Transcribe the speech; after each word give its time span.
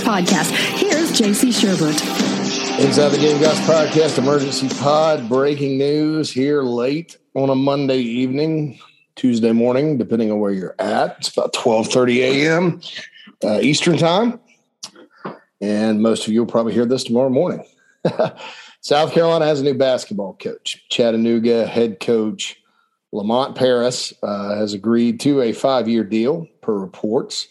podcast. 0.00 0.50
Here's 0.78 1.12
JC 1.12 1.50
Sherbert. 1.52 2.00
Inside 2.80 3.10
the 3.10 3.18
Gamecocks 3.18 3.60
podcast, 3.60 4.18
emergency 4.18 4.68
pod, 4.80 5.28
breaking 5.28 5.78
news 5.78 6.30
here 6.30 6.62
late 6.62 7.18
on 7.34 7.50
a 7.50 7.54
Monday 7.54 7.98
evening, 7.98 8.78
Tuesday 9.16 9.52
morning, 9.52 9.98
depending 9.98 10.30
on 10.30 10.40
where 10.40 10.52
you're 10.52 10.74
at. 10.78 11.16
It's 11.18 11.28
about 11.28 11.52
12:30 11.52 12.16
a.m. 12.18 12.80
Uh, 13.44 13.60
Eastern 13.60 13.98
time, 13.98 14.40
and 15.60 16.00
most 16.00 16.26
of 16.26 16.32
you 16.32 16.40
will 16.40 16.50
probably 16.50 16.72
hear 16.72 16.86
this 16.86 17.04
tomorrow 17.04 17.30
morning. 17.30 17.64
South 18.80 19.12
Carolina 19.12 19.46
has 19.46 19.60
a 19.60 19.64
new 19.64 19.74
basketball 19.74 20.34
coach. 20.34 20.84
Chattanooga 20.88 21.66
head 21.66 22.00
coach 22.00 22.56
Lamont 23.12 23.54
Paris 23.54 24.12
uh, 24.22 24.56
has 24.56 24.72
agreed 24.72 25.20
to 25.20 25.42
a 25.42 25.52
five 25.52 25.88
year 25.88 26.02
deal 26.02 26.48
per 26.62 26.74
reports. 26.74 27.48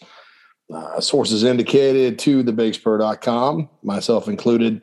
Uh, 0.72 1.00
sources 1.00 1.44
indicated 1.44 2.18
to 2.18 2.42
thebigspur.com, 2.42 3.68
myself 3.82 4.26
included, 4.26 4.82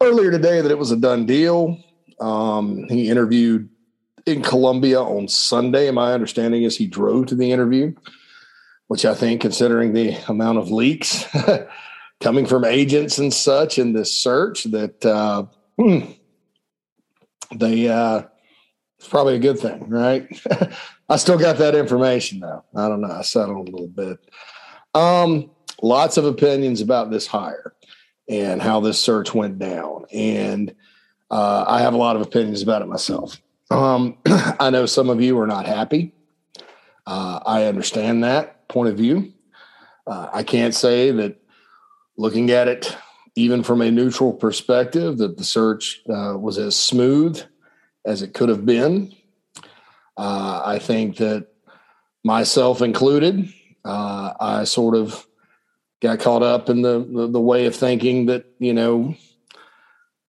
earlier 0.00 0.30
today 0.30 0.60
that 0.60 0.70
it 0.70 0.78
was 0.78 0.92
a 0.92 0.96
done 0.96 1.26
deal. 1.26 1.78
Um, 2.20 2.84
he 2.88 3.08
interviewed 3.08 3.68
in 4.26 4.42
Columbia 4.42 5.00
on 5.00 5.28
Sunday. 5.28 5.90
My 5.90 6.12
understanding 6.12 6.62
is 6.62 6.76
he 6.76 6.86
drove 6.86 7.26
to 7.26 7.34
the 7.34 7.50
interview, 7.52 7.94
which 8.88 9.04
I 9.04 9.14
think, 9.14 9.40
considering 9.40 9.92
the 9.92 10.16
amount 10.28 10.58
of 10.58 10.70
leaks 10.70 11.24
coming 12.20 12.46
from 12.46 12.64
agents 12.64 13.18
and 13.18 13.32
such 13.32 13.78
in 13.78 13.92
this 13.92 14.12
search 14.12 14.64
that 14.64 15.04
uh, 15.04 15.46
hmm, 15.78 16.12
they 17.54 17.88
uh, 17.88 18.22
it's 18.98 19.08
probably 19.08 19.36
a 19.36 19.40
good 19.40 19.58
thing, 19.58 19.88
right? 19.88 20.26
I 21.08 21.16
still 21.16 21.38
got 21.38 21.58
that 21.58 21.74
information 21.74 22.40
though. 22.40 22.64
I 22.74 22.88
don't 22.88 23.00
know. 23.00 23.12
I 23.12 23.22
settled 23.22 23.68
a 23.68 23.70
little 23.70 23.88
bit. 23.88 24.18
Um, 24.96 25.50
lots 25.82 26.16
of 26.16 26.24
opinions 26.24 26.80
about 26.80 27.10
this 27.10 27.26
hire 27.26 27.74
and 28.28 28.62
how 28.62 28.80
this 28.80 28.98
search 28.98 29.34
went 29.34 29.58
down, 29.58 30.06
and 30.12 30.74
uh, 31.30 31.64
I 31.68 31.80
have 31.80 31.92
a 31.92 31.98
lot 31.98 32.16
of 32.16 32.22
opinions 32.22 32.62
about 32.62 32.80
it 32.82 32.88
myself. 32.88 33.40
Um, 33.70 34.16
I 34.26 34.70
know 34.70 34.86
some 34.86 35.10
of 35.10 35.20
you 35.20 35.38
are 35.38 35.46
not 35.46 35.66
happy. 35.66 36.14
Uh, 37.06 37.40
I 37.44 37.64
understand 37.64 38.24
that 38.24 38.68
point 38.68 38.88
of 38.88 38.96
view. 38.96 39.32
Uh, 40.06 40.28
I 40.32 40.42
can't 40.42 40.74
say 40.74 41.10
that 41.10 41.40
looking 42.16 42.50
at 42.50 42.66
it, 42.66 42.96
even 43.34 43.62
from 43.62 43.82
a 43.82 43.90
neutral 43.90 44.32
perspective, 44.32 45.18
that 45.18 45.36
the 45.36 45.44
search 45.44 46.00
uh, 46.08 46.36
was 46.38 46.56
as 46.58 46.74
smooth 46.74 47.42
as 48.04 48.22
it 48.22 48.32
could 48.32 48.48
have 48.48 48.64
been. 48.64 49.14
Uh, 50.16 50.62
I 50.64 50.78
think 50.78 51.18
that 51.18 51.48
myself 52.24 52.80
included, 52.80 53.52
uh, 53.86 54.34
I 54.38 54.64
sort 54.64 54.96
of 54.96 55.26
got 56.00 56.20
caught 56.20 56.42
up 56.42 56.68
in 56.68 56.82
the, 56.82 57.06
the, 57.10 57.28
the 57.28 57.40
way 57.40 57.66
of 57.66 57.74
thinking 57.74 58.26
that 58.26 58.44
you 58.58 58.74
know 58.74 59.14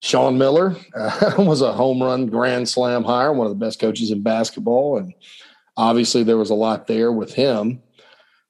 Sean 0.01 0.37
Miller 0.37 0.75
uh, 0.95 1.33
was 1.37 1.61
a 1.61 1.73
home 1.73 2.01
run 2.01 2.27
grand 2.27 2.69
slam 2.69 3.03
hire, 3.03 3.33
one 3.33 3.47
of 3.47 3.51
the 3.51 3.65
best 3.65 3.79
coaches 3.79 4.11
in 4.11 4.21
basketball, 4.21 4.97
and 4.97 5.13
obviously 5.75 6.23
there 6.23 6.37
was 6.37 6.49
a 6.49 6.55
lot 6.55 6.87
there 6.87 7.11
with 7.11 7.33
him. 7.33 7.81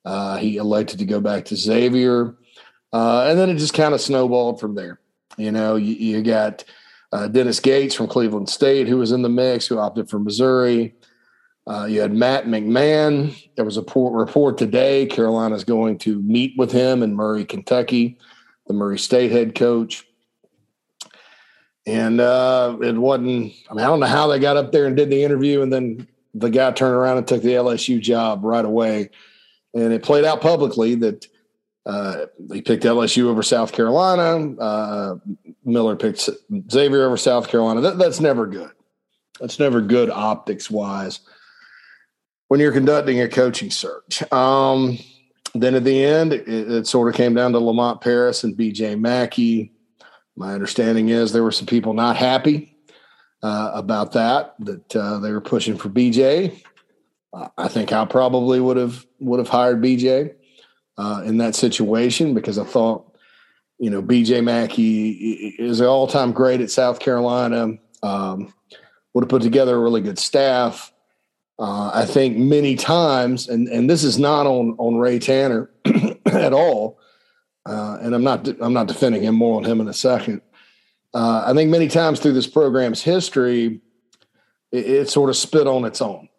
Uh, 0.05 0.37
he 0.37 0.57
elected 0.57 0.99
to 0.99 1.05
go 1.05 1.19
back 1.19 1.45
to 1.45 1.55
Xavier. 1.55 2.35
Uh, 2.93 3.25
and 3.27 3.37
then 3.37 3.49
it 3.49 3.57
just 3.57 3.73
kind 3.73 3.93
of 3.93 3.99
snowballed 4.01 4.59
from 4.59 4.75
there. 4.75 4.99
You 5.37 5.51
know, 5.51 5.75
you, 5.75 5.93
you 5.95 6.23
got 6.23 6.63
uh, 7.11 7.27
Dennis 7.27 7.59
Gates 7.59 7.95
from 7.95 8.07
Cleveland 8.07 8.49
State, 8.49 8.87
who 8.87 8.97
was 8.97 9.11
in 9.11 9.21
the 9.21 9.29
mix, 9.29 9.67
who 9.67 9.77
opted 9.77 10.09
for 10.09 10.19
Missouri. 10.19 10.95
Uh, 11.67 11.85
you 11.85 11.99
had 11.99 12.13
Matt 12.13 12.45
McMahon. 12.45 13.35
There 13.55 13.65
was 13.65 13.75
a 13.75 13.81
report, 13.81 14.57
today 14.57 15.05
Carolina's 15.05 15.65
going 15.65 15.97
to 15.99 16.21
meet 16.21 16.53
with 16.57 16.71
him 16.71 17.03
in 17.03 17.13
Murray, 17.13 17.43
Kentucky, 17.43 18.17
the 18.67 18.73
Murray 18.73 18.97
State 18.97 19.31
head 19.31 19.53
coach. 19.53 20.05
And 21.85 22.21
uh, 22.21 22.77
it 22.81 22.95
wasn't, 22.95 23.53
I 23.69 23.73
mean, 23.73 23.83
I 23.83 23.87
don't 23.87 23.99
know 23.99 24.05
how 24.05 24.27
they 24.27 24.39
got 24.39 24.55
up 24.55 24.71
there 24.71 24.85
and 24.85 24.95
did 24.95 25.09
the 25.09 25.23
interview, 25.23 25.61
and 25.61 25.71
then 25.71 26.07
the 26.33 26.49
guy 26.49 26.71
turned 26.71 26.95
around 26.95 27.17
and 27.17 27.27
took 27.27 27.41
the 27.41 27.53
LSU 27.53 27.99
job 27.99 28.45
right 28.45 28.65
away. 28.65 29.09
And 29.73 29.91
it 29.91 30.03
played 30.03 30.23
out 30.23 30.41
publicly 30.41 30.95
that 30.95 31.27
uh, 31.85 32.25
he 32.51 32.61
picked 32.61 32.83
LSU 32.83 33.25
over 33.25 33.43
South 33.43 33.73
Carolina. 33.73 34.55
Uh, 34.57 35.15
Miller 35.65 35.97
picked 35.97 36.29
Xavier 36.71 37.05
over 37.05 37.17
South 37.17 37.49
Carolina. 37.49 37.81
That, 37.81 37.97
that's 37.97 38.19
never 38.21 38.47
good. 38.47 38.71
That's 39.39 39.59
never 39.59 39.81
good 39.81 40.09
optics 40.09 40.71
wise 40.71 41.19
when 42.47 42.59
you're 42.59 42.71
conducting 42.71 43.21
a 43.21 43.27
coaching 43.27 43.71
search. 43.71 44.29
Um, 44.31 44.97
then 45.53 45.75
at 45.75 45.83
the 45.83 46.03
end, 46.03 46.33
it, 46.33 46.47
it, 46.47 46.87
sort 46.87 47.09
of 47.09 47.15
came 47.15 47.33
down 47.33 47.51
to 47.53 47.59
Lamont 47.59 48.01
Paris 48.01 48.43
and 48.43 48.55
BJ 48.55 48.99
McKie. 48.99 49.71
My 50.35 50.53
understanding 50.53 51.09
is 51.09 51.31
there 51.31 51.43
were 51.43 51.51
some 51.51 51.65
people 51.65 51.93
not 51.93 52.15
happy 52.15 52.77
uh, 53.41 53.71
about 53.73 54.13
that, 54.13 54.55
that 54.59 54.95
uh, 54.95 55.19
they 55.19 55.31
were 55.31 55.41
pushing 55.41 55.77
for 55.77 55.89
BJ. 55.89 56.61
Uh, 57.33 57.47
I 57.57 57.67
think 57.67 57.91
I 57.91 58.05
probably 58.05 58.59
would 58.59 58.77
have 58.77 59.05
would 59.19 59.39
have 59.39 59.49
hired 59.49 59.81
BJ 59.81 60.35
uh, 60.97 61.23
in 61.25 61.37
that 61.37 61.55
situation 61.55 62.33
because 62.33 62.57
I 62.57 62.63
thought, 62.63 63.17
you 63.79 63.89
know, 63.89 64.01
BJ 64.01 64.41
McKie 64.41 65.55
is 65.59 65.79
an 65.79 65.87
all 65.87 66.07
time 66.07 66.31
great 66.31 66.61
at 66.61 66.71
South 66.71 66.99
Carolina. 66.99 67.73
Um, 68.03 68.53
would 69.13 69.23
have 69.23 69.29
put 69.29 69.41
together 69.41 69.75
a 69.75 69.79
really 69.79 70.01
good 70.01 70.19
staff. 70.19 70.91
Uh, 71.59 71.91
I 71.93 72.05
think 72.05 72.37
many 72.37 72.75
times, 72.75 73.47
and 73.49 73.67
and 73.67 73.89
this 73.89 74.03
is 74.03 74.19
not 74.19 74.45
on 74.45 74.75
on 74.77 74.97
Ray 74.97 75.19
Tanner 75.19 75.69
at 76.25 76.53
all, 76.53 76.99
uh, 77.65 77.97
and 78.01 78.13
I'm 78.13 78.23
not 78.23 78.47
I'm 78.61 78.73
not 78.73 78.87
defending 78.87 79.23
him 79.23 79.35
more 79.35 79.57
on 79.57 79.63
him 79.63 79.81
in 79.81 79.87
a 79.87 79.93
second. 79.93 80.41
Uh, 81.13 81.45
I 81.47 81.53
think 81.53 81.71
many 81.71 81.87
times 81.87 82.19
through 82.19 82.33
this 82.33 82.47
program's 82.47 83.01
history, 83.01 83.81
it, 84.71 84.85
it, 84.85 85.09
sort 85.09 85.29
of 85.29 85.35
spit 85.37 85.65
on 85.65 85.85
its 85.85 86.01
own, 86.01 86.29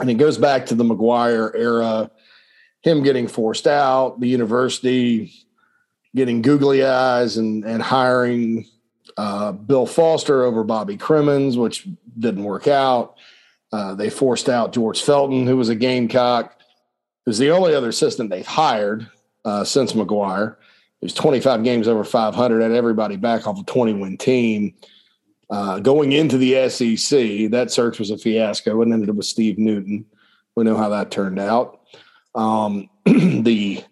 and 0.00 0.10
it 0.10 0.14
goes 0.14 0.38
back 0.38 0.66
to 0.66 0.74
the 0.74 0.82
McGuire 0.82 1.54
era 1.54 2.10
him 2.86 3.02
getting 3.02 3.26
forced 3.26 3.66
out, 3.66 4.20
the 4.20 4.28
university 4.28 5.32
getting 6.14 6.40
googly 6.40 6.84
eyes 6.84 7.36
and, 7.36 7.64
and 7.64 7.82
hiring 7.82 8.64
uh, 9.16 9.50
Bill 9.50 9.86
Foster 9.86 10.44
over 10.44 10.62
Bobby 10.62 10.96
Cremins, 10.96 11.56
which 11.56 11.86
didn't 12.18 12.44
work 12.44 12.68
out. 12.68 13.15
Uh, 13.76 13.94
they 13.94 14.08
forced 14.08 14.48
out 14.48 14.72
George 14.72 15.02
Felton, 15.02 15.46
who 15.46 15.58
was 15.58 15.68
a 15.68 15.74
Gamecock, 15.74 16.58
who's 17.26 17.36
the 17.36 17.50
only 17.50 17.74
other 17.74 17.90
assistant 17.90 18.30
they've 18.30 18.46
hired 18.46 19.06
uh, 19.44 19.64
since 19.64 19.92
McGuire. 19.92 20.56
He 21.02 21.04
was 21.04 21.12
25 21.12 21.62
games 21.62 21.86
over 21.86 22.02
500, 22.02 22.62
had 22.62 22.72
everybody 22.72 23.16
back 23.16 23.46
off 23.46 23.60
a 23.60 23.64
20 23.64 23.92
win 23.92 24.16
team. 24.16 24.72
Uh, 25.50 25.78
going 25.80 26.12
into 26.12 26.38
the 26.38 26.70
SEC, 26.70 27.50
that 27.50 27.70
search 27.70 27.98
was 27.98 28.10
a 28.10 28.16
fiasco 28.16 28.80
and 28.80 28.94
ended 28.94 29.10
up 29.10 29.16
with 29.16 29.26
Steve 29.26 29.58
Newton. 29.58 30.06
We 30.54 30.64
know 30.64 30.78
how 30.78 30.88
that 30.88 31.10
turned 31.10 31.38
out. 31.38 31.82
Um, 32.34 32.88
the 33.04 33.84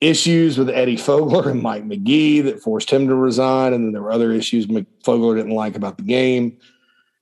issues 0.00 0.56
with 0.56 0.70
Eddie 0.70 0.96
Fogler 0.96 1.50
and 1.50 1.60
Mike 1.60 1.84
McGee 1.84 2.42
that 2.44 2.62
forced 2.62 2.88
him 2.88 3.06
to 3.08 3.14
resign, 3.14 3.74
and 3.74 3.84
then 3.84 3.92
there 3.92 4.02
were 4.02 4.12
other 4.12 4.32
issues 4.32 4.66
Fogler 4.66 5.36
didn't 5.36 5.54
like 5.54 5.76
about 5.76 5.98
the 5.98 6.04
game 6.04 6.56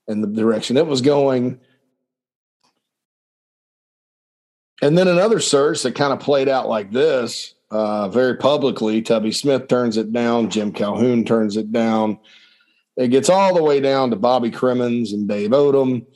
and 0.07 0.23
the 0.23 0.29
direction 0.29 0.77
it 0.77 0.87
was 0.87 1.01
going. 1.01 1.59
And 4.83 4.97
then 4.97 5.09
another 5.09 5.41
search 5.41 5.83
that 5.83 5.95
kind 5.95 6.13
of 6.13 6.21
played 6.21 6.49
out 6.49 6.69
like 6.69 6.93
this, 6.93 7.55
uh, 7.71 8.09
very 8.09 8.37
publicly. 8.37 9.03
Tubby 9.03 9.33
Smith 9.33 9.69
turns 9.69 9.97
it 9.97 10.13
down. 10.13 10.51
Jim 10.51 10.73
Calhoun 10.73 11.25
turns 11.25 11.57
it 11.57 11.73
down. 11.73 12.19
It 12.97 13.09
gets 13.09 13.29
all 13.29 13.55
the 13.55 13.63
way 13.63 13.81
down 13.81 14.11
to 14.11 14.17
Bobby 14.17 14.51
Cremins 14.51 15.13
and 15.13 15.29
Dave 15.29 15.51
Odom. 15.51 16.07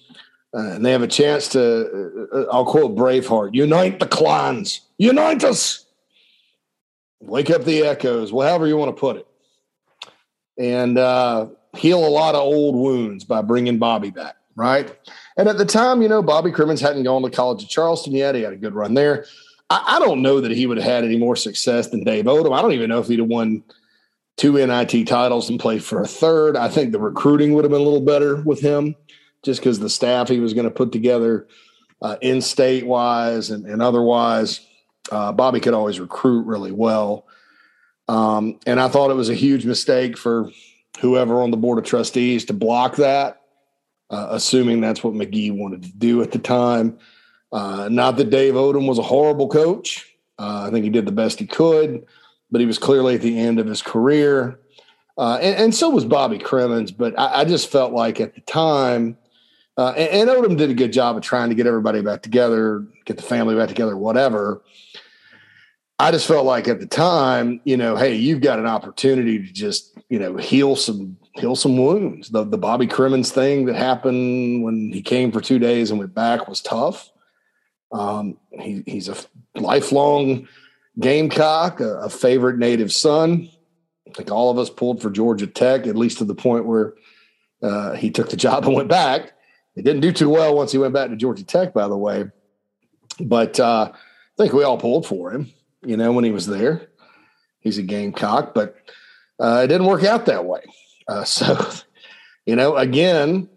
Uh, 0.55 0.73
and 0.73 0.85
they 0.85 0.93
have 0.93 1.03
a 1.03 1.09
chance 1.09 1.49
to, 1.49 2.29
uh, 2.33 2.45
I'll 2.53 2.67
quote 2.67 2.95
Braveheart, 2.95 3.55
unite 3.55 3.99
the 4.01 4.07
clans, 4.07 4.83
unite 4.99 5.43
us, 5.45 5.87
wake 7.21 7.49
up 7.49 7.65
the 7.65 7.87
echoes, 7.87 8.33
well, 8.33 8.47
however 8.47 8.67
you 8.67 8.77
want 8.77 8.95
to 8.95 9.01
put 9.01 9.17
it, 9.17 9.27
and 10.59 10.99
uh, 10.99 11.47
heal 11.75 12.07
a 12.07 12.09
lot 12.09 12.35
of 12.35 12.43
old 12.43 12.75
wounds 12.75 13.25
by 13.25 13.41
bringing 13.41 13.79
Bobby 13.79 14.11
back, 14.11 14.37
right? 14.57 14.97
And 15.37 15.49
at 15.49 15.59
the 15.59 15.65
time, 15.65 16.03
you 16.03 16.09
know, 16.09 16.23
Bobby 16.23 16.51
Cremins 16.51 16.81
hadn't 16.81 17.05
gone 17.05 17.23
to 17.23 17.31
College 17.31 17.63
of 17.63 17.69
Charleston 17.69 18.15
yet. 18.15 18.35
He 18.35 18.43
had 18.43 18.53
a 18.53 18.57
good 18.57 18.75
run 18.75 18.95
there. 18.95 19.27
I, 19.71 19.97
I 19.97 19.99
don't 19.99 20.23
know 20.23 20.41
that 20.41 20.51
he 20.51 20.67
would 20.67 20.79
have 20.79 20.87
had 20.87 21.05
any 21.05 21.19
more 21.19 21.37
success 21.37 21.89
than 21.89 22.05
Dave 22.05 22.27
Odom. 22.27 22.57
I 22.57 22.63
don't 22.63 22.73
even 22.73 22.91
know 22.91 23.01
if 23.01 23.09
he'd 23.09 23.19
have 23.19 23.29
won 23.29 23.63
two 24.37 24.55
NIT 24.55 25.07
titles 25.07 25.51
and 25.51 25.61
played 25.61 25.85
for 25.85 26.01
a 26.01 26.07
third. 26.07 26.57
I 26.57 26.69
think 26.69 26.93
the 26.93 27.01
recruiting 27.01 27.55
would 27.55 27.65
have 27.65 27.71
been 27.71 27.81
a 27.81 27.85
little 27.85 28.01
better 28.01 28.37
with 28.37 28.61
him 28.61 28.95
just 29.43 29.61
because 29.61 29.79
the 29.79 29.91
staff 29.91 30.29
he 30.29 30.41
was 30.41 30.55
going 30.55 30.65
to 30.65 30.71
put 30.71 30.93
together 30.93 31.47
uh, 32.01 32.17
in 32.21 32.41
state 32.41 32.87
wise 32.87 33.51
and, 33.51 33.67
and 33.67 33.83
otherwise. 33.83 34.67
Uh, 35.11 35.33
Bobby 35.33 35.61
could 35.61 35.75
always 35.75 36.01
recruit 36.01 36.47
really 36.47 36.73
well. 36.73 37.27
Um, 38.09 38.59
and 38.67 38.81
I 38.81 38.89
thought 38.89 39.11
it 39.11 39.15
was 39.15 39.29
a 39.29 39.35
huge 39.35 39.65
mistake 39.65 40.17
for 40.17 40.51
whoever 41.01 41.43
on 41.43 41.51
the 41.51 41.57
board 41.57 41.79
of 41.79 41.85
trustees 41.85 42.45
to 42.47 42.53
block 42.53 42.97
that, 42.97 43.42
uh, 44.13 44.29
assuming 44.31 44.81
that's 44.81 45.03
what 45.03 45.15
McGee 45.15 45.51
wanted 45.51 45.83
to 45.83 45.93
do 45.93 46.23
at 46.23 46.31
the 46.31 46.39
time. 46.39 46.99
Uh, 47.51 47.89
not 47.91 48.17
that 48.19 48.31
Dave 48.31 48.55
Odom 48.55 48.87
was 48.87 48.99
a 48.99 49.03
horrible 49.03 49.49
coach. 49.49 50.15
Uh, 50.39 50.67
I 50.67 50.71
think 50.71 50.85
he 50.85 50.91
did 50.91 51.07
the 51.07 51.13
best 51.13 51.39
he 51.39 51.47
could, 51.47 52.07
but 52.51 52.61
he 52.61 52.67
was 52.67 52.79
clearly 52.79 53.15
at 53.15 53.23
the 53.23 53.39
end 53.39 53.59
of 53.59 53.67
his 53.67 53.83
career. 53.83 54.61
Uh, 55.19 55.39
and, 55.41 55.57
and, 55.57 55.75
so 55.75 55.91
was 55.91 56.05
Bobby 56.07 56.39
Cremins. 56.39 56.97
But 56.97 57.19
I, 57.19 57.41
I, 57.41 57.45
just 57.45 57.71
felt 57.71 57.93
like 57.93 58.19
at 58.19 58.35
the 58.35 58.41
time, 58.41 59.19
uh, 59.77 59.93
and, 59.97 60.29
and, 60.29 60.31
Odom 60.31 60.57
did 60.57 60.71
a 60.71 60.75
good 60.75 60.93
job 60.93 61.17
of 61.17 61.23
trying 61.23 61.51
to 61.51 61.55
get 61.55 61.67
everybody 61.67 62.01
back 62.01 62.23
together, 62.23 62.87
get 63.05 63.19
the 63.19 63.23
family 63.23 63.55
back 63.55 63.69
together, 63.69 63.95
whatever. 63.97 64.63
I 65.99 66.11
just 66.11 66.27
felt 66.27 66.47
like 66.47 66.67
at 66.67 66.81
the 66.81 66.87
time, 66.87 67.61
you 67.65 67.77
know, 67.77 67.95
hey, 67.95 68.15
you've 68.15 68.41
got 68.41 68.59
an 68.59 68.67
opportunity 68.67 69.39
to 69.39 69.53
just, 69.53 69.99
you 70.09 70.19
know, 70.19 70.37
heal 70.37 70.77
some 70.77 71.19
heal 71.35 71.57
some 71.57 71.77
wounds. 71.77 72.31
The 72.31 72.45
the 72.45 72.59
Bobby 72.59 72.87
Cremins 72.87 73.31
thing 73.31 73.67
that 73.67 73.77
happened 73.77 74.63
when 74.63 74.93
he 74.93 75.03
came 75.03 75.33
for 75.33 75.41
two 75.41 75.59
days 75.59 75.91
and 75.91 75.99
went 75.99 76.15
back 76.15 76.49
was 76.49 76.61
tough. 76.61 77.11
Um, 77.93 78.39
he, 78.51 78.83
he's 78.87 79.09
a 79.09 79.17
lifelong 79.55 80.49
Gamecock, 80.99 81.81
a, 81.81 82.01
a, 82.01 82.09
favorite 82.09 82.59
native 82.59 82.91
son. 82.91 83.51
I 84.09 84.13
think 84.13 84.31
all 84.31 84.51
of 84.51 84.59
us 84.59 84.71
pulled 84.71 85.03
for 85.03 85.11
Georgia 85.11 85.47
Tech, 85.47 85.87
at 85.87 85.97
least 85.97 86.19
to 86.19 86.25
the 86.25 86.35
point 86.35 86.65
where 86.65 86.95
uh, 87.63 87.93
he 87.93 88.11
took 88.11 88.31
the 88.31 88.37
job 88.37 88.65
and 88.65 88.75
went 88.75 88.89
back. 88.89 89.33
He 89.75 89.83
didn't 89.83 90.01
do 90.01 90.13
too 90.13 90.31
well 90.31 90.57
once 90.57 90.73
he 90.73 90.79
went 90.79 90.95
back 90.95 91.11
to 91.11 91.17
Georgia 91.17 91.45
Tech, 91.45 91.73
by 91.73 91.89
the 91.89 91.97
way. 91.97 92.31
But 93.21 93.61
uh, 93.61 93.93
I 93.93 93.97
think 94.37 94.53
we 94.53 94.65
all 94.65 94.79
pulled 94.79 95.07
for 95.07 95.31
him, 95.33 95.51
you 95.83 95.97
know, 95.97 96.13
when 96.13 96.25
he 96.25 96.31
was 96.31 96.47
there. 96.47 96.89
He's 97.61 97.79
a 97.79 97.83
Gamecock, 97.83 98.55
but 98.55 98.77
uh, 99.39 99.63
it 99.65 99.69
didn't 99.69 99.87
work 99.87 100.05
out 100.05 100.27
that 100.27 100.45
way. 100.45 100.63
Uh, 101.09 101.25
so, 101.25 101.71
you 102.47 102.57
know, 102.57 102.77
again, 102.77 103.49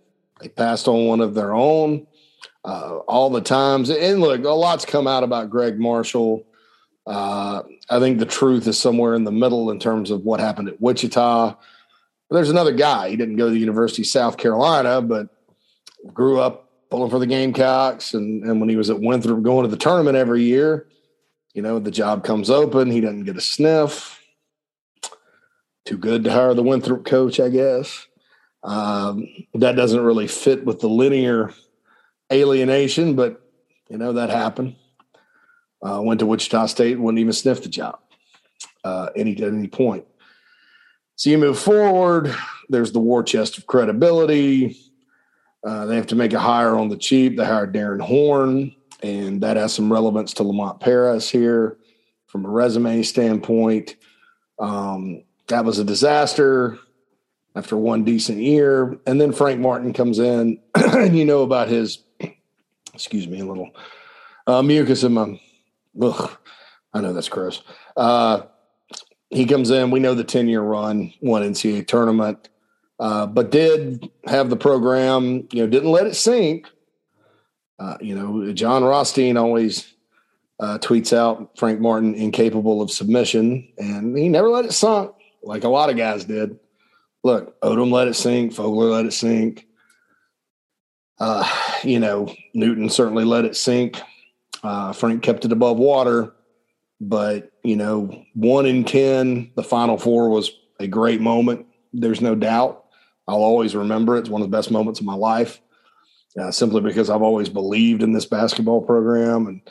they 0.41 0.49
passed 0.49 0.87
on 0.87 1.05
one 1.05 1.21
of 1.21 1.33
their 1.33 1.53
own 1.53 2.07
uh, 2.63 2.97
all 3.07 3.29
the 3.29 3.41
times. 3.41 3.89
And 3.89 4.19
look, 4.19 4.43
a 4.43 4.49
lot's 4.49 4.85
come 4.85 5.07
out 5.07 5.23
about 5.23 5.49
Greg 5.49 5.79
Marshall. 5.79 6.45
Uh, 7.05 7.61
I 7.89 7.99
think 7.99 8.17
the 8.17 8.25
truth 8.25 8.67
is 8.67 8.79
somewhere 8.79 9.13
in 9.13 9.23
the 9.23 9.31
middle 9.31 9.69
in 9.69 9.79
terms 9.79 10.09
of 10.09 10.21
what 10.21 10.39
happened 10.39 10.69
at 10.69 10.81
Wichita. 10.81 11.55
But 12.29 12.35
there's 12.35 12.49
another 12.49 12.71
guy. 12.71 13.09
He 13.09 13.15
didn't 13.15 13.35
go 13.35 13.45
to 13.45 13.51
the 13.51 13.59
University 13.59 14.01
of 14.01 14.07
South 14.07 14.37
Carolina, 14.37 15.01
but 15.01 15.27
grew 16.13 16.39
up 16.39 16.69
pulling 16.89 17.11
for 17.11 17.19
the 17.19 17.27
Gamecocks. 17.27 18.15
And, 18.15 18.43
and 18.43 18.59
when 18.59 18.69
he 18.69 18.75
was 18.75 18.89
at 18.89 18.99
Winthrop 18.99 19.43
going 19.43 19.63
to 19.63 19.69
the 19.69 19.77
tournament 19.77 20.17
every 20.17 20.43
year, 20.43 20.87
you 21.53 21.61
know, 21.61 21.79
the 21.79 21.91
job 21.91 22.23
comes 22.23 22.49
open. 22.49 22.89
He 22.89 23.01
doesn't 23.01 23.23
get 23.23 23.37
a 23.37 23.41
sniff. 23.41 24.19
Too 25.85 25.97
good 25.97 26.23
to 26.23 26.31
hire 26.31 26.53
the 26.53 26.63
Winthrop 26.63 27.05
coach, 27.05 27.39
I 27.39 27.49
guess. 27.49 28.07
Um, 28.63 29.27
that 29.53 29.75
doesn't 29.75 30.01
really 30.01 30.27
fit 30.27 30.65
with 30.65 30.79
the 30.79 30.89
linear 30.89 31.53
alienation, 32.33 33.15
but 33.15 33.41
you 33.89 33.99
know 33.99 34.13
that 34.13 34.31
happened. 34.31 34.75
Uh, 35.85 36.01
went 36.01 36.19
to 36.19 36.25
Wichita 36.25 36.65
State, 36.65 36.99
wouldn't 36.99 37.19
even 37.19 37.33
sniff 37.33 37.61
the 37.61 37.69
job 37.69 37.99
uh, 38.83 39.09
any 39.15 39.33
at 39.33 39.53
any 39.53 39.67
point. 39.67 40.05
So 41.15 41.29
you 41.29 41.37
move 41.37 41.59
forward. 41.59 42.33
There's 42.69 42.91
the 42.91 42.99
war 42.99 43.23
chest 43.23 43.57
of 43.57 43.67
credibility. 43.67 44.77
Uh, 45.63 45.85
they 45.85 45.95
have 45.95 46.07
to 46.07 46.15
make 46.15 46.33
a 46.33 46.39
hire 46.39 46.75
on 46.75 46.89
the 46.89 46.97
cheap. 46.97 47.37
They 47.37 47.45
hired 47.45 47.73
Darrin 47.73 47.99
Horn, 47.99 48.75
and 49.01 49.41
that 49.41 49.57
has 49.57 49.73
some 49.73 49.91
relevance 49.91 50.33
to 50.35 50.43
Lamont 50.43 50.79
Paris 50.79 51.29
here 51.29 51.77
from 52.27 52.45
a 52.45 52.49
resume 52.49 53.03
standpoint. 53.03 53.95
Um, 54.59 55.23
that 55.47 55.65
was 55.65 55.79
a 55.79 55.83
disaster 55.83 56.77
after 57.55 57.77
one 57.77 58.03
decent 58.03 58.39
year. 58.39 58.97
And 59.05 59.19
then 59.19 59.31
Frank 59.31 59.59
Martin 59.59 59.93
comes 59.93 60.19
in, 60.19 60.59
and 60.75 61.17
you 61.17 61.25
know 61.25 61.43
about 61.43 61.67
his 61.67 61.99
excuse 62.93 63.27
me, 63.27 63.39
a 63.39 63.45
little 63.45 63.71
uh, 64.47 64.61
mucus 64.61 65.03
in 65.03 65.13
my. 65.13 65.39
Ugh, 66.01 66.37
I 66.93 67.01
know 67.01 67.13
that's 67.13 67.29
gross. 67.29 67.63
Uh, 67.95 68.43
he 69.29 69.45
comes 69.45 69.69
in. 69.69 69.91
We 69.91 69.99
know 69.99 70.13
the 70.13 70.23
ten 70.23 70.47
year 70.47 70.61
run, 70.61 71.13
one 71.19 71.41
NCAA 71.41 71.87
tournament, 71.87 72.49
uh, 72.99 73.27
but 73.27 73.51
did 73.51 74.09
have 74.25 74.49
the 74.49 74.57
program. 74.57 75.47
You 75.51 75.63
know, 75.63 75.67
didn't 75.67 75.91
let 75.91 76.07
it 76.07 76.15
sink. 76.15 76.67
Uh, 77.77 77.97
you 77.99 78.15
know, 78.15 78.53
Jon 78.53 78.83
Rothstein 78.83 79.35
always 79.35 79.93
uh, 80.61 80.77
tweets 80.77 81.11
out 81.11 81.57
Frank 81.57 81.81
Martin 81.81 82.15
incapable 82.15 82.81
of 82.81 82.89
submission, 82.89 83.67
and 83.77 84.17
he 84.17 84.29
never 84.29 84.49
let 84.49 84.65
it 84.65 84.71
sink 84.71 85.14
like 85.45 85.63
a 85.63 85.69
lot 85.69 85.89
of 85.89 85.97
guys 85.97 86.25
did. 86.25 86.59
Look, 87.23 87.59
Odom 87.61 87.91
let 87.91 88.07
it 88.07 88.15
sink. 88.15 88.53
Fogler 88.53 88.91
let 88.91 89.05
it 89.05 89.13
sink. 89.13 89.65
Uh, 91.17 91.49
you 91.83 91.99
know, 91.99 92.33
Newton 92.53 92.89
certainly 92.89 93.23
let 93.23 93.45
it 93.45 93.55
sink. 93.55 94.01
Uh, 94.63 94.91
Frank 94.91 95.23
kept 95.23 95.45
it 95.45 95.51
above 95.51 95.77
water, 95.77 96.33
but 96.99 97.51
you 97.63 97.75
know, 97.75 98.25
one 98.33 98.65
in 98.65 98.83
ten, 98.83 99.51
the 99.55 99.63
Final 99.63 99.97
Four 99.97 100.29
was 100.29 100.51
a 100.79 100.87
great 100.87 101.21
moment. 101.21 101.67
There's 101.93 102.21
no 102.21 102.35
doubt. 102.35 102.83
I'll 103.27 103.37
always 103.37 103.75
remember 103.75 104.15
it. 104.15 104.21
It's 104.21 104.29
one 104.29 104.41
of 104.41 104.49
the 104.49 104.55
best 104.55 104.71
moments 104.71 104.99
of 104.99 105.05
my 105.05 105.15
life, 105.15 105.61
uh, 106.39 106.51
simply 106.51 106.81
because 106.81 107.09
I've 107.09 107.21
always 107.21 107.49
believed 107.49 108.03
in 108.03 108.11
this 108.11 108.25
basketball 108.25 108.81
program, 108.81 109.47
and 109.47 109.61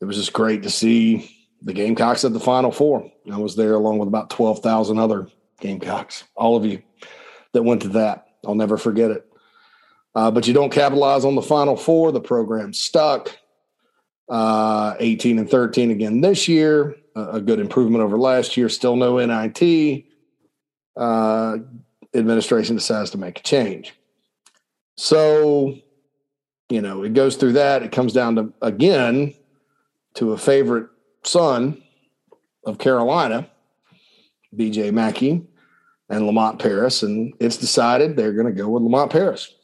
it 0.00 0.04
was 0.04 0.16
just 0.16 0.32
great 0.32 0.64
to 0.64 0.70
see 0.70 1.31
the 1.62 1.72
Gamecocks 1.72 2.24
at 2.24 2.32
the 2.32 2.40
Final 2.40 2.72
Four. 2.72 3.10
I 3.30 3.38
was 3.38 3.56
there 3.56 3.74
along 3.74 3.98
with 3.98 4.08
about 4.08 4.30
twelve 4.30 4.60
thousand 4.60 4.98
other 4.98 5.28
Gamecocks. 5.60 6.24
All 6.34 6.56
of 6.56 6.64
you 6.64 6.82
that 7.52 7.62
went 7.62 7.82
to 7.82 7.88
that, 7.88 8.28
I'll 8.46 8.54
never 8.54 8.76
forget 8.76 9.10
it. 9.10 9.26
Uh, 10.14 10.30
but 10.30 10.46
you 10.46 10.52
don't 10.52 10.72
capitalize 10.72 11.24
on 11.24 11.34
the 11.34 11.42
final 11.42 11.76
four. 11.76 12.12
The 12.12 12.20
program 12.20 12.72
stuck. 12.72 13.38
Uh, 14.28 14.94
18 14.98 15.38
and 15.38 15.50
13 15.50 15.90
again 15.90 16.20
this 16.20 16.48
year. 16.48 16.96
a 17.14 17.40
good 17.40 17.60
improvement 17.60 18.02
over 18.02 18.16
last 18.16 18.56
year. 18.56 18.68
Still 18.68 18.96
no 18.96 19.18
NIT. 19.18 20.04
Uh, 20.96 21.58
administration 22.14 22.76
decides 22.76 23.10
to 23.10 23.18
make 23.18 23.40
a 23.40 23.42
change. 23.42 23.94
So, 24.96 25.76
you 26.70 26.80
know, 26.80 27.02
it 27.02 27.14
goes 27.14 27.36
through 27.36 27.54
that. 27.54 27.82
It 27.82 27.92
comes 27.92 28.12
down 28.12 28.36
to, 28.36 28.52
again, 28.62 29.34
to 30.14 30.32
a 30.32 30.38
favorite 30.38 30.88
son 31.24 31.82
of 32.64 32.78
Carolina, 32.78 33.48
BJ 34.54 34.90
McKie 34.90 35.46
and 36.08 36.26
Lamont 36.26 36.58
Paris. 36.58 37.02
And 37.02 37.34
it's 37.40 37.56
decided 37.56 38.16
they're 38.16 38.32
going 38.32 38.46
to 38.46 38.52
go 38.52 38.68
with 38.68 38.82
Lamont 38.82 39.10
Paris 39.10 39.54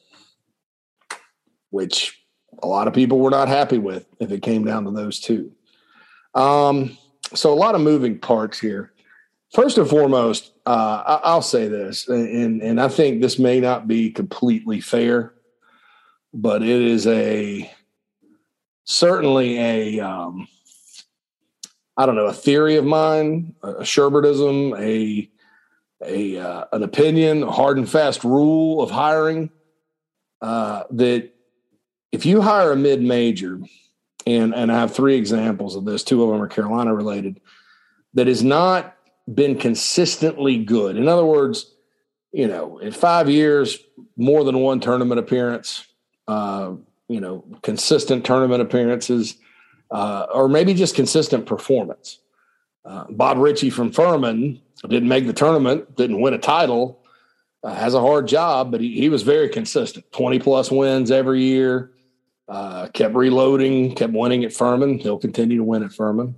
which 1.71 2.25
a 2.63 2.67
lot 2.67 2.89
of 2.89 2.95
people 2.95 3.19
were 3.19 3.31
not 3.31 3.49
happy 3.49 3.79
with 3.79 4.07
if 4.21 4.31
it 4.31 4.43
came 4.43 4.65
down 4.65 4.85
to 4.85 4.91
those 4.91 5.21
two. 5.21 5.53
Um, 6.35 6.97
so 7.35 7.53
a 7.53 7.55
lot 7.55 7.75
of 7.75 7.81
moving 7.81 8.19
parts 8.19 8.59
here. 8.59 8.93
First 9.55 9.79
and 9.79 9.89
foremost, 9.89 10.53
uh, 10.67 11.21
I, 11.25 11.35
will 11.35 11.43
say 11.43 11.69
this, 11.69 12.07
and 12.09 12.61
and 12.61 12.79
I 12.79 12.89
think 12.89 13.23
this 13.23 13.39
may 13.39 13.61
not 13.61 13.89
be 13.89 14.11
completely 14.11 14.81
fair, 14.81 15.33
but 16.35 16.63
it 16.63 16.69
is 16.69 17.07
a 17.07 17.71
certainly 18.85 19.59
a 19.59 20.01
um, 20.01 20.47
I 21.99 22.07
don't 22.07 22.15
know 22.15 22.27
a 22.27 22.33
theory 22.33 22.77
of 22.77 22.85
mine, 22.85 23.57
a 23.63 23.83
Sherbertism, 23.83 24.79
a 24.79 25.29
a 26.05 26.39
uh, 26.39 26.65
an 26.73 26.85
opinion, 26.85 27.43
a 27.43 27.51
hard 27.51 27.77
and 27.77 27.91
fast 27.91 28.23
rule 28.23 28.81
of 28.81 28.91
hiring 28.91 29.51
uh, 30.41 30.85
that 30.93 31.35
if 32.13 32.25
you 32.25 32.41
hire 32.41 32.71
a 32.71 32.77
mid 32.77 33.03
major, 33.03 33.61
and 34.27 34.55
and 34.55 34.71
I 34.71 34.79
have 34.79 34.95
three 34.95 35.17
examples 35.17 35.75
of 35.75 35.85
this, 35.85 36.05
two 36.05 36.23
of 36.23 36.31
them 36.31 36.41
are 36.41 36.47
Carolina 36.47 36.95
related, 36.95 37.41
that 38.15 38.29
has 38.29 38.45
not 38.45 38.97
been 39.35 39.59
consistently 39.59 40.63
good. 40.63 40.97
In 40.97 41.09
other 41.09 41.27
words, 41.27 41.75
you 42.33 42.47
know, 42.47 42.79
in 42.79 42.93
five 42.93 43.29
years, 43.29 43.77
more 44.17 44.45
than 44.45 44.61
one 44.61 44.79
tournament 44.79 45.19
appearance, 45.19 45.85
uh, 46.29 46.75
you 47.09 47.21
know, 47.21 47.45
consistent 47.63 48.25
tournament 48.25 48.63
appearances, 48.63 49.37
uh, 49.91 50.27
or 50.33 50.49
maybe 50.49 50.75
just 50.75 50.95
consistent 50.95 51.47
performance. 51.47 52.19
Uh, 52.85 53.05
Bob 53.11 53.39
Richey 53.39 53.71
from 53.71 53.93
Furman 53.93 54.61
didn't 54.89 55.09
make 55.09 55.27
the 55.27 55.33
tournament, 55.33 55.97
didn't 55.97 56.21
win 56.21 56.35
a 56.35 56.39
title, 56.39 57.03
uh, 57.63 57.75
has 57.75 57.95
a 57.95 58.01
hard 58.01 58.29
job, 58.29 58.71
but 58.71 58.81
he, 58.81 58.99
he 58.99 59.09
was 59.09 59.23
very 59.23 59.49
consistent 59.49 60.11
20 60.13 60.39
plus 60.39 60.71
wins 60.71 61.11
every 61.11 61.43
year. 61.43 61.93
Uh, 62.49 62.89
kept 62.89 63.15
reloading, 63.15 63.95
kept 63.95 64.15
winning 64.15 64.43
at 64.45 64.55
Furman. 64.55 64.99
He'll 64.99 65.19
continue 65.19 65.59
to 65.59 65.65
win 65.65 65.83
at 65.83 65.93
Furman. 65.93 66.35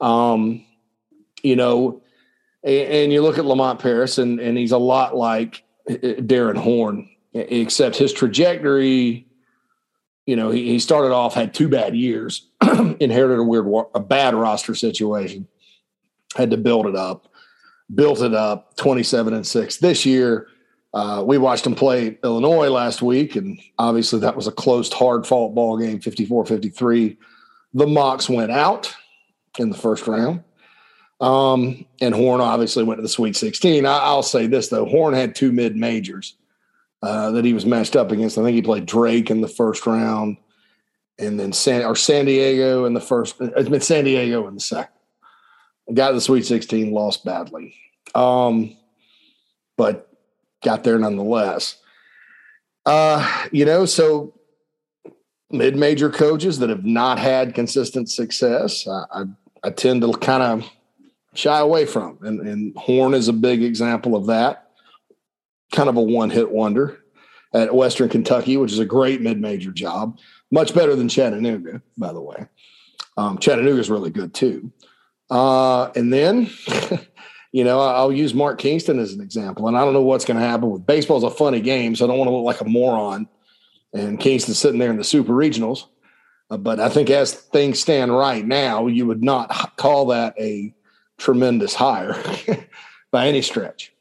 Um, 0.00 0.64
you 1.42 1.56
know, 1.56 2.00
and, 2.62 2.88
and, 2.88 3.12
you 3.12 3.20
look 3.20 3.36
at 3.36 3.44
Lamont 3.44 3.80
Paris, 3.80 4.16
and, 4.16 4.40
and 4.40 4.56
he's 4.56 4.72
a 4.72 4.78
lot 4.78 5.14
like 5.14 5.62
Darrin 6.24 6.56
Horn, 6.56 7.10
except 7.34 7.96
his 7.96 8.14
trajectory. 8.14 9.26
You 10.30 10.36
know, 10.36 10.50
he, 10.50 10.68
he 10.68 10.78
started 10.78 11.12
off 11.12 11.34
had 11.34 11.52
two 11.52 11.68
bad 11.68 11.96
years, 11.96 12.46
inherited 13.00 13.40
a 13.40 13.42
weird, 13.42 13.66
a 13.96 14.00
bad 14.00 14.34
roster 14.34 14.76
situation, 14.76 15.48
had 16.36 16.52
to 16.52 16.56
build 16.56 16.86
it 16.86 16.94
up, 16.94 17.26
built 17.92 18.22
it 18.22 18.32
up, 18.32 18.76
twenty 18.76 19.02
seven 19.02 19.34
and 19.34 19.44
six 19.44 19.78
this 19.78 20.06
year 20.06 20.46
Uh, 20.92 21.22
we 21.24 21.38
watched 21.38 21.66
him 21.66 21.74
play 21.74 22.18
Illinois 22.24 22.68
last 22.68 23.00
week, 23.02 23.36
and 23.36 23.60
obviously 23.78 24.20
that 24.20 24.34
was 24.34 24.46
a 24.46 24.52
close, 24.52 24.92
hard 24.92 25.26
fought 25.26 25.54
ball 25.54 25.78
game, 25.78 26.00
54 26.00 26.46
53. 26.46 27.16
The 27.74 27.86
Mocs 27.86 28.28
went 28.28 28.50
out 28.50 28.92
in 29.58 29.70
the 29.70 29.76
first 29.76 30.06
round. 30.06 30.42
Um, 31.20 31.84
and 32.00 32.14
Horn 32.14 32.40
obviously 32.40 32.82
went 32.82 32.98
to 32.98 33.02
the 33.02 33.08
Sweet 33.08 33.36
16. 33.36 33.84
I, 33.84 34.14
will 34.14 34.22
say 34.22 34.46
this, 34.46 34.68
though 34.68 34.86
Horn 34.86 35.14
had 35.14 35.34
two 35.34 35.52
mid 35.52 35.76
majors 35.76 36.36
uh, 37.02 37.30
that 37.32 37.44
he 37.44 37.54
was 37.54 37.66
matched 37.66 37.96
up 37.96 38.12
against. 38.12 38.38
I 38.38 38.42
think 38.42 38.54
he 38.54 38.62
played 38.62 38.86
Drake 38.86 39.30
in 39.30 39.40
the 39.40 39.48
first 39.48 39.86
round 39.86 40.36
and 41.20 41.38
then 41.38 41.52
San, 41.52 41.84
or 41.84 41.94
San 41.94 42.24
Diego 42.24 42.86
in 42.86 42.94
the 42.94 43.00
first, 43.00 43.36
it's 43.40 43.68
been 43.68 43.80
San 43.80 44.04
Diego 44.04 44.48
in 44.48 44.54
the 44.54 44.60
second. 44.60 44.92
Got 45.92 46.08
to 46.08 46.14
the 46.14 46.20
Sweet 46.20 46.46
16, 46.46 46.92
lost 46.92 47.24
badly. 47.24 47.74
Um, 48.14 48.76
but 49.76 50.08
got 50.64 50.82
there 50.82 50.98
nonetheless. 50.98 51.76
Uh, 52.86 53.46
you 53.52 53.64
know, 53.64 53.84
so 53.84 54.34
mid 55.50 55.76
major 55.76 56.10
coaches 56.10 56.58
that 56.60 56.70
have 56.70 56.84
not 56.84 57.18
had 57.18 57.54
consistent 57.54 58.10
success, 58.10 58.86
I, 58.88 59.04
I, 59.12 59.24
I 59.64 59.70
tend 59.70 60.02
to 60.02 60.12
kind 60.12 60.42
of 60.42 60.70
shy 61.34 61.58
away 61.58 61.86
from. 61.86 62.18
And, 62.22 62.40
and 62.40 62.76
Horn 62.76 63.14
is 63.14 63.28
a 63.28 63.32
big 63.32 63.62
example 63.62 64.16
of 64.16 64.26
that. 64.26 64.69
Kind 65.72 65.88
of 65.88 65.96
a 65.96 66.02
one 66.02 66.30
hit 66.30 66.50
wonder 66.50 66.98
at 67.52 67.74
Western 67.74 68.08
Kentucky, 68.08 68.56
which 68.56 68.72
is 68.72 68.78
a 68.78 68.84
great 68.84 69.20
mid 69.20 69.40
major 69.40 69.70
job. 69.70 70.18
Much 70.50 70.74
better 70.74 70.96
than 70.96 71.08
Chattanooga, 71.08 71.82
by 71.96 72.12
the 72.12 72.20
way. 72.20 72.46
Um, 73.16 73.38
Chattanooga 73.38 73.80
is 73.80 73.90
really 73.90 74.10
good 74.10 74.34
too. 74.34 74.72
Uh, 75.30 75.90
and 75.94 76.12
then 76.12 76.50
You 77.52 77.64
know, 77.64 77.80
I'll 77.80 78.12
use 78.12 78.32
Mark 78.32 78.58
Kingston 78.58 79.00
as 79.00 79.12
an 79.12 79.20
example, 79.20 79.66
and 79.66 79.76
I 79.76 79.84
don't 79.84 79.92
know 79.92 80.02
what's 80.02 80.24
going 80.24 80.38
to 80.38 80.46
happen 80.46 80.70
with 80.70 80.86
baseball. 80.86 81.18
Is 81.18 81.24
a 81.24 81.30
funny 81.30 81.60
game, 81.60 81.96
so 81.96 82.04
I 82.04 82.08
don't 82.08 82.18
want 82.18 82.28
to 82.28 82.34
look 82.34 82.44
like 82.44 82.60
a 82.60 82.64
moron. 82.64 83.28
And 83.92 84.20
Kingston's 84.20 84.58
sitting 84.58 84.78
there 84.78 84.90
in 84.90 84.98
the 84.98 85.04
super 85.04 85.32
regionals, 85.32 85.86
uh, 86.48 86.58
but 86.58 86.78
I 86.78 86.88
think 86.88 87.10
as 87.10 87.34
things 87.34 87.80
stand 87.80 88.16
right 88.16 88.46
now, 88.46 88.86
you 88.86 89.04
would 89.06 89.22
not 89.22 89.76
call 89.76 90.06
that 90.06 90.34
a 90.38 90.72
tremendous 91.18 91.74
hire 91.74 92.16
by 93.10 93.26
any 93.26 93.42
stretch. 93.42 93.92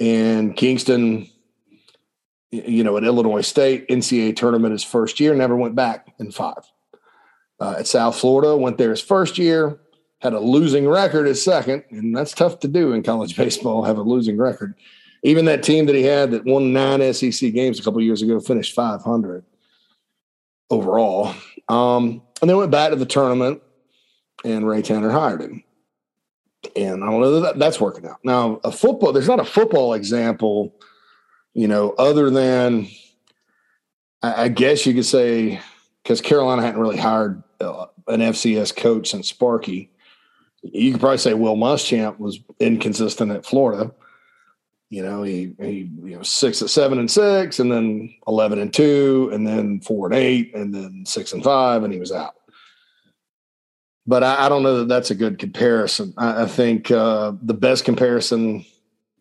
And 0.00 0.56
Kingston, 0.56 1.28
you 2.50 2.84
know, 2.84 2.96
at 2.96 3.04
Illinois 3.04 3.40
State 3.42 3.88
NCAA 3.88 4.36
tournament 4.36 4.72
his 4.72 4.84
first 4.84 5.20
year, 5.20 5.34
never 5.34 5.56
went 5.56 5.74
back 5.74 6.12
in 6.18 6.30
five. 6.30 6.64
Uh, 7.60 7.76
at 7.78 7.86
South 7.86 8.16
Florida, 8.16 8.56
went 8.56 8.78
there 8.78 8.90
his 8.90 9.00
first 9.00 9.38
year, 9.38 9.78
had 10.20 10.32
a 10.32 10.40
losing 10.40 10.88
record 10.88 11.26
his 11.26 11.42
second, 11.42 11.84
and 11.90 12.16
that's 12.16 12.32
tough 12.32 12.58
to 12.60 12.68
do 12.68 12.92
in 12.92 13.02
college 13.02 13.36
baseball, 13.38 13.84
have 13.84 13.98
a 13.98 14.02
losing 14.02 14.36
record. 14.36 14.74
Even 15.22 15.44
that 15.44 15.62
team 15.62 15.86
that 15.86 15.94
he 15.94 16.02
had 16.02 16.32
that 16.32 16.44
won 16.44 16.72
nine 16.72 17.12
SEC 17.14 17.52
games 17.52 17.78
a 17.78 17.82
couple 17.82 18.00
years 18.00 18.22
ago 18.22 18.40
finished 18.40 18.74
500 18.74 19.44
overall. 20.68 21.32
Um, 21.68 22.22
and 22.40 22.50
then 22.50 22.56
went 22.56 22.72
back 22.72 22.90
to 22.90 22.96
the 22.96 23.06
tournament, 23.06 23.62
and 24.44 24.66
Ray 24.66 24.82
Tanner 24.82 25.10
hired 25.10 25.42
him. 25.42 25.62
And 26.76 27.02
I 27.02 27.06
don't 27.10 27.20
know 27.20 27.40
that 27.40 27.58
that's 27.58 27.80
working 27.80 28.06
out. 28.06 28.18
Now, 28.24 28.60
a 28.64 28.70
football, 28.70 29.12
there's 29.12 29.28
not 29.28 29.40
a 29.40 29.44
football 29.44 29.94
example, 29.94 30.74
you 31.54 31.66
know, 31.66 31.90
other 31.98 32.30
than 32.30 32.88
I, 34.22 34.44
I 34.44 34.48
guess 34.48 34.86
you 34.86 34.94
could 34.94 35.06
say, 35.06 35.60
because 36.02 36.20
Carolina 36.20 36.62
hadn't 36.62 36.80
really 36.80 36.98
hired 36.98 37.42
uh, 37.60 37.86
an 38.06 38.20
FCS 38.20 38.76
coach 38.76 39.10
since 39.10 39.28
Sparky 39.28 39.92
you 40.62 40.92
could 40.92 41.00
probably 41.00 41.18
say 41.18 41.34
Will 41.34 41.56
Muschamp 41.56 42.18
was 42.18 42.40
inconsistent 42.60 43.32
at 43.32 43.44
Florida. 43.44 43.92
You 44.90 45.02
know, 45.02 45.22
he 45.22 45.54
he 45.58 45.90
you 46.04 46.16
know 46.16 46.22
six 46.22 46.62
at 46.62 46.70
seven 46.70 46.98
and 46.98 47.10
six, 47.10 47.58
and 47.58 47.72
then 47.72 48.14
eleven 48.26 48.58
and 48.58 48.72
two, 48.72 49.30
and 49.32 49.46
then 49.46 49.80
four 49.80 50.06
and 50.06 50.14
eight, 50.14 50.54
and 50.54 50.74
then 50.74 51.04
six 51.06 51.32
and 51.32 51.42
five, 51.42 51.82
and 51.82 51.92
he 51.92 51.98
was 51.98 52.12
out. 52.12 52.34
But 54.06 54.24
I, 54.24 54.46
I 54.46 54.48
don't 54.48 54.62
know 54.62 54.78
that 54.78 54.88
that's 54.88 55.10
a 55.10 55.14
good 55.14 55.38
comparison. 55.38 56.12
I, 56.16 56.42
I 56.42 56.46
think 56.46 56.90
uh, 56.90 57.32
the 57.42 57.54
best 57.54 57.84
comparison 57.84 58.64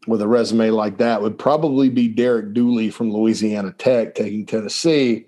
with 0.07 0.21
a 0.21 0.27
resume 0.27 0.71
like 0.71 0.97
that 0.97 1.21
would 1.21 1.37
probably 1.37 1.89
be 1.89 2.07
Derek 2.07 2.53
Dooley 2.53 2.89
from 2.89 3.13
Louisiana 3.13 3.73
Tech 3.77 4.15
taking 4.15 4.45
Tennessee. 4.45 5.27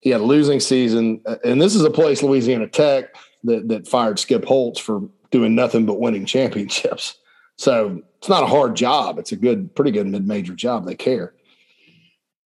He 0.00 0.10
had 0.10 0.20
a 0.20 0.24
losing 0.24 0.60
season, 0.60 1.20
and 1.44 1.60
this 1.60 1.74
is 1.74 1.82
a 1.82 1.90
place 1.90 2.22
Louisiana 2.22 2.68
Tech 2.68 3.14
that 3.44 3.68
that 3.68 3.88
fired 3.88 4.18
Skip 4.18 4.44
Holtz 4.44 4.80
for 4.80 5.02
doing 5.30 5.54
nothing 5.54 5.84
but 5.84 6.00
winning 6.00 6.24
championships. 6.24 7.18
So 7.58 8.02
it's 8.18 8.28
not 8.28 8.42
a 8.42 8.46
hard 8.46 8.76
job. 8.76 9.18
It's 9.18 9.32
a 9.32 9.36
good, 9.36 9.74
pretty 9.74 9.90
good 9.90 10.06
mid-major 10.06 10.54
job. 10.54 10.86
They 10.86 10.94
care. 10.94 11.34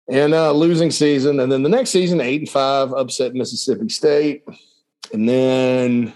And 0.08 0.34
uh, 0.34 0.52
losing 0.52 0.90
season, 0.90 1.38
and 1.38 1.52
then 1.52 1.62
the 1.62 1.68
next 1.68 1.90
season, 1.90 2.20
eight 2.20 2.40
and 2.40 2.48
five, 2.48 2.92
upset 2.92 3.34
Mississippi 3.34 3.88
State, 3.88 4.44
and 5.12 5.28
then 5.28 6.12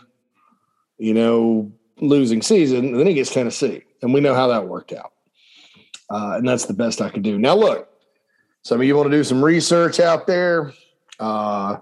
you 0.98 1.14
know 1.14 1.72
losing 2.00 2.42
season, 2.42 2.86
and 2.86 2.98
then 2.98 3.06
he 3.06 3.14
gets 3.14 3.32
Tennessee, 3.32 3.82
and 4.02 4.12
we 4.12 4.20
know 4.20 4.34
how 4.34 4.48
that 4.48 4.66
worked 4.68 4.92
out. 4.92 5.12
Uh, 6.10 6.34
and 6.36 6.48
that's 6.48 6.66
the 6.66 6.74
best 6.74 7.00
I 7.00 7.08
could 7.08 7.22
do. 7.22 7.38
Now, 7.38 7.54
look, 7.54 7.88
some 8.62 8.80
of 8.80 8.86
you 8.86 8.96
want 8.96 9.10
to 9.10 9.16
do 9.16 9.24
some 9.24 9.44
research 9.44 10.00
out 10.00 10.26
there 10.26 10.72
uh, 11.18 11.78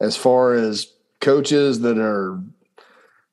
as 0.00 0.16
far 0.16 0.54
as 0.54 0.92
coaches 1.20 1.80
that 1.80 1.98
are 1.98 2.40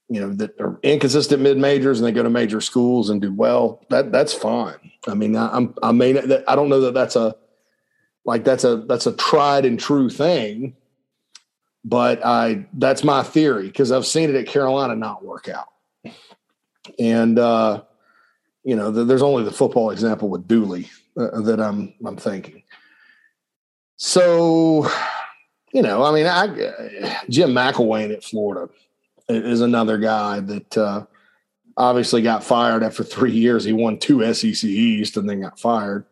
you 0.10 0.20
know 0.20 0.34
that 0.34 0.60
are 0.60 0.80
inconsistent 0.84 1.42
mid 1.42 1.58
majors 1.58 2.00
and 2.00 2.08
they 2.08 2.12
go 2.12 2.24
to 2.24 2.30
major 2.30 2.62
schools 2.62 3.10
and 3.10 3.22
do 3.22 3.34
well 3.34 3.84
that 3.90 4.12
that's 4.12 4.34
fine 4.34 4.76
i 5.08 5.14
mean 5.14 5.36
I, 5.36 5.50
i'm 5.56 5.74
i 5.82 5.92
mean 5.92 6.18
i 6.48 6.56
don't 6.56 6.70
know 6.70 6.82
that 6.82 6.94
that's 6.94 7.16
a 7.16 7.36
like 8.26 8.44
that's 8.44 8.64
a 8.64 8.78
that's 8.78 9.08
a 9.08 9.14
tried 9.14 9.66
and 9.66 9.80
true 9.80 10.10
thing 10.10 10.76
but 11.84 12.24
i 12.26 12.66
that's 12.74 13.04
my 13.04 13.24
theory 13.24 13.68
because 13.68 13.92
i've 13.92 14.06
seen 14.06 14.30
it 14.30 14.36
at 14.36 14.48
carolina 14.48 14.96
not 14.96 15.24
work 15.24 15.50
out 15.50 15.70
and 17.00 17.40
uh 17.40 17.82
you 18.64 18.76
know 18.76 18.92
the, 18.92 19.04
there's 19.04 19.22
only 19.22 19.44
the 19.44 19.52
football 19.52 19.92
example 19.92 20.30
with 20.30 20.48
dooley 20.48 20.90
uh, 21.18 21.42
that 21.42 21.60
i'm 21.60 21.94
i'm 22.06 22.18
thinking 22.18 22.64
so 23.98 24.88
you 25.74 25.82
know, 25.82 26.04
I 26.04 26.14
mean, 26.14 26.28
I, 26.28 27.18
Jim 27.30 27.52
McElwain 27.52 28.14
at 28.14 28.24
Florida 28.24 28.72
is 29.28 29.62
another 29.62 29.98
guy 29.98 30.40
that 30.40 30.78
uh, 30.78 31.06
obviously 31.76 32.22
got 32.22 32.44
fired 32.44 32.84
after 32.84 33.04
three 33.04 33.32
years. 33.32 33.64
He 33.64 33.74
won 33.74 33.98
two 33.98 34.22
SEC 34.34 34.64
East 34.64 35.18
and 35.18 35.28
then 35.28 35.42
got 35.42 35.60
fired. 35.60 36.06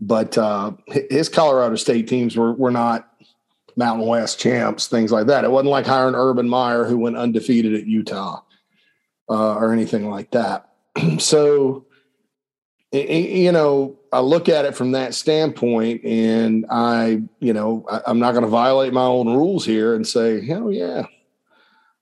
But 0.00 0.38
uh, 0.38 0.72
his 0.86 1.28
Colorado 1.28 1.76
State 1.76 2.08
teams 2.08 2.36
were 2.36 2.52
were 2.52 2.70
not 2.70 3.08
Mountain 3.76 4.06
West 4.06 4.38
champs, 4.38 4.86
things 4.86 5.12
like 5.12 5.26
that. 5.26 5.44
It 5.44 5.50
wasn't 5.50 5.70
like 5.70 5.86
hiring 5.86 6.14
Urban 6.14 6.48
Meyer, 6.48 6.84
who 6.84 6.98
went 6.98 7.16
undefeated 7.16 7.74
at 7.74 7.86
Utah, 7.86 8.40
uh, 9.28 9.54
or 9.54 9.72
anything 9.72 10.10
like 10.10 10.30
that. 10.32 10.70
so, 11.18 11.86
you 12.92 13.52
know, 13.52 13.98
I 14.12 14.20
look 14.20 14.48
at 14.48 14.64
it 14.64 14.76
from 14.76 14.92
that 14.92 15.14
standpoint, 15.14 16.04
and 16.04 16.66
I, 16.70 17.22
you 17.40 17.52
know, 17.52 17.84
I, 17.90 18.10
am 18.10 18.20
not 18.20 18.32
going 18.32 18.44
to 18.44 18.50
violate 18.50 18.92
my 18.92 19.04
own 19.04 19.26
rules 19.28 19.64
here 19.64 19.94
and 19.94 20.06
say, 20.06 20.44
hell 20.46 20.70
yeah, 20.70 21.06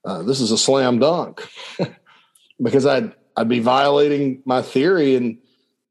uh, 0.04 0.22
this 0.22 0.40
is 0.40 0.50
a 0.50 0.58
slam 0.58 0.98
dunk, 0.98 1.48
because 2.62 2.84
I'd 2.84 3.14
I'd 3.34 3.48
be 3.48 3.60
violating 3.60 4.42
my 4.44 4.60
theory, 4.60 5.16
and 5.16 5.38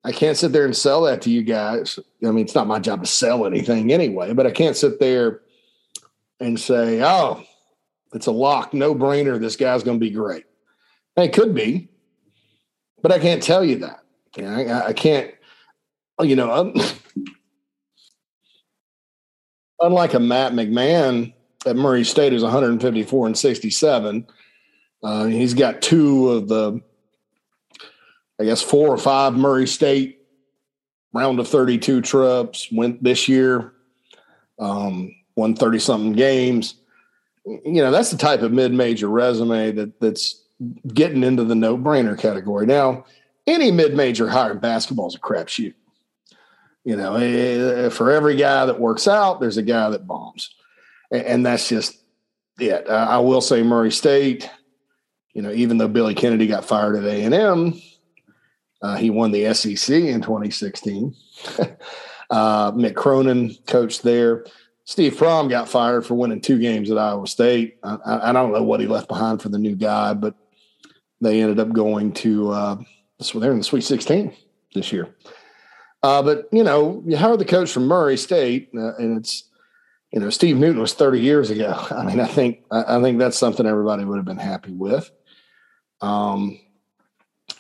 I 0.04 0.12
can't 0.12 0.38
sit 0.38 0.52
there 0.52 0.66
and 0.66 0.76
sell 0.76 1.02
that 1.04 1.24
to 1.24 1.32
you 1.32 1.42
guys. 1.42 1.98
I 2.24 2.28
mean, 2.28 2.46
it's 2.46 2.54
not 2.54 2.68
my 2.68 2.78
job 2.78 3.02
to 3.02 3.10
sell 3.10 3.48
anything 3.48 3.92
anyway, 3.92 4.34
but 4.34 4.46
I 4.46 4.52
can't 4.52 4.78
sit 4.78 5.00
there 5.00 5.42
and 6.42 6.60
say, 6.60 7.02
oh, 7.02 7.44
it's 8.14 8.28
a 8.28 8.32
lock, 8.32 8.74
no 8.74 8.94
brainer. 8.94 9.40
This 9.40 9.56
guy's 9.56 9.84
going 9.84 10.00
to 10.00 10.06
be 10.06 10.12
great. 10.12 10.46
And 11.16 11.26
it 11.26 11.34
could 11.34 11.56
be, 11.56 11.90
but 13.02 13.12
I 13.12 13.20
can't 13.20 13.42
tell 13.42 13.64
you 13.64 13.78
that. 13.78 14.04
You 14.36 14.44
know, 14.44 14.54
I, 14.54 14.88
I 14.88 14.94
can't 14.94 15.32
you 16.24 16.36
know, 16.36 16.74
unlike 19.80 20.14
a 20.14 20.20
Matt 20.20 20.54
McMahon 20.54 21.34
at 21.66 21.76
Murray 21.76 22.04
State, 22.04 22.34
who's 22.34 22.44
154 22.44 23.28
and 23.28 23.38
67, 23.38 24.28
uh, 25.04 25.26
he's 25.26 25.54
got 25.54 25.82
two 25.82 26.30
of 26.30 26.48
the, 26.48 26.80
I 28.40 28.46
guess, 28.46 28.62
four 28.62 28.90
or 28.90 28.98
five 28.98 29.34
Murray 29.34 29.68
State 29.68 30.20
round 31.14 31.40
of 31.40 31.48
32 31.48 32.02
trips. 32.02 32.72
Went 32.72 33.04
this 33.04 33.28
year, 33.28 33.74
um, 34.60 35.16
won 35.36 35.56
30 35.56 35.80
something 35.80 36.14
games. 36.14 36.76
You 37.46 37.82
know, 37.82 37.92
that's 37.92 38.12
the 38.12 38.18
type 38.18 38.42
of 38.42 38.52
mid 38.52 38.74
major 38.74 39.10
resume 39.10 39.72
that 39.72 40.00
that's 40.00 40.44
getting 40.94 41.24
into 41.24 41.44
the 41.44 41.56
no 41.56 41.78
brainer 41.78 42.18
category. 42.18 42.66
Now, 42.66 43.06
any 43.48 43.72
mid 43.72 43.96
major 43.96 44.28
hire 44.30 44.52
in 44.52 44.60
basketball 44.60 45.08
is 45.08 45.16
a 45.16 45.20
crapshoot. 45.20 45.74
You 46.84 46.96
know, 46.96 47.16
eh, 47.16 47.90
for 47.90 48.12
every 48.12 48.36
guy 48.36 48.66
that 48.66 48.80
works 48.80 49.08
out, 49.08 49.40
there's 49.40 49.58
a 49.58 49.64
guy 49.64 49.90
that 49.90 50.08
bombs, 50.08 50.54
and 51.12 51.46
that's 51.46 51.70
just 51.70 51.98
it. 52.60 52.88
I 52.90 53.20
will 53.20 53.42
say 53.42 53.64
Murray 53.64 53.92
State. 53.92 54.50
You 55.34 55.42
know, 55.42 55.52
even 55.52 55.78
though 55.78 55.88
Billy 55.88 56.14
Kennedy 56.14 56.48
got 56.48 56.66
fired 56.66 56.96
at 56.96 57.06
A 57.06 57.24
and 57.24 57.34
M, 57.34 57.82
Uh, 58.82 58.98
he 58.98 59.10
won 59.12 59.32
the 59.32 59.54
SEC 59.54 59.96
in 59.96 60.22
2016. 60.22 61.16
uh, 62.32 62.72
Mick 62.72 62.96
Cronin 62.96 63.56
coached 63.68 64.02
there. 64.02 64.46
Steve 64.92 65.16
Prohm 65.16 65.50
got 65.50 65.70
fired 65.70 66.06
for 66.06 66.16
winning 66.16 66.42
two 66.42 66.60
games 66.60 66.92
at 66.92 66.98
Iowa 66.98 67.26
State. 67.26 67.78
I, 67.82 67.98
I, 68.06 68.34
don't 68.34 68.52
know 68.52 68.62
what 68.62 68.82
he 68.82 68.88
left 68.88 69.08
behind 69.08 69.42
for 69.42 69.48
the 69.48 69.58
new 69.58 69.74
guy, 69.74 70.14
but 70.14 70.36
they 71.22 71.42
ended 71.42 71.62
up 71.62 71.72
going 71.72 72.12
to 72.12 72.52
uh, 72.52 72.76
so 73.22 73.40
they're 73.40 73.54
in 73.54 73.60
the 73.60 73.64
Sweet 73.64 73.86
16 73.86 74.36
this 74.76 74.92
year. 74.92 75.16
Uh, 76.04 76.22
but 76.22 76.50
you 76.52 76.66
know, 76.66 77.02
you 77.06 77.16
hired 77.16 77.40
the 77.40 77.46
coach 77.46 77.72
from 77.72 77.88
Murray 77.88 78.18
State, 78.18 78.68
uh, 78.76 78.98
and 78.98 79.18
it's 79.18 79.50
you 80.12 80.20
know 80.20 80.30
Steve 80.30 80.58
Newton 80.58 80.82
was 80.82 80.94
30 80.94 81.22
years 81.22 81.50
ago. 81.52 81.72
I 81.92 82.04
mean, 82.04 82.20
I 82.20 82.28
think 82.28 82.66
I, 82.70 82.98
I 82.98 83.02
think 83.02 83.18
that's 83.18 83.38
something 83.38 83.66
everybody 83.66 84.04
would 84.04 84.18
have 84.18 84.26
been 84.26 84.36
happy 84.36 84.74
with. 84.74 85.10
Um, 86.02 86.60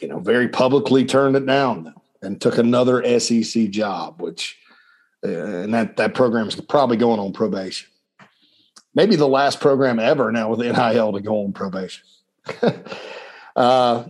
you 0.01 0.09
know, 0.09 0.19
very 0.19 0.49
publicly 0.49 1.05
turned 1.05 1.37
it 1.37 1.45
down 1.45 1.93
and 2.21 2.41
took 2.41 2.57
another 2.57 3.21
SEC 3.21 3.69
job, 3.69 4.21
which 4.21 4.57
and 5.23 5.73
that 5.73 5.97
that 5.97 6.13
program 6.13 6.47
is 6.47 6.55
probably 6.55 6.97
going 6.97 7.19
on 7.19 7.33
probation. 7.33 7.89
Maybe 8.93 9.15
the 9.15 9.27
last 9.27 9.59
program 9.59 9.99
ever 9.99 10.31
now 10.31 10.49
with 10.49 10.59
NIL 10.59 11.13
to 11.13 11.21
go 11.21 11.45
on 11.45 11.53
probation. 11.53 12.03
uh, 13.55 14.03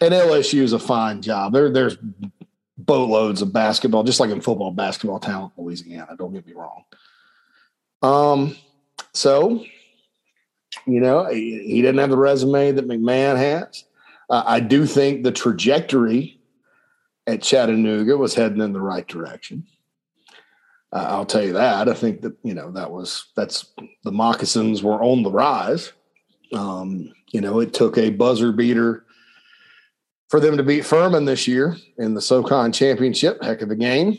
and 0.00 0.14
LSU 0.14 0.62
is 0.62 0.72
a 0.72 0.78
fine 0.78 1.22
job. 1.22 1.52
There, 1.52 1.70
there's 1.70 1.96
boatloads 2.76 3.42
of 3.42 3.52
basketball, 3.52 4.02
just 4.02 4.20
like 4.20 4.30
in 4.30 4.40
football, 4.40 4.70
basketball 4.72 5.20
talent 5.20 5.52
in 5.56 5.64
Louisiana. 5.64 6.16
Don't 6.16 6.32
get 6.32 6.46
me 6.46 6.54
wrong. 6.54 6.84
Um, 8.02 8.56
so 9.12 9.64
you 10.86 11.00
know 11.00 11.26
he, 11.26 11.62
he 11.64 11.82
didn't 11.82 11.98
have 11.98 12.10
the 12.10 12.16
resume 12.16 12.72
that 12.72 12.88
McMahon 12.88 13.36
has. 13.36 13.84
Uh, 14.30 14.42
I 14.46 14.60
do 14.60 14.86
think 14.86 15.24
the 15.24 15.32
trajectory 15.32 16.40
at 17.26 17.42
Chattanooga 17.42 18.16
was 18.16 18.34
heading 18.34 18.60
in 18.60 18.72
the 18.72 18.80
right 18.80 19.06
direction. 19.06 19.66
Uh, 20.92 21.06
I'll 21.08 21.26
tell 21.26 21.44
you 21.44 21.52
that. 21.52 21.88
I 21.88 21.94
think 21.94 22.22
that 22.22 22.36
you 22.42 22.54
know 22.54 22.70
that 22.72 22.90
was 22.90 23.26
that's 23.36 23.72
the 24.04 24.12
moccasins 24.12 24.82
were 24.82 25.02
on 25.02 25.22
the 25.22 25.30
rise. 25.30 25.92
Um, 26.52 27.12
you 27.30 27.40
know, 27.40 27.60
it 27.60 27.74
took 27.74 27.98
a 27.98 28.10
buzzer 28.10 28.52
beater 28.52 29.04
for 30.28 30.40
them 30.40 30.56
to 30.56 30.62
beat 30.62 30.84
Furman 30.84 31.24
this 31.24 31.46
year 31.46 31.76
in 31.98 32.14
the 32.14 32.22
SoCon 32.22 32.72
championship. 32.72 33.42
Heck 33.42 33.62
of 33.62 33.70
a 33.70 33.76
game. 33.76 34.18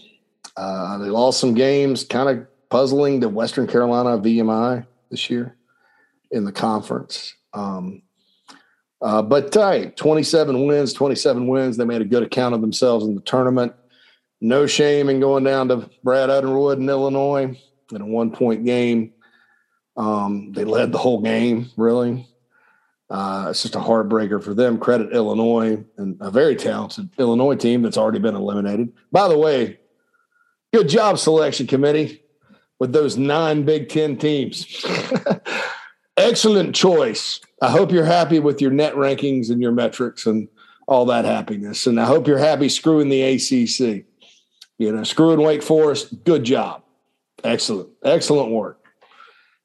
Uh, 0.55 0.97
they 0.99 1.09
lost 1.09 1.39
some 1.39 1.53
games, 1.53 2.03
kind 2.03 2.29
of 2.29 2.47
puzzling 2.69 3.21
to 3.21 3.29
Western 3.29 3.67
Carolina 3.67 4.21
VMI 4.21 4.85
this 5.09 5.29
year 5.29 5.55
in 6.31 6.45
the 6.45 6.51
conference. 6.51 7.35
Um, 7.53 8.03
uh, 9.01 9.21
but 9.21 9.53
hey, 9.53 9.93
27 9.95 10.67
wins, 10.67 10.93
27 10.93 11.47
wins. 11.47 11.77
They 11.77 11.85
made 11.85 12.01
a 12.01 12.05
good 12.05 12.23
account 12.23 12.53
of 12.53 12.61
themselves 12.61 13.05
in 13.05 13.15
the 13.15 13.21
tournament. 13.21 13.73
No 14.41 14.67
shame 14.67 15.10
in 15.10 15.19
going 15.19 15.43
down 15.43 15.67
to 15.69 15.89
Brad 16.03 16.29
Underwood 16.29 16.79
in 16.79 16.89
Illinois 16.89 17.60
in 17.91 18.01
a 18.01 18.05
one 18.05 18.31
point 18.31 18.65
game. 18.65 19.13
Um, 19.98 20.53
they 20.53 20.63
led 20.63 20.91
the 20.91 20.98
whole 20.98 21.22
game, 21.22 21.69
really. 21.75 22.25
Uh, 23.10 23.48
it's 23.50 23.63
just 23.63 23.75
a 23.75 23.79
heartbreaker 23.79 24.41
for 24.41 24.53
them. 24.53 24.77
Credit 24.77 25.12
Illinois 25.13 25.84
and 25.98 26.15
a 26.22 26.29
very 26.29 26.55
talented 26.55 27.10
Illinois 27.17 27.55
team 27.55 27.81
that's 27.81 27.98
already 27.98 28.19
been 28.19 28.36
eliminated. 28.36 28.93
By 29.12 29.27
the 29.27 29.38
way, 29.38 29.79
good 30.72 30.88
job, 30.88 31.17
selection 31.17 31.65
committee, 31.65 32.24
with 32.79 32.94
those 32.94 33.18
nine 33.18 33.63
Big 33.63 33.90
Ten 33.90 34.16
teams. 34.18 34.85
Excellent 36.18 36.75
choice. 36.75 37.40
I 37.61 37.72
hope 37.72 37.92
you're 37.92 38.05
happy 38.05 38.40
with 38.40 38.61
your 38.61 38.72
net 38.72 38.94
rankings 38.94 39.50
and 39.50 39.61
your 39.61 39.72
metrics 39.72 40.25
and 40.25 40.48
all 40.87 41.05
that 41.05 41.25
happiness. 41.25 41.87
And 41.87 42.00
I 42.00 42.05
hope 42.05 42.27
you're 42.27 42.37
happy 42.37 42.70
screwing 42.70 43.09
the 43.09 43.22
ACC. 43.22 44.05
You 44.79 44.92
know, 44.94 45.03
screwing 45.03 45.42
Wake 45.42 45.61
Forest, 45.61 46.24
good 46.24 46.44
job. 46.44 46.83
Excellent. 47.44 47.89
Excellent 48.03 48.51
work. 48.51 48.79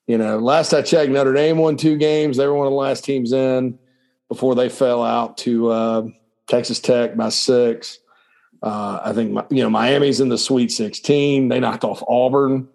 You 0.06 0.18
know, 0.18 0.38
last 0.38 0.74
I 0.74 0.82
checked, 0.82 1.10
Notre 1.10 1.32
Dame 1.32 1.56
won 1.56 1.76
two 1.76 1.96
games. 1.96 2.36
They 2.36 2.46
were 2.46 2.54
one 2.54 2.66
of 2.66 2.72
the 2.72 2.76
last 2.76 3.04
teams 3.04 3.32
in 3.32 3.78
before 4.28 4.54
they 4.54 4.68
fell 4.68 5.02
out 5.02 5.38
to 5.38 5.68
uh, 5.70 6.08
Texas 6.46 6.80
Tech 6.80 7.16
by 7.16 7.30
six. 7.30 8.00
Uh, 8.62 9.00
I 9.04 9.12
think 9.12 9.38
you 9.50 9.62
know 9.62 9.70
Miami's 9.70 10.20
in 10.20 10.28
the 10.28 10.38
Sweet 10.38 10.72
16. 10.72 11.48
They 11.48 11.60
knocked 11.60 11.84
off 11.84 12.02
Auburn. 12.06 12.68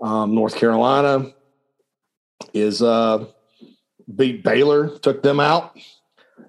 Um, 0.00 0.34
North 0.34 0.56
Carolina 0.56 1.32
is 2.54 2.80
uh, 2.80 3.26
beat 4.14 4.42
Baylor, 4.42 4.98
took 4.98 5.22
them 5.22 5.40
out. 5.40 5.76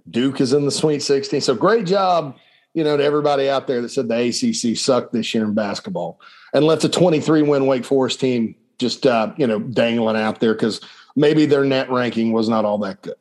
Duke 0.09 0.41
is 0.41 0.53
in 0.53 0.65
the 0.65 0.71
Sweet 0.71 1.01
16. 1.01 1.41
So 1.41 1.55
great 1.55 1.85
job, 1.85 2.35
you 2.73 2.83
know, 2.83 2.97
to 2.97 3.03
everybody 3.03 3.49
out 3.49 3.67
there 3.67 3.81
that 3.81 3.89
said 3.89 4.07
the 4.07 4.29
ACC 4.29 4.77
sucked 4.77 5.13
this 5.13 5.33
year 5.33 5.43
in 5.43 5.53
basketball 5.53 6.19
and 6.53 6.65
left 6.65 6.83
a 6.83 6.89
23 6.89 7.41
win 7.41 7.67
Wake 7.67 7.85
Forest 7.85 8.19
team 8.19 8.55
just 8.77 9.05
uh, 9.05 9.31
you 9.37 9.47
know 9.47 9.59
dangling 9.59 10.17
out 10.17 10.39
there 10.39 10.53
because 10.53 10.81
maybe 11.15 11.45
their 11.45 11.63
net 11.63 11.89
ranking 11.89 12.31
was 12.31 12.49
not 12.49 12.65
all 12.65 12.79
that 12.79 13.01
good. 13.01 13.15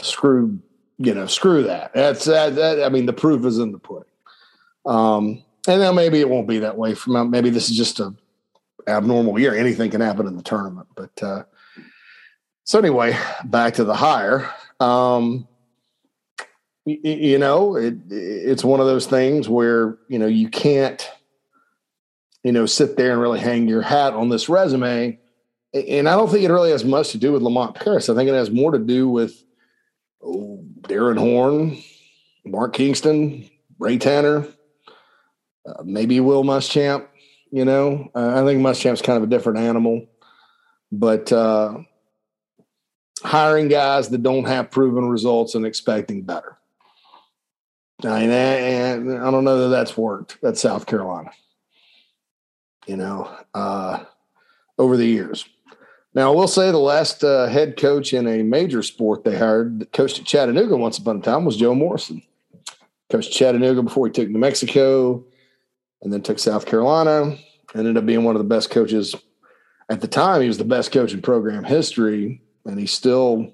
Screw, 0.00 0.58
you 0.98 1.14
know, 1.14 1.26
screw 1.26 1.62
that. 1.64 1.92
That's 1.94 2.24
that, 2.26 2.56
that 2.56 2.84
I 2.84 2.88
mean, 2.88 3.06
the 3.06 3.12
proof 3.12 3.44
is 3.44 3.58
in 3.58 3.72
the 3.72 3.78
pudding. 3.78 4.04
Um, 4.86 5.44
and 5.66 5.80
now 5.80 5.92
maybe 5.92 6.20
it 6.20 6.28
won't 6.28 6.48
be 6.48 6.60
that 6.60 6.76
way. 6.76 6.94
From 6.94 7.30
maybe 7.30 7.50
this 7.50 7.70
is 7.70 7.76
just 7.76 8.00
a 8.00 8.14
abnormal 8.86 9.38
year. 9.38 9.54
Anything 9.54 9.90
can 9.90 10.00
happen 10.00 10.26
in 10.26 10.36
the 10.36 10.42
tournament. 10.42 10.88
But 10.94 11.22
uh, 11.22 11.44
so 12.64 12.78
anyway, 12.78 13.16
back 13.44 13.74
to 13.74 13.84
the 13.84 13.94
hire. 13.94 14.50
Um, 14.80 15.46
you, 16.88 17.38
know, 17.38 17.76
it, 17.76 17.94
it's 18.10 18.64
one 18.64 18.80
of 18.80 18.86
those 18.86 19.06
things 19.06 19.48
where 19.48 19.98
you 20.08 20.18
know 20.18 20.26
you 20.26 20.48
can't 20.48 21.08
you 22.42 22.52
know, 22.52 22.66
sit 22.66 22.96
there 22.96 23.12
and 23.12 23.20
really 23.20 23.40
hang 23.40 23.68
your 23.68 23.82
hat 23.82 24.14
on 24.14 24.28
this 24.28 24.48
resume. 24.48 25.18
And 25.74 26.08
I 26.08 26.16
don't 26.16 26.30
think 26.30 26.44
it 26.44 26.50
really 26.50 26.70
has 26.70 26.84
much 26.84 27.10
to 27.10 27.18
do 27.18 27.32
with 27.32 27.42
Lamont 27.42 27.74
Paris. 27.74 28.08
I 28.08 28.14
think 28.14 28.28
it 28.28 28.34
has 28.34 28.50
more 28.50 28.72
to 28.72 28.78
do 28.78 29.08
with 29.08 29.42
oh, 30.22 30.64
Darrin 30.82 31.18
Horn, 31.18 31.78
Mark 32.44 32.74
Kingston, 32.74 33.48
Ray 33.78 33.98
Tanner, 33.98 34.46
uh, 35.66 35.82
maybe 35.84 36.20
Will 36.20 36.44
Muschamp. 36.44 37.06
You 37.50 37.64
know, 37.64 38.10
uh, 38.14 38.40
I 38.40 38.44
think 38.44 38.60
Muschamp's 38.60 39.02
kind 39.02 39.16
of 39.16 39.22
a 39.22 39.30
different 39.30 39.58
animal, 39.58 40.06
but 40.92 41.32
uh, 41.32 41.78
hiring 43.22 43.68
guys 43.68 44.10
that 44.10 44.22
don't 44.22 44.44
have 44.44 44.70
proven 44.70 45.08
results 45.08 45.54
and 45.54 45.64
expecting 45.64 46.22
better. 46.22 46.57
I 48.04 48.20
mean, 48.20 48.30
and 48.30 49.18
I 49.18 49.30
don't 49.30 49.44
know 49.44 49.62
that 49.62 49.68
that's 49.68 49.96
worked. 49.96 50.38
That's 50.40 50.60
South 50.60 50.86
Carolina 50.86 51.30
you 52.88 52.96
know, 52.96 53.30
uh, 53.54 54.02
over 54.78 54.96
the 54.96 55.06
years. 55.06 55.48
Now, 56.14 56.32
I 56.32 56.34
will 56.34 56.48
say 56.48 56.70
the 56.72 56.78
last 56.78 57.22
uh, 57.22 57.46
head 57.46 57.76
coach 57.76 58.12
in 58.12 58.26
a 58.26 58.42
major 58.42 58.82
sport 58.82 59.22
they 59.22 59.36
hired, 59.36 59.92
coached 59.92 60.18
at 60.18 60.24
Chattanooga 60.24 60.76
once 60.76 60.98
upon 60.98 61.18
a 61.18 61.20
time, 61.20 61.44
was 61.44 61.56
Joe 61.56 61.74
Morrison. 61.74 62.22
Coached 63.10 63.32
Chattanooga 63.32 63.82
before 63.82 64.06
he 64.06 64.12
took 64.12 64.28
New 64.28 64.38
Mexico 64.38 65.24
and 66.02 66.12
then 66.12 66.22
took 66.22 66.38
South 66.38 66.66
Carolina. 66.66 67.36
Ended 67.74 67.98
up 67.98 68.06
being 68.06 68.24
one 68.24 68.34
of 68.34 68.42
the 68.42 68.48
best 68.48 68.70
coaches 68.70 69.14
at 69.90 70.00
the 70.00 70.08
time. 70.08 70.40
He 70.40 70.48
was 70.48 70.58
the 70.58 70.64
best 70.64 70.90
coach 70.90 71.12
in 71.12 71.20
program 71.20 71.64
history, 71.64 72.40
and 72.64 72.80
he's 72.80 72.92
still 72.92 73.52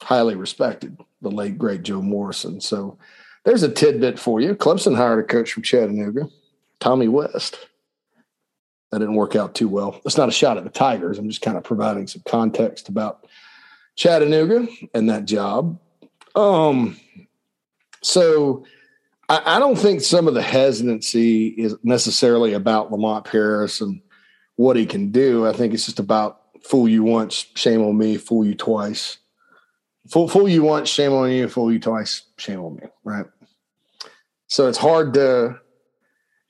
highly 0.00 0.36
respected, 0.36 0.96
the 1.20 1.30
late, 1.30 1.58
great 1.58 1.82
Joe 1.82 2.00
Morrison. 2.00 2.60
So 2.60 2.96
there's 3.44 3.62
a 3.62 3.68
tidbit 3.68 4.18
for 4.18 4.40
you. 4.40 4.54
Clemson 4.54 4.96
hired 4.96 5.24
a 5.24 5.26
coach 5.26 5.52
from 5.52 5.62
Chattanooga, 5.62 6.28
Tommy 6.80 7.08
West 7.08 7.58
that 8.92 8.98
didn't 8.98 9.14
work 9.14 9.34
out 9.34 9.54
too 9.54 9.68
well. 9.68 10.00
It's 10.04 10.18
not 10.18 10.28
a 10.28 10.32
shot 10.32 10.58
at 10.58 10.64
the 10.64 10.70
Tigers. 10.70 11.18
I'm 11.18 11.28
just 11.28 11.40
kind 11.40 11.56
of 11.56 11.64
providing 11.64 12.06
some 12.06 12.22
context 12.26 12.90
about 12.90 13.26
Chattanooga 13.96 14.68
and 14.94 15.08
that 15.08 15.24
job. 15.24 15.78
Um, 16.34 17.00
so 18.02 18.64
I, 19.30 19.56
I 19.56 19.58
don't 19.58 19.78
think 19.78 20.02
some 20.02 20.28
of 20.28 20.34
the 20.34 20.42
hesitancy 20.42 21.48
is 21.48 21.74
necessarily 21.82 22.52
about 22.52 22.92
Lamont 22.92 23.24
Paris 23.24 23.80
and 23.80 24.02
what 24.56 24.76
he 24.76 24.84
can 24.84 25.10
do. 25.10 25.46
I 25.46 25.54
think 25.54 25.72
it's 25.72 25.86
just 25.86 25.98
about 25.98 26.42
fool 26.62 26.86
you 26.86 27.02
once, 27.02 27.46
shame 27.54 27.82
on 27.82 27.96
me, 27.96 28.18
fool 28.18 28.44
you 28.44 28.54
twice. 28.54 29.16
Fool, 30.10 30.28
fool 30.28 30.48
you 30.48 30.64
once, 30.64 30.90
shame 30.90 31.12
on 31.12 31.30
you, 31.30 31.48
fool 31.48 31.72
you 31.72 31.78
twice, 31.78 32.22
shame 32.36 32.60
on 32.60 32.76
me, 32.76 32.82
right? 33.04 33.24
So 34.52 34.68
it's 34.68 34.76
hard 34.76 35.14
to 35.14 35.58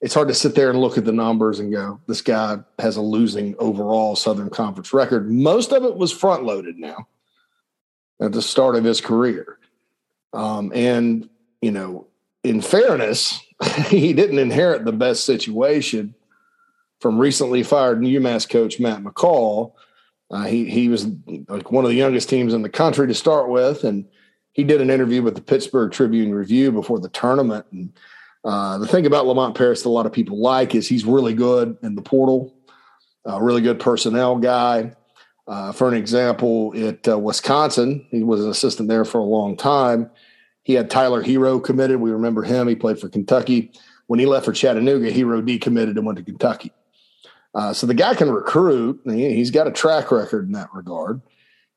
it's 0.01 0.12
hard 0.12 0.27
to 0.27 0.35
sit 0.35 0.57
there 0.57 0.71
and 0.71 0.81
look 0.81 0.99
at 0.99 1.05
the 1.05 1.12
numbers 1.12 1.61
and 1.61 1.73
go, 1.73 2.01
this 2.09 2.21
guy 2.21 2.59
has 2.81 2.97
a 2.97 3.01
losing 3.01 3.55
overall 3.61 4.17
Southern 4.17 4.51
Conference 4.51 4.93
record. 4.93 5.31
Most 5.31 5.71
of 5.71 5.85
it 5.85 5.95
was 5.95 6.11
front 6.11 6.43
loaded 6.43 6.79
now 6.79 7.07
at 8.21 8.33
the 8.33 8.43
start 8.43 8.75
of 8.75 8.83
his 8.83 9.01
career. 9.01 9.57
Um, 10.33 10.73
and, 10.75 11.31
you 11.61 11.71
know, 11.71 12.09
in 12.43 12.61
fairness, 12.61 13.38
he 13.87 14.12
didn't 14.12 14.41
inherit 14.41 14.85
the 14.85 14.91
best 14.91 15.25
situation 15.25 16.17
from 16.99 17.21
recently 17.21 17.62
fired 17.62 18.01
UMass 18.01 18.51
coach 18.51 18.81
Matt 18.81 19.05
McCall. 19.05 19.75
Uh, 20.29 20.43
he 20.43 20.69
he 20.69 20.88
was 20.88 21.07
like 21.47 21.71
one 21.71 21.85
of 21.85 21.91
the 21.91 21.97
youngest 21.97 22.29
teams 22.29 22.53
in 22.53 22.62
the 22.62 22.69
country 22.69 23.07
to 23.07 23.15
start 23.15 23.49
with, 23.49 23.85
and 23.85 24.09
he 24.53 24.65
did 24.65 24.81
an 24.81 24.91
interview 24.91 25.23
with 25.23 25.35
the 25.35 25.41
Pittsburgh 25.41 25.91
Tribune 25.91 26.35
Review 26.35 26.73
before 26.73 27.01
the 27.01 27.09
tournament. 27.09 27.67
And 27.73 27.93
uh, 28.45 28.79
the 28.79 28.87
thing 28.87 29.07
about 29.07 29.27
Lamont 29.27 29.57
Paris 29.57 29.83
that 29.83 29.88
a 29.88 29.91
lot 29.91 30.07
of 30.07 30.12
people 30.12 30.41
like 30.41 30.75
is 30.75 30.88
he's 30.88 31.05
really 31.05 31.35
good 31.35 31.77
in 31.83 31.95
the 31.95 32.03
portal, 32.03 32.55
a 33.25 33.43
really 33.43 33.62
good 33.62 33.81
personnel 33.81 34.37
guy. 34.37 34.95
Uh, 35.49 35.73
for 35.73 35.88
an 35.88 35.95
example, 35.95 36.73
at 36.77 37.09
uh, 37.09 37.19
Wisconsin, 37.19 38.07
he 38.11 38.23
was 38.23 38.45
an 38.45 38.51
assistant 38.51 38.88
there 38.88 39.05
for 39.05 39.19
a 39.19 39.25
long 39.25 39.57
time. 39.57 40.11
He 40.62 40.75
had 40.75 40.91
Tyler 40.91 41.23
Herro 41.23 41.62
committed. 41.62 42.01
We 42.01 42.12
remember 42.12 42.43
him. 42.43 42.69
He 42.69 42.77
played 42.77 42.99
for 42.99 43.09
Kentucky. 43.09 43.73
When 44.07 44.21
he 44.21 44.27
left 44.27 44.45
for 44.45 44.53
Chattanooga, 44.53 45.11
Herro 45.11 45.43
decommitted 45.43 45.97
and 45.97 46.07
went 46.07 46.19
to 46.19 46.25
Kentucky. 46.25 46.73
Uh, 47.55 47.73
so 47.73 47.87
the 47.87 47.95
guy 47.95 48.15
can 48.15 48.31
recruit. 48.31 49.01
He's 49.05 49.51
got 49.51 49.67
a 49.67 49.73
track 49.73 50.12
record 50.12 50.47
in 50.47 50.53
that 50.53 50.69
regard. 50.73 51.21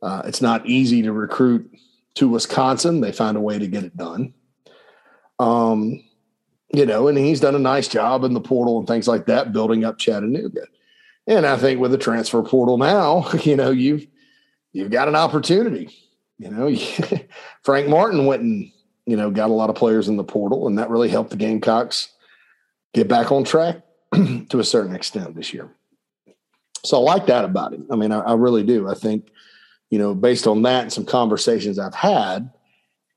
Uh, 0.02 0.22
it's 0.26 0.42
not 0.42 0.66
easy 0.68 1.02
to 1.02 1.12
recruit 1.12 1.70
to 2.16 2.30
Wisconsin. 2.30 3.02
They 3.02 3.12
found 3.12 3.38
a 3.38 3.42
way 3.42 3.60
to 3.60 3.68
get 3.68 3.84
it 3.84 3.96
done. 3.96 4.34
Um, 5.40 6.04
you 6.74 6.86
know, 6.86 7.08
and 7.08 7.18
he's 7.18 7.40
done 7.40 7.56
a 7.56 7.60
nice 7.60 7.88
job 7.88 8.24
in 8.24 8.34
the 8.34 8.42
portal 8.42 8.80
and 8.80 8.88
things 8.88 9.08
like 9.08 9.28
that, 9.28 9.54
building 9.54 9.86
up 9.86 9.98
Chattanooga. 9.98 10.68
And 11.28 11.46
I 11.46 11.58
think 11.58 11.80
with 11.80 11.92
the 11.92 11.98
transfer 11.98 12.42
portal 12.44 12.78
now, 12.78 13.30
you 13.44 13.56
know, 13.56 13.72
you've 13.72 14.08
you've 14.74 14.92
got 14.92 15.08
an 15.08 15.16
opportunity. 15.16 15.90
You 16.38 16.52
know, 16.52 16.76
Frank 17.64 17.88
Martin 17.88 18.26
went 18.26 18.42
and 18.42 18.72
you 19.06 19.16
know 19.16 19.32
got 19.32 19.50
a 19.50 19.54
lot 19.54 19.70
of 19.70 19.76
players 19.76 20.08
in 20.08 20.18
the 20.18 20.24
portal, 20.24 20.68
and 20.68 20.78
that 20.80 20.90
really 20.90 21.10
helped 21.10 21.30
the 21.30 21.38
Gamecocks 21.38 22.10
get 22.94 23.08
back 23.08 23.32
on 23.32 23.44
track 23.44 23.82
to 24.14 24.60
a 24.60 24.64
certain 24.64 24.96
extent 24.96 25.36
this 25.36 25.54
year. 25.54 25.70
So 26.84 26.98
I 26.98 27.02
like 27.02 27.26
that 27.28 27.46
about 27.46 27.74
him. 27.74 27.88
I 27.92 27.96
mean, 27.96 28.12
I, 28.12 28.20
I 28.20 28.34
really 28.36 28.64
do. 28.64 28.88
I 28.88 28.94
think, 28.94 29.30
you 29.96 30.02
know, 30.02 30.14
based 30.14 30.46
on 30.46 30.62
that 30.64 30.82
and 30.82 30.92
some 30.92 31.06
conversations 31.06 31.80
I've 31.80 31.96
had, 31.96 32.52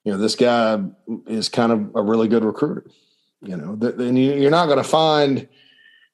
you 0.05 0.12
know, 0.12 0.19
this 0.19 0.37
guy 0.37 0.81
is 1.27 1.49
kind 1.49 1.73
of 1.73 1.91
a 1.97 2.01
really 2.01 2.29
good 2.29 2.45
recruiter. 2.45 2.85
You 3.43 3.57
know, 3.57 3.75
then 3.75 4.14
you're 4.14 4.53
not 4.53 4.67
going 4.67 4.79
to 4.79 4.85
find 4.85 5.38
if 5.38 5.49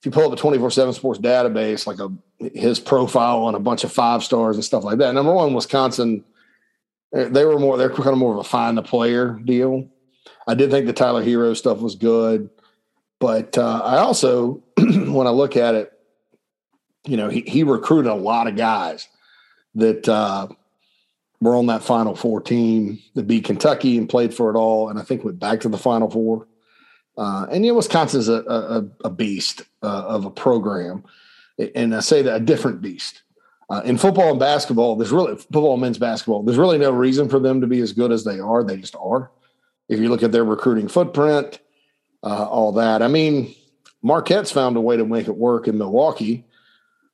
you 0.07 0.11
pull 0.11 0.25
up 0.25 0.33
a 0.33 0.37
24 0.37 0.71
7 0.71 0.95
sports 0.95 1.21
database, 1.21 1.87
like 1.87 1.99
a 1.99 2.11
his 2.59 2.81
profile 2.81 3.43
on 3.43 3.55
a 3.55 3.61
bunch 3.61 3.85
of 3.85 3.93
five 3.93 4.25
stars 4.25 4.57
and 4.57 4.65
stuff 4.65 4.85
like 4.85 4.97
that. 5.01 5.13
Number 5.13 5.35
one, 5.35 5.53
Wisconsin, 5.53 6.25
they 7.13 7.45
were 7.45 7.59
more, 7.59 7.77
they're 7.77 7.91
kind 7.91 8.09
of 8.09 8.17
more 8.17 8.33
of 8.33 8.39
a 8.39 8.45
find 8.45 8.79
the 8.79 8.83
player 8.83 9.39
deal. 9.45 9.87
I 10.49 10.55
did 10.55 10.71
think 10.71 10.87
the 10.87 10.95
Tyler 10.95 11.23
Herro 11.23 11.55
stuff 11.55 11.81
was 11.81 11.95
good. 11.95 12.49
But 13.21 13.59
uh, 13.59 13.83
I 13.85 13.99
also, 13.99 14.63
when 14.79 15.27
I 15.27 15.31
look 15.31 15.59
at 15.59 15.75
it, 15.75 15.93
you 17.05 17.19
know, 17.19 17.29
he, 17.29 17.43
he 17.43 17.65
recruited 17.65 18.11
a 18.11 18.15
lot 18.15 18.47
of 18.47 18.57
guys 18.57 19.09
that 19.75 20.09
uh, 20.09 20.49
were 21.41 21.57
on 21.57 21.67
that 21.67 21.83
Final 21.83 22.17
Four 22.17 22.41
team 22.41 22.99
that 23.15 23.27
beat 23.27 23.45
Kentucky 23.45 23.99
and 23.99 24.09
played 24.09 24.35
for 24.35 24.51
it 24.51 24.57
all, 24.57 24.89
and 24.89 24.99
I 24.99 25.03
think 25.03 25.25
went 25.25 25.39
back 25.39 25.61
to 25.61 25.69
the 25.69 25.79
Final 25.79 26.11
Four. 26.11 26.47
Uh, 27.17 27.47
and 27.51 27.65
you 27.65 27.73
know, 27.73 27.77
Wisconsin's 27.77 28.29
a, 28.29 28.43
a, 28.43 28.85
a 29.05 29.11
beast 29.11 29.63
uh, 29.83 30.05
of 30.07 30.25
a 30.25 30.31
program, 30.31 31.05
and 31.75 31.95
I 31.95 32.01
say 32.01 32.23
that 32.23 32.37
a 32.37 32.41
different 32.41 32.81
beast. 32.81 33.23
Uh, 33.71 33.81
in 33.85 33.97
football 33.97 34.31
and 34.31 34.39
basketball, 34.39 34.97
there's 34.97 35.13
really 35.13 35.37
football 35.37 35.77
men's 35.77 35.99
basketball. 35.99 36.43
There's 36.43 36.59
really 36.59 36.79
no 36.79 36.91
reason 36.91 37.29
for 37.29 37.39
them 37.39 37.61
to 37.61 37.67
be 37.67 37.81
as 37.81 37.93
good 37.93 38.13
as 38.13 38.25
they 38.25 38.39
are. 38.39 38.63
They 38.63 38.77
just 38.77 38.97
are. 38.97 39.31
If 39.89 40.01
you 40.01 40.09
look 40.09 40.23
at 40.23 40.33
their 40.33 40.45
recruiting 40.45 40.89
footprint, 40.89 41.61
uh, 42.23 42.47
all 42.49 42.73
that. 42.73 43.01
I 43.01 43.09
mean, 43.09 43.55
Marquette's 44.03 44.51
found 44.51 44.77
a 44.77 44.81
way 44.81 44.97
to 44.97 45.07
make 45.07 45.29
it 45.29 45.37
work 45.37 45.67
in 45.67 45.79
Milwaukee. 45.79 46.45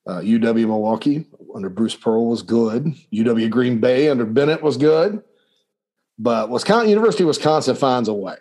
Uh, 0.06 0.20
UW 0.20 0.66
Milwaukee 0.66 1.26
under 1.54 1.68
Bruce 1.68 1.94
Pearl 1.94 2.26
was 2.26 2.42
good. 2.42 2.94
UW 3.12 3.50
Green 3.50 3.78
Bay 3.80 4.08
under 4.08 4.24
Bennett 4.24 4.62
was 4.62 4.76
good. 4.76 5.22
But 6.18 6.50
Wisconsin 6.50 6.90
University 6.90 7.22
of 7.22 7.28
Wisconsin 7.28 7.76
finds 7.76 8.08
a 8.08 8.14
way 8.14 8.36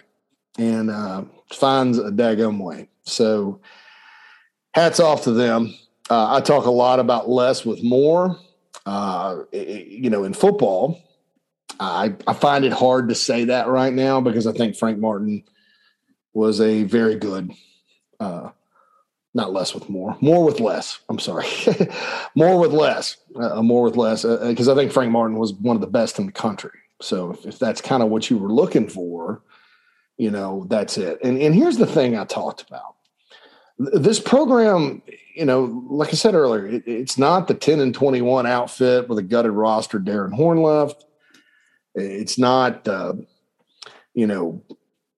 and 0.57 0.89
uh, 0.89 1.23
finds 1.51 1.97
a 1.97 2.11
daggum 2.11 2.59
way. 2.59 2.89
So 3.03 3.61
hats 4.73 4.99
off 4.99 5.23
to 5.23 5.31
them. 5.31 5.73
Uh, 6.09 6.35
I 6.35 6.41
talk 6.41 6.65
a 6.65 6.71
lot 6.71 6.99
about 6.99 7.29
less 7.29 7.65
with 7.65 7.83
more. 7.83 8.37
Uh, 8.85 9.43
you 9.51 10.09
know, 10.09 10.23
in 10.23 10.33
football, 10.33 11.01
I, 11.79 12.15
I 12.27 12.33
find 12.33 12.65
it 12.65 12.73
hard 12.73 13.09
to 13.09 13.15
say 13.15 13.45
that 13.45 13.67
right 13.67 13.93
now 13.93 14.19
because 14.19 14.47
I 14.47 14.51
think 14.51 14.75
Frank 14.75 14.99
Martin– 14.99 15.43
was 16.33 16.61
a 16.61 16.83
very 16.83 17.15
good, 17.15 17.51
uh, 18.19 18.49
not 19.33 19.53
less 19.53 19.73
with 19.73 19.89
more, 19.89 20.17
more 20.21 20.43
with 20.43 20.59
less. 20.59 20.99
I'm 21.09 21.19
sorry, 21.19 21.47
more 22.35 22.59
with 22.59 22.71
less, 22.71 23.17
uh, 23.35 23.61
more 23.61 23.83
with 23.83 23.95
less, 23.95 24.23
because 24.23 24.67
uh, 24.67 24.73
I 24.73 24.75
think 24.75 24.91
Frank 24.91 25.11
Martin 25.11 25.37
was 25.37 25.53
one 25.53 25.75
of 25.75 25.81
the 25.81 25.87
best 25.87 26.19
in 26.19 26.25
the 26.25 26.31
country. 26.31 26.71
So 27.01 27.31
if, 27.31 27.45
if 27.45 27.59
that's 27.59 27.81
kind 27.81 28.03
of 28.03 28.09
what 28.09 28.29
you 28.29 28.37
were 28.37 28.51
looking 28.51 28.89
for, 28.89 29.41
you 30.17 30.31
know, 30.31 30.65
that's 30.67 30.97
it. 30.97 31.19
And 31.23 31.37
and 31.41 31.55
here's 31.55 31.77
the 31.77 31.85
thing 31.85 32.17
I 32.17 32.25
talked 32.25 32.67
about. 32.67 32.95
This 33.77 34.19
program, 34.19 35.01
you 35.33 35.45
know, 35.45 35.85
like 35.89 36.09
I 36.09 36.17
said 36.17 36.35
earlier, 36.35 36.67
it, 36.67 36.83
it's 36.85 37.17
not 37.17 37.47
the 37.47 37.53
10 37.53 37.79
and 37.79 37.93
21 37.93 38.45
outfit 38.45 39.07
with 39.07 39.17
a 39.17 39.23
gutted 39.23 39.51
roster, 39.51 39.99
Darrin 39.99 40.33
Horn 40.33 40.61
left. 40.61 41.05
It's 41.95 42.37
not, 42.37 42.85
uh, 42.87 43.13
you 44.13 44.27
know, 44.27 44.61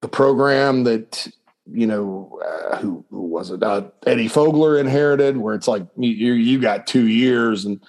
the 0.01 0.07
program 0.07 0.83
that 0.83 1.27
you 1.73 1.87
know 1.87 2.39
uh, 2.45 2.77
who, 2.77 3.05
who 3.09 3.21
was 3.21 3.51
it? 3.51 3.63
Uh, 3.63 3.83
eddie 4.05 4.29
fogler 4.29 4.79
inherited 4.79 5.37
where 5.37 5.55
it's 5.55 5.67
like 5.67 5.85
you 5.97 6.33
you 6.33 6.59
got 6.59 6.87
two 6.87 7.07
years 7.07 7.65
and 7.65 7.83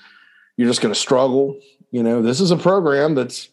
you're 0.57 0.69
just 0.69 0.81
going 0.81 0.95
to 0.95 1.01
struggle. 1.01 1.59
You 1.91 2.03
know 2.03 2.23
this 2.23 2.41
is 2.41 2.51
a 2.51 2.57
program 2.57 3.15
that's 3.15 3.49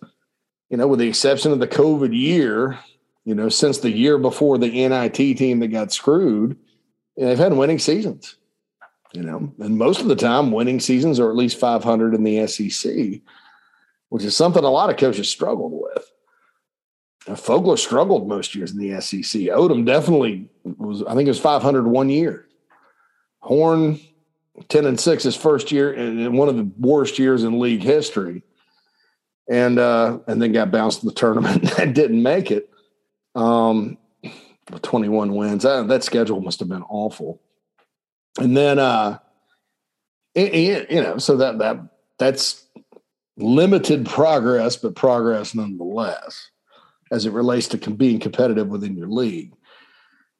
you 0.70 0.78
know 0.78 0.88
with 0.88 1.00
the 1.00 1.08
exception 1.08 1.52
of 1.52 1.60
the 1.60 1.68
covid 1.68 2.18
year 2.18 2.80
you 3.26 3.36
know 3.36 3.50
since 3.50 3.80
the 3.80 3.92
year 3.92 4.18
before 4.18 4.58
the 4.58 4.70
nit 4.70 5.14
team 5.14 5.60
that 5.60 5.68
got 5.68 5.92
screwed 5.92 6.58
they've 7.18 7.38
had 7.38 7.54
winning 7.54 7.80
seasons 7.80 8.38
you 9.14 9.22
know 9.22 9.52
and 9.60 9.78
most 9.78 10.02
of 10.02 10.08
the 10.08 10.16
time 10.16 10.52
winning 10.52 10.80
seasons 10.80 11.20
are 11.20 11.30
at 11.30 11.36
least 11.36 11.60
500 11.60 12.14
in 12.14 12.24
the 12.24 12.48
sec 12.48 13.22
which 14.10 14.24
is 14.24 14.36
something 14.36 14.64
a 14.64 14.70
lot 14.70 14.90
of 14.90 14.98
coaches 14.98 15.30
struggled 15.30 15.74
with 15.74 16.12
Fogler 17.34 17.78
struggled 17.78 18.28
most 18.28 18.56
years 18.56 18.72
in 18.72 18.80
the 18.80 19.00
SEC. 19.02 19.42
Odom 19.42 19.86
definitely 19.86 20.50
was, 20.64 21.04
I 21.04 21.14
think 21.14 21.28
it 21.28 21.32
was 21.32 21.40
500 21.40 21.86
one 21.88 22.10
year. 22.10 22.48
Horn, 23.42 24.00
10 24.68 24.86
and 24.86 25.00
6 25.00 25.24
his 25.24 25.36
first 25.36 25.72
year 25.72 25.94
and 25.94 26.38
one 26.38 26.50
of 26.50 26.58
the 26.58 26.70
worst 26.80 27.20
years 27.20 27.44
in 27.44 27.60
league 27.60 27.84
history. 27.84 28.44
And 29.50 29.80
uh, 29.80 30.20
and 30.28 30.40
then 30.40 30.52
got 30.52 30.70
bounced 30.70 31.02
in 31.02 31.08
the 31.08 31.16
tournament 31.16 31.80
and 31.80 31.96
didn't 31.96 32.22
make 32.22 32.52
it. 32.52 32.70
Um, 33.34 33.98
21 34.84 35.34
wins. 35.34 35.64
That, 35.64 35.88
that 35.88 36.04
schedule 36.04 36.40
must 36.40 36.60
have 36.60 36.70
been 36.70 36.84
awful. 36.84 37.42
And 38.38 38.56
then 38.56 38.78
uh 38.78 39.18
it, 40.36 40.54
it, 40.54 40.92
you 40.92 41.02
know, 41.02 41.18
so 41.18 41.38
that 41.38 41.58
that 41.58 41.80
that's 42.20 42.68
limited 43.38 44.06
progress, 44.06 44.78
but 44.78 44.96
progress 44.96 45.56
nonetheless 45.56 46.52
as 47.12 47.26
it 47.26 47.34
relates 47.34 47.68
to 47.70 47.78
being 47.90 48.20
competitive 48.20 48.68
within 48.68 48.96
your 48.96 49.08
league. 49.08 49.54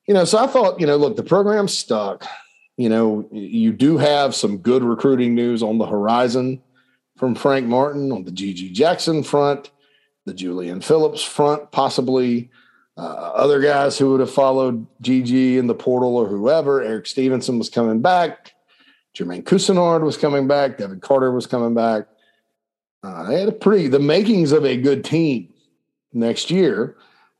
You 0.08 0.14
know, 0.14 0.26
so 0.26 0.38
I 0.38 0.48
thought, 0.48 0.80
you 0.80 0.88
know, 0.88 0.98
look, 0.98 1.16
the 1.16 1.24
program's 1.24 1.78
stuck. 1.78 2.26
You 2.78 2.90
know, 2.90 3.28
you 3.32 3.74
do 3.74 3.98
have 3.98 4.34
some 4.34 4.58
good 4.58 4.84
recruiting 4.84 5.36
news 5.36 5.62
on 5.62 5.78
the 5.78 5.86
horizon 5.86 6.62
from 7.18 7.36
Frank 7.36 7.68
Martin 7.68 8.12
on 8.12 8.24
the 8.24 8.32
GG 8.32 8.74
Jackson 8.74 9.24
front, 9.24 9.72
the 10.26 10.34
Julian 10.34 10.80
Phillips 10.80 11.24
front, 11.24 11.72
possibly 11.72 12.50
uh, 12.98 13.02
other 13.02 13.60
guys 13.60 13.98
who 13.98 14.12
would 14.12 14.20
have 14.20 14.32
followed 14.32 14.88
GG 15.04 15.58
in 15.58 15.68
the 15.68 15.76
portal 15.76 16.18
or 16.18 16.28
whoever. 16.28 16.82
Erik 16.82 17.06
Stevenson 17.06 17.58
was 17.58 17.70
coming 17.70 18.02
back. 18.02 18.54
Jermaine 19.16 19.44
Couisnard 19.44 20.02
was 20.02 20.18
coming 20.18 20.48
back. 20.48 20.78
Devin 20.78 21.02
Carter 21.02 21.32
was 21.32 21.48
coming 21.48 21.74
back. 21.74 22.06
Uh, 23.04 23.24
they 23.28 23.40
had 23.40 23.50
a 23.50 23.54
pretty 23.54 23.88
the 23.88 24.00
makings 24.00 24.52
of 24.52 24.66
a 24.66 24.76
good 24.78 25.04
team 25.04 25.54
next 26.14 26.52
year. 26.52 26.96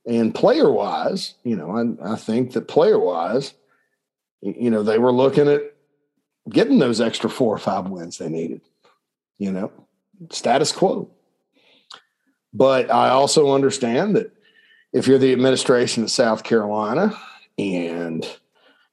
And 0.06 0.34
player 0.34 0.70
wise, 0.70 1.34
you 1.44 1.56
know, 1.56 1.70
I, 1.76 2.12
I 2.14 2.16
think 2.16 2.52
that 2.52 2.68
player 2.68 2.98
wise, 2.98 3.54
you 4.40 4.70
know, 4.70 4.82
they 4.82 4.98
were 4.98 5.12
looking 5.12 5.48
at 5.48 5.74
getting 6.48 6.78
those 6.78 7.00
extra 7.00 7.28
four 7.28 7.54
or 7.54 7.58
five 7.58 7.88
wins 7.88 8.18
they 8.18 8.28
needed, 8.28 8.62
you 9.38 9.52
know, 9.52 9.70
status 10.30 10.72
quo. 10.72 11.10
But 12.52 12.90
I 12.90 13.10
also 13.10 13.52
understand 13.52 14.16
that 14.16 14.32
if 14.92 15.06
you're 15.06 15.18
the 15.18 15.32
administration 15.32 16.02
of 16.02 16.10
South 16.10 16.42
Carolina 16.42 17.16
and 17.58 18.26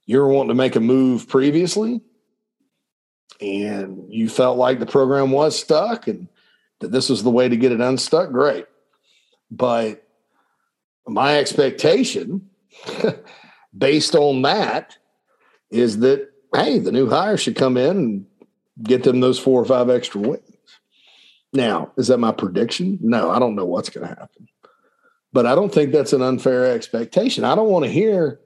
you're 0.06 0.28
wanting 0.28 0.50
to 0.50 0.56
make 0.56 0.76
a 0.76 0.80
move 0.80 1.28
previously 1.28 2.02
and 3.42 4.06
you 4.10 4.30
felt 4.30 4.58
like 4.58 4.80
the 4.80 4.86
program 4.86 5.32
was 5.32 5.60
stuck 5.60 6.08
and 6.08 6.28
that 6.80 6.92
this 6.92 7.10
was 7.10 7.24
the 7.24 7.32
way 7.32 7.50
to 7.50 7.58
get 7.58 7.72
it 7.72 7.82
unstuck, 7.82 8.32
great. 8.32 8.66
But 9.50 10.08
my 11.08 11.38
expectation, 11.38 12.50
based 13.78 14.16
on 14.16 14.42
that, 14.44 14.98
is 15.70 16.00
that 16.00 16.30
hey, 16.56 16.80
the 16.80 16.92
new 16.92 17.10
hire 17.10 17.38
should 17.38 17.56
come 17.56 17.78
in 17.78 17.98
and 17.98 18.26
get 18.82 19.04
them 19.04 19.20
those 19.20 19.40
four 19.40 19.62
or 19.62 19.66
five 19.66 19.90
extra 19.90 20.22
wins. 20.22 20.42
Now, 21.54 21.92
is 21.98 22.08
that 22.08 22.20
my 22.20 22.32
prediction? 22.32 23.00
No, 23.02 23.30
I 23.30 23.40
don't 23.40 23.56
know 23.56 23.66
what's 23.66 23.90
going 23.90 24.08
to 24.08 24.16
happen. 24.16 24.48
But 25.34 25.46
I 25.46 25.56
don't 25.56 25.74
think 25.74 25.92
that's 25.92 26.14
an 26.14 26.22
unfair 26.22 26.66
expectation. 26.74 27.44
I 27.44 27.56
don't 27.56 27.70
want 27.70 27.86
to 27.86 27.92
hear 27.92 28.40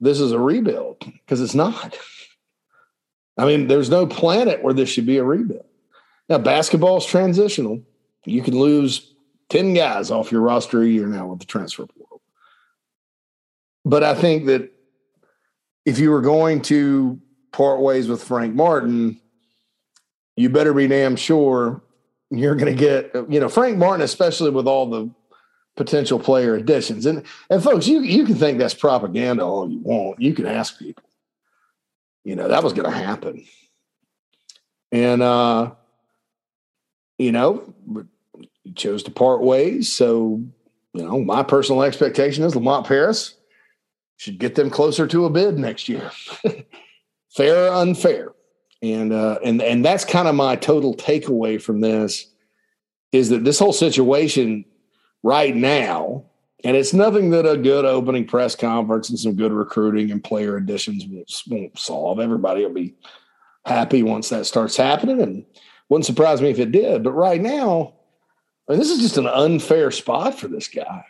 this 0.00 0.20
is 0.20 0.32
a 0.32 0.38
rebuild 0.38 0.98
because 1.00 1.40
it's 1.40 1.54
not. 1.54 1.96
I 3.38 3.46
mean, 3.46 3.66
there's 3.68 3.90
no 3.90 4.06
planet 4.06 4.62
where 4.62 4.74
this 4.74 4.88
should 4.88 5.06
be 5.06 5.18
a 5.18 5.24
rebuild. 5.24 5.66
Now, 6.28 6.38
basketball 6.38 6.98
is 6.98 7.06
transitional. 7.06 7.82
You 8.24 8.42
can 8.42 8.58
lose 8.58 9.13
10 9.50 9.74
guys 9.74 10.10
off 10.10 10.32
your 10.32 10.40
roster 10.40 10.82
a 10.82 10.86
year 10.86 11.06
now 11.06 11.26
with 11.28 11.40
the 11.40 11.46
transfer 11.46 11.86
portal. 11.86 12.22
But 13.84 14.02
I 14.02 14.14
think 14.14 14.46
that 14.46 14.72
if 15.84 15.98
you 15.98 16.10
were 16.10 16.22
going 16.22 16.62
to 16.62 17.20
part 17.52 17.80
ways 17.80 18.08
with 18.08 18.22
Frank 18.22 18.54
Martin, 18.54 19.20
you 20.36 20.48
better 20.48 20.72
be 20.72 20.88
damn 20.88 21.16
sure 21.16 21.82
you're 22.30 22.56
going 22.56 22.74
to 22.74 22.78
get, 22.78 23.14
you 23.28 23.38
know, 23.38 23.48
Frank 23.48 23.78
Martin, 23.78 24.02
especially 24.02 24.50
with 24.50 24.66
all 24.66 24.88
the 24.88 25.10
potential 25.76 26.18
player 26.18 26.54
additions. 26.54 27.06
And 27.06 27.24
and 27.50 27.62
folks, 27.62 27.86
you 27.86 28.00
you 28.00 28.24
can 28.24 28.34
think 28.34 28.58
that's 28.58 28.74
propaganda 28.74 29.44
all 29.44 29.70
you 29.70 29.80
want. 29.80 30.20
You 30.20 30.34
can 30.34 30.46
ask 30.46 30.78
people. 30.78 31.04
You 32.24 32.36
know, 32.36 32.48
that 32.48 32.62
was 32.62 32.72
going 32.72 32.90
to 32.90 32.96
happen. 32.96 33.44
And 34.90 35.22
uh 35.22 35.72
you 37.18 37.30
know, 37.32 37.73
chose 38.74 39.02
to 39.04 39.10
part 39.10 39.42
ways. 39.42 39.92
So, 39.92 40.42
you 40.92 41.04
know, 41.04 41.20
my 41.22 41.42
personal 41.42 41.82
expectation 41.82 42.44
is 42.44 42.54
Lamont 42.54 42.86
Paris 42.86 43.34
should 44.16 44.38
get 44.38 44.54
them 44.54 44.70
closer 44.70 45.06
to 45.06 45.24
a 45.24 45.30
bid 45.30 45.58
next 45.58 45.88
year. 45.88 46.10
Fair 47.36 47.66
or 47.66 47.74
unfair. 47.74 48.32
And 48.82 49.12
uh 49.12 49.38
and 49.42 49.62
and 49.62 49.84
that's 49.84 50.04
kind 50.04 50.28
of 50.28 50.34
my 50.34 50.56
total 50.56 50.94
takeaway 50.94 51.60
from 51.60 51.80
this 51.80 52.26
is 53.12 53.30
that 53.30 53.44
this 53.44 53.58
whole 53.58 53.72
situation 53.72 54.64
right 55.22 55.54
now, 55.54 56.24
and 56.64 56.76
it's 56.76 56.92
nothing 56.92 57.30
that 57.30 57.50
a 57.50 57.56
good 57.56 57.84
opening 57.84 58.26
press 58.26 58.54
conference 58.54 59.08
and 59.08 59.18
some 59.18 59.34
good 59.34 59.52
recruiting 59.52 60.10
and 60.10 60.22
player 60.22 60.56
additions 60.56 61.06
won't, 61.06 61.32
won't 61.48 61.78
solve. 61.78 62.20
Everybody 62.20 62.64
will 62.64 62.74
be 62.74 62.94
happy 63.64 64.02
once 64.02 64.28
that 64.28 64.46
starts 64.46 64.76
happening, 64.76 65.20
and 65.22 65.46
wouldn't 65.88 66.06
surprise 66.06 66.42
me 66.42 66.50
if 66.50 66.58
it 66.58 66.72
did. 66.72 67.02
But 67.02 67.12
right 67.12 67.40
now, 67.40 67.94
I 68.68 68.72
mean, 68.72 68.80
this 68.80 68.90
is 68.90 69.00
just 69.00 69.18
an 69.18 69.26
unfair 69.26 69.90
spot 69.90 70.38
for 70.38 70.48
this 70.48 70.68
guy. 70.68 71.04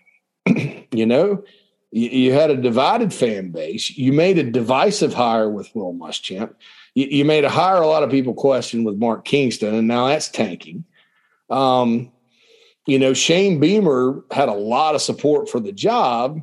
you 0.93 1.07
know, 1.07 1.45
you, 1.93 2.09
you, 2.09 2.33
had 2.33 2.51
a 2.51 2.57
divided 2.57 3.15
fan 3.15 3.51
base. 3.51 3.97
You 3.97 4.13
made 4.13 4.39
a 4.39 4.51
divisive 4.51 5.15
hire 5.15 5.49
with 5.49 5.75
Will 5.75 5.95
Muschamp. 5.95 6.55
You, 6.95 7.07
you 7.07 7.25
made 7.25 7.45
a 7.45 7.49
hire 7.49 7.81
a 7.81 7.87
lot 7.87 8.03
of 8.03 8.11
people 8.11 8.35
question 8.35 8.83
with 8.83 8.97
Mark 8.97 9.25
Kingston, 9.25 9.75
and 9.75 9.87
now 9.87 10.09
that's 10.09 10.29
tanking. 10.29 10.85
Um, 11.51 12.11
you 12.87 12.99
know, 12.99 13.15
Shane 13.15 13.61
Beamer 13.61 14.25
had 14.31 14.49
a 14.49 14.55
lot 14.55 14.95
of 14.95 15.01
support 15.01 15.49
for 15.49 15.61
the 15.61 15.73
job 15.73 16.43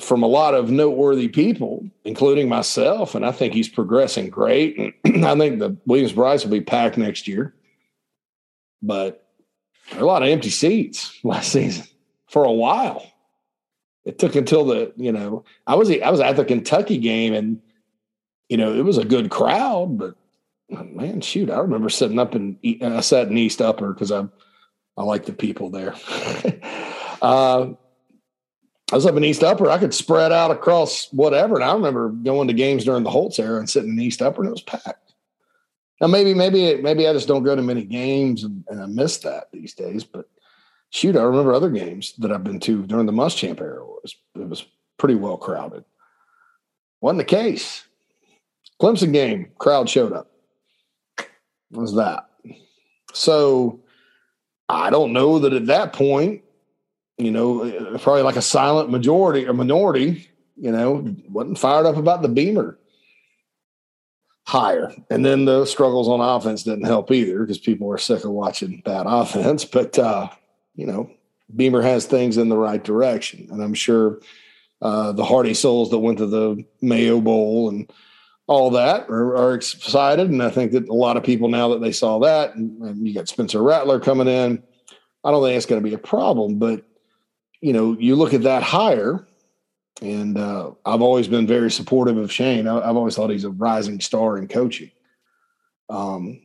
from 0.00 0.22
a 0.22 0.28
lot 0.28 0.54
of 0.54 0.70
noteworthy 0.70 1.28
people, 1.28 1.88
including 2.04 2.48
myself. 2.48 3.14
And 3.14 3.24
I 3.24 3.32
think 3.32 3.54
he's 3.54 3.68
progressing 3.68 4.28
great. 4.28 4.94
And 5.04 5.24
I 5.24 5.36
think 5.36 5.58
the 5.58 5.76
Williams-Brice 5.86 6.44
will 6.44 6.50
be 6.50 6.60
packed 6.60 6.98
next 6.98 7.28
year. 7.28 7.54
But 8.82 9.23
a 9.92 10.04
lot 10.04 10.22
of 10.22 10.28
empty 10.28 10.50
seats 10.50 11.18
last 11.24 11.52
season 11.52 11.86
for 12.26 12.44
a 12.44 12.52
while. 12.52 13.10
It 14.04 14.18
took 14.18 14.36
until 14.36 14.66
the, 14.66 14.92
you 14.96 15.12
know, 15.12 15.44
I 15.66 15.76
was 15.76 15.90
I 15.90 16.10
was 16.10 16.20
at 16.20 16.36
the 16.36 16.44
Kentucky 16.44 16.98
game 16.98 17.32
and, 17.32 17.62
you 18.48 18.58
know, 18.58 18.74
it 18.74 18.84
was 18.84 18.98
a 18.98 19.04
good 19.04 19.30
crowd, 19.30 19.96
but 19.98 20.14
man, 20.68 21.22
shoot, 21.22 21.50
I 21.50 21.58
remember 21.58 21.88
sitting 21.88 22.18
up 22.18 22.34
in 22.34 22.58
I 22.82 23.00
sat 23.00 23.28
in 23.28 23.38
East 23.38 23.62
Upper 23.62 23.92
because 23.92 24.12
I 24.12 24.26
I 24.96 25.02
like 25.02 25.24
the 25.24 25.32
people 25.32 25.70
there. 25.70 25.94
uh, 27.22 27.72
I 28.92 28.94
was 28.94 29.06
up 29.06 29.16
in 29.16 29.24
East 29.24 29.42
Upper. 29.42 29.70
I 29.70 29.78
could 29.78 29.94
spread 29.94 30.30
out 30.30 30.50
across 30.50 31.08
whatever. 31.12 31.56
And 31.56 31.64
I 31.64 31.72
remember 31.72 32.10
going 32.10 32.48
to 32.48 32.54
games 32.54 32.84
during 32.84 33.02
the 33.02 33.10
Holtz 33.10 33.38
era 33.38 33.58
and 33.58 33.68
sitting 33.68 33.90
in 33.90 34.00
East 34.00 34.22
Upper, 34.22 34.42
and 34.42 34.48
it 34.48 34.52
was 34.52 34.62
packed. 34.62 35.03
Now 36.00 36.08
maybe 36.08 36.34
maybe 36.34 36.80
maybe 36.82 37.06
I 37.06 37.12
just 37.12 37.28
don't 37.28 37.44
go 37.44 37.54
to 37.54 37.62
many 37.62 37.84
games 37.84 38.44
and, 38.44 38.64
and 38.68 38.82
I 38.82 38.86
miss 38.86 39.18
that 39.18 39.48
these 39.52 39.74
days. 39.74 40.04
But 40.04 40.28
shoot, 40.90 41.16
I 41.16 41.22
remember 41.22 41.54
other 41.54 41.70
games 41.70 42.14
that 42.18 42.32
I've 42.32 42.44
been 42.44 42.60
to 42.60 42.86
during 42.86 43.06
the 43.06 43.12
Muschamp 43.12 43.60
era. 43.60 43.82
It 43.82 44.02
was 44.02 44.16
it 44.34 44.48
was 44.48 44.66
pretty 44.98 45.14
well 45.14 45.36
crowded. 45.36 45.84
Wasn't 47.00 47.18
the 47.18 47.24
case. 47.24 47.84
Clemson 48.80 49.12
game, 49.12 49.50
crowd 49.58 49.88
showed 49.88 50.12
up. 50.12 50.30
Was 51.70 51.94
that? 51.94 52.28
So 53.12 53.80
I 54.68 54.90
don't 54.90 55.12
know 55.12 55.38
that 55.38 55.52
at 55.52 55.66
that 55.66 55.92
point, 55.92 56.42
you 57.18 57.30
know, 57.30 57.98
probably 57.98 58.22
like 58.22 58.36
a 58.36 58.42
silent 58.42 58.90
majority 58.90 59.46
or 59.46 59.52
minority, 59.52 60.28
you 60.56 60.72
know, 60.72 61.14
wasn't 61.28 61.58
fired 61.58 61.86
up 61.86 61.96
about 61.96 62.22
the 62.22 62.28
Beamer 62.28 62.78
higher. 64.44 64.92
And 65.10 65.24
then 65.24 65.46
the 65.46 65.64
struggles 65.64 66.08
on 66.08 66.20
offense 66.20 66.62
didn't 66.62 66.84
help 66.84 67.10
either 67.10 67.40
because 67.40 67.58
people 67.58 67.86
were 67.86 67.98
sick 67.98 68.24
of 68.24 68.30
watching 68.30 68.82
bad 68.84 69.06
offense. 69.08 69.64
But, 69.64 69.98
uh, 69.98 70.28
you 70.74 70.86
know, 70.86 71.10
Beamer 71.54 71.82
has 71.82 72.06
things 72.06 72.36
in 72.36 72.48
the 72.48 72.56
right 72.56 72.82
direction. 72.82 73.48
And 73.50 73.62
I'm 73.62 73.74
sure 73.74 74.20
uh, 74.82 75.12
the 75.12 75.24
hardy 75.24 75.54
souls 75.54 75.90
that 75.90 75.98
went 75.98 76.18
to 76.18 76.26
the 76.26 76.64
Mayo 76.82 77.20
Bowl 77.20 77.68
and 77.68 77.90
all 78.46 78.70
that 78.70 79.08
are, 79.08 79.36
are, 79.36 79.54
excited. 79.54 80.28
And 80.28 80.42
I 80.42 80.50
think 80.50 80.72
that 80.72 80.88
a 80.88 80.92
lot 80.92 81.16
of 81.16 81.24
people 81.24 81.48
now 81.48 81.68
that 81.70 81.80
they 81.80 81.92
saw 81.92 82.18
that, 82.20 82.54
and, 82.54 82.82
and 82.82 83.08
you 83.08 83.14
got 83.14 83.28
Spencer 83.28 83.62
Rattler 83.62 83.98
coming 83.98 84.28
in, 84.28 84.62
I 85.24 85.30
don't 85.30 85.42
think 85.42 85.56
it's 85.56 85.64
going 85.64 85.82
to 85.82 85.88
be 85.88 85.94
a 85.94 85.98
problem. 85.98 86.58
But, 86.58 86.84
you 87.62 87.72
know, 87.72 87.96
you 87.98 88.16
look 88.16 88.34
at 88.34 88.42
that 88.42 88.62
hire, 88.62 89.26
and 90.02 90.36
uh, 90.36 90.72
I've 90.84 91.02
always 91.02 91.28
been 91.28 91.46
very 91.46 91.70
supportive 91.70 92.16
of 92.16 92.32
Shane. 92.32 92.66
I, 92.66 92.86
have 92.86 92.96
always 92.96 93.14
thought 93.14 93.30
he's 93.30 93.44
a 93.44 93.50
rising 93.50 94.00
star 94.00 94.36
in 94.36 94.48
coaching, 94.48 94.90
um, 95.88 96.40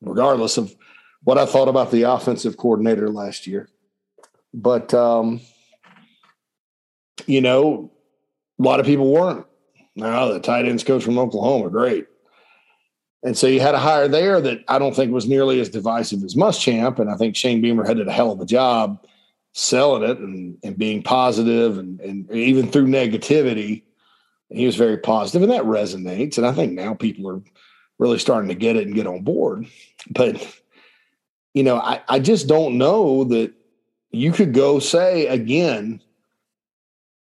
regardless 0.00 0.58
of 0.58 0.74
what 1.22 1.38
I 1.38 1.46
thought 1.46 1.68
about 1.68 1.90
the 1.90 2.02
offensive 2.02 2.56
coordinator 2.56 3.08
last 3.08 3.46
year. 3.46 3.68
But, 4.52 4.92
um, 4.92 5.40
you 7.26 7.40
know, 7.40 7.92
a 8.58 8.62
lot 8.62 8.80
of 8.80 8.86
people 8.86 9.12
weren't. 9.12 9.46
Now, 9.94 10.28
the 10.28 10.40
tight 10.40 10.66
ends 10.66 10.82
coach 10.82 11.04
from 11.04 11.18
Oklahoma, 11.18 11.70
great. 11.70 12.06
And 13.22 13.38
so 13.38 13.46
you 13.46 13.60
had 13.60 13.76
a 13.76 13.78
hire 13.78 14.08
there 14.08 14.40
that 14.40 14.64
I 14.66 14.78
don't 14.80 14.96
think 14.96 15.12
was 15.12 15.28
nearly 15.28 15.60
as 15.60 15.68
divisive 15.68 16.24
as 16.24 16.34
Muschamp. 16.34 16.98
And 16.98 17.08
I 17.08 17.16
think 17.16 17.36
Shane 17.36 17.60
Beamer 17.60 17.84
had 17.84 17.98
did 17.98 18.08
a 18.08 18.12
hell 18.12 18.32
of 18.32 18.40
a 18.40 18.46
job 18.46 19.06
selling 19.52 20.02
it 20.08 20.18
and, 20.18 20.58
and 20.62 20.78
being 20.78 21.02
positive 21.02 21.78
and, 21.78 22.00
and 22.00 22.30
even 22.30 22.70
through 22.70 22.86
negativity. 22.86 23.82
He 24.50 24.66
was 24.66 24.76
very 24.76 24.98
positive, 24.98 25.42
and 25.42 25.52
that 25.52 25.64
resonates. 25.64 26.36
And 26.36 26.46
I 26.46 26.52
think 26.52 26.72
now 26.72 26.94
people 26.94 27.28
are 27.28 27.40
really 27.98 28.18
starting 28.18 28.48
to 28.48 28.54
get 28.54 28.76
it 28.76 28.86
and 28.86 28.94
get 28.94 29.06
on 29.06 29.22
board. 29.22 29.66
But, 30.10 30.46
you 31.54 31.62
know, 31.62 31.76
I, 31.76 32.02
I 32.08 32.18
just 32.18 32.48
don't 32.48 32.76
know 32.76 33.24
that 33.24 33.54
you 34.10 34.32
could 34.32 34.52
go 34.52 34.78
say 34.78 35.26
again, 35.26 36.02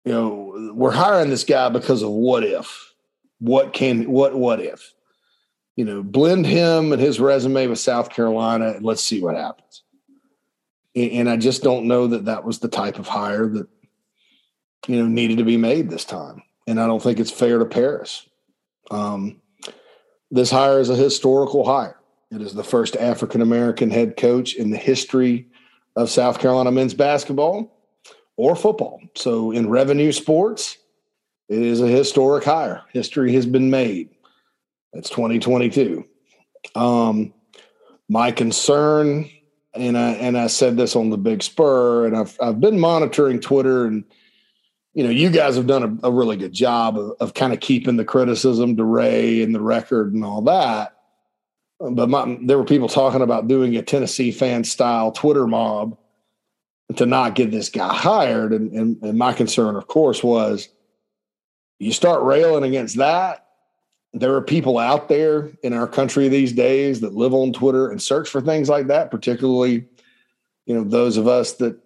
you 0.05 0.13
know, 0.13 0.73
we're 0.75 0.91
hiring 0.91 1.31
this 1.31 1.45
guy 1.45 1.69
because 1.69 2.03
of 2.03 2.11
what 2.11 2.43
if, 2.43 2.93
what 3.39 3.73
can, 3.73 4.11
what, 4.11 4.35
what 4.35 4.61
if, 4.61 4.93
you 5.77 5.85
know, 5.85 6.03
blend 6.03 6.45
him 6.45 6.93
and 6.93 7.01
his 7.01 7.21
resume 7.21 7.69
with 7.69 7.79
South 7.79 8.11
Carolina 8.11 8.71
and 8.71 8.85
let's 8.85 9.03
see 9.03 9.23
what 9.23 9.37
happens. 9.37 9.85
And 10.95 11.29
I 11.29 11.37
just 11.37 11.63
don't 11.63 11.87
know 11.87 12.07
that 12.09 12.27
that 12.27 12.45
was 12.45 12.59
the 12.59 12.69
type 12.69 12.99
of 12.99 13.09
hire 13.09 13.47
that, 13.49 13.67
you 14.87 14.97
know, 14.97 15.07
needed 15.07 15.39
to 15.39 15.45
be 15.45 15.57
made 15.57 15.89
this 15.89 16.05
time. 16.05 16.43
And 16.67 16.79
I 16.79 16.87
don't 16.87 17.03
think 17.03 17.19
it's 17.19 17.31
fair 17.31 17.59
to 17.59 17.65
Paris. 17.65 18.29
Um, 18.91 19.41
this 20.31 20.51
hire 20.51 20.81
is 20.81 20.91
a 20.91 20.97
historical 20.97 21.65
hire. 21.65 21.99
It 22.31 22.41
is 22.41 22.55
the 22.55 22.65
first 22.65 22.97
African 22.97 23.41
American 23.43 23.91
head 23.91 24.17
coach 24.17 24.55
in 24.55 24.71
the 24.71 24.79
history 24.79 25.49
of 25.97 26.11
South 26.11 26.39
Carolina 26.39 26.71
men's 26.71 26.95
basketball 26.95 27.71
or 28.37 28.57
football. 28.57 29.01
So 29.15 29.51
in 29.51 29.69
revenue 29.69 30.13
sports, 30.13 30.79
it 31.49 31.61
is 31.61 31.81
a 31.81 31.89
historic 31.89 32.45
hire. 32.45 32.83
History 32.93 33.35
has 33.35 33.45
been 33.45 33.71
made. 33.71 34.11
It's 34.95 35.11
2022. 35.11 36.07
Um, 36.75 37.35
my 38.09 38.31
concern, 38.31 39.29
and 39.75 39.97
I 39.97 40.11
and 40.13 40.37
I 40.37 40.47
said 40.49 40.77
this 40.77 40.97
on 40.97 41.11
the 41.11 41.19
Big 41.19 41.43
Spur, 41.43 42.07
and 42.07 42.17
I've 42.17 42.37
I've 42.41 42.61
been 42.61 42.79
monitoring 42.79 43.41
Twitter, 43.41 43.87
and 43.87 44.05
you 44.95 45.05
know, 45.05 45.11
you 45.11 45.31
guys 45.31 45.57
have 45.57 45.67
done 45.67 45.99
a, 46.03 46.09
a 46.09 46.11
really 46.11 46.37
good 46.37 46.53
job 46.53 46.99
of, 46.99 47.13
of 47.21 47.35
kind 47.35 47.53
of 47.53 47.61
keeping 47.61 47.97
the 47.97 48.05
criticism 48.05 48.77
to 48.77 48.85
Ray 48.85 49.43
and 49.43 49.55
the 49.55 49.61
record 49.61 50.13
and 50.13 50.25
all 50.25 50.43
that. 50.43 50.97
But 51.81 52.09
my, 52.11 52.39
there 52.43 52.59
were 52.59 52.65
people 52.65 52.89
talking 52.89 53.23
about 53.23 53.49
doing 53.49 53.75
a 53.77 53.83
Tennessee 53.83 54.31
fan 54.31 54.65
style 54.65 55.11
Twitter 55.11 55.47
mob 55.47 55.99
to 56.97 57.07
not 57.07 57.35
get 57.35 57.51
this 57.51 57.71
guy 57.71 57.93
hired, 57.95 58.53
and, 58.53 58.71
and, 58.73 59.03
and 59.03 59.19
my 59.19 59.33
concern, 59.33 59.77
of 59.77 59.87
course, 59.87 60.23
was 60.23 60.69
you 61.79 61.93
start 61.93 62.23
railing 62.23 62.65
against 62.65 62.99
that 62.99 63.47
there 64.13 64.35
are 64.35 64.43
people 64.43 64.79
out 64.79 65.09
there 65.09 65.51
in 65.63 65.73
our 65.73 65.87
country 65.87 66.29
these 66.29 66.53
days 66.53 67.01
that 67.01 67.15
live 67.15 67.33
on 67.33 67.53
Twitter 67.53 67.91
and 67.91 68.01
search 68.01 68.29
for 68.29 68.41
things 68.41 68.69
like 68.69 68.89
that, 68.89 69.11
particularly, 69.11 69.87
you 70.67 70.75
know, 70.75 70.85
those 70.85 71.17
of 71.17 71.27
us 71.27 71.55
that, 71.55 71.79